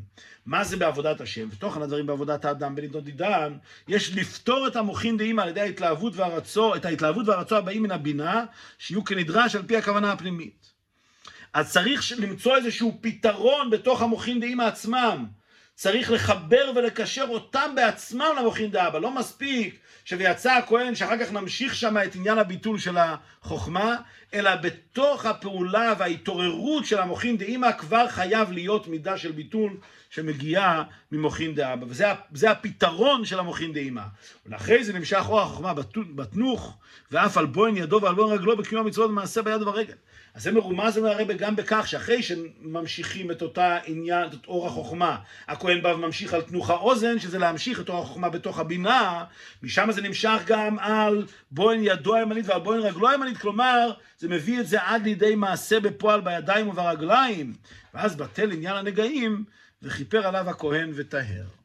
מה 0.46 0.64
זה 0.64 0.78
בעבודת 0.78 1.22
השם? 1.22 1.50
בתוכן 1.50 1.82
הדברים 1.82 2.06
בעבודת 2.06 2.46
האדם 2.46 2.76
בנידון 2.76 3.04
דידן, 3.04 3.58
יש 3.88 4.16
לפתור 4.16 4.68
את 4.68 4.76
המוחין 4.76 5.18
דאימא 5.18 5.42
על 5.42 5.50
ידי 5.50 5.62
ההתלהבות 5.62 6.16
והרצו, 6.16 6.76
את 6.76 6.86
ההתלהבות 6.86 7.28
והרצו 7.28 7.58
הבאים 7.58 7.84
מן 7.84 7.92
הבינה, 7.92 8.46
שיהיו 8.78 9.04
כנדרש 9.04 9.56
על 9.56 9.64
פי 9.68 9.78
הכוונה 9.78 10.12
הפנימית. 10.12 10.72
אז 11.54 11.72
צריך 11.72 12.14
למצוא 12.18 12.56
איזשהו 12.56 12.98
פתרון 13.02 13.70
בתוך 13.70 14.02
המוחין 14.02 14.40
דאימא 14.40 14.64
עצמם. 14.64 15.26
צריך 15.76 16.12
לחבר 16.12 16.72
ולקשר 16.76 17.26
אותם 17.30 17.72
בעצמם 17.76 18.28
למוחין 18.40 18.72
דאבא. 18.72 19.00
לא 19.00 19.12
מספיק 19.12 19.80
שויצא 20.10 20.52
הכהן, 20.52 20.96
שאחר 20.96 21.18
כך 21.18 21.32
נמשיך 21.32 21.76
שם 21.76 21.98
את 21.98 22.16
עניין 22.16 22.38
הביטול 22.38 22.78
של 22.80 22.98
החוכמה, 22.98 23.96
אלא 24.34 24.56
בתוך 24.56 25.26
הפעולה 25.26 25.94
וההתעוררות 26.00 26.86
של 26.86 27.00
המוחין 27.00 27.38
דאמא 27.38 27.72
כבר 27.72 28.08
חייב 28.08 28.52
להיות 28.52 28.88
מידה 28.88 29.18
של 29.18 29.32
ביטול 29.32 29.78
שמגיעה 30.10 30.84
ממוחין 31.12 31.56
דאבא. 31.56 31.86
וזה 32.32 32.52
הפתרון 32.52 33.26
של 33.26 33.40
המוחין 33.40 33.74
דאמא. 33.74 34.02
ולאחרי 34.46 34.84
זה 34.84 34.94
נמשך 34.94 35.24
אור 35.28 35.42
החוכמה 35.42 35.74
בתנוך, 36.16 36.78
ואף 37.12 37.38
על 37.38 37.46
בוין 37.46 37.78
ידו 37.78 38.00
ועל 38.02 38.16
בוין 38.16 38.38
רגלו 38.38 38.58
בקיום 38.58 38.86
המצוות 38.86 39.12
במעשה 39.12 39.42
ביד 39.42 39.62
וברגל. 39.62 39.94
אז 40.34 40.44
זה 40.44 40.52
מרומז 40.52 40.98
אומר 40.98 41.10
הרבה 41.10 41.34
גם 41.34 41.56
בכך 41.56 41.88
שאחרי 41.88 42.24
שממשיכים 42.24 43.32
את 43.32 43.42
אותה 43.42 43.78
עניין, 43.86 44.28
את 44.28 44.46
אור 44.48 44.68
החוכמה, 44.68 45.18
הכהן 45.48 45.82
בא 45.82 45.88
וממשיך 45.88 46.34
על 46.34 46.42
תנוך 46.42 46.70
האוזן, 46.70 47.20
שזה 47.20 47.40
להמשיך 47.40 47.80
את 47.80 47.90
אור 47.90 48.02
החוכמה 48.02 48.30
בתוך 48.30 48.60
הבינה, 48.60 49.24
משם 49.64 49.92
זה 49.92 50.02
נמשך 50.02 50.42
גם 50.46 50.80
על 50.80 51.26
בוין 51.52 51.80
ידו 51.84 52.16
הימנית 52.16 52.46
ועל 52.48 52.60
בוין 52.60 52.82
רגלו 52.82 53.10
הימנית, 53.10 53.38
כלומר, 53.38 53.92
זה 54.18 54.28
מביא 54.28 54.60
את 54.60 54.68
זה 54.68 54.78
עד 54.82 55.04
לידי 55.04 55.36
מעשה 55.36 55.80
בפועל 55.80 56.22
בידיים 56.22 56.68
וברגליים, 56.68 57.54
ואז 57.94 58.16
בטל 58.16 58.52
עניין 58.52 58.76
הנגעים, 58.76 59.44
וכיפר 59.82 60.28
עליו 60.28 60.50
הכהן 60.50 60.92
וטהר. 60.96 61.59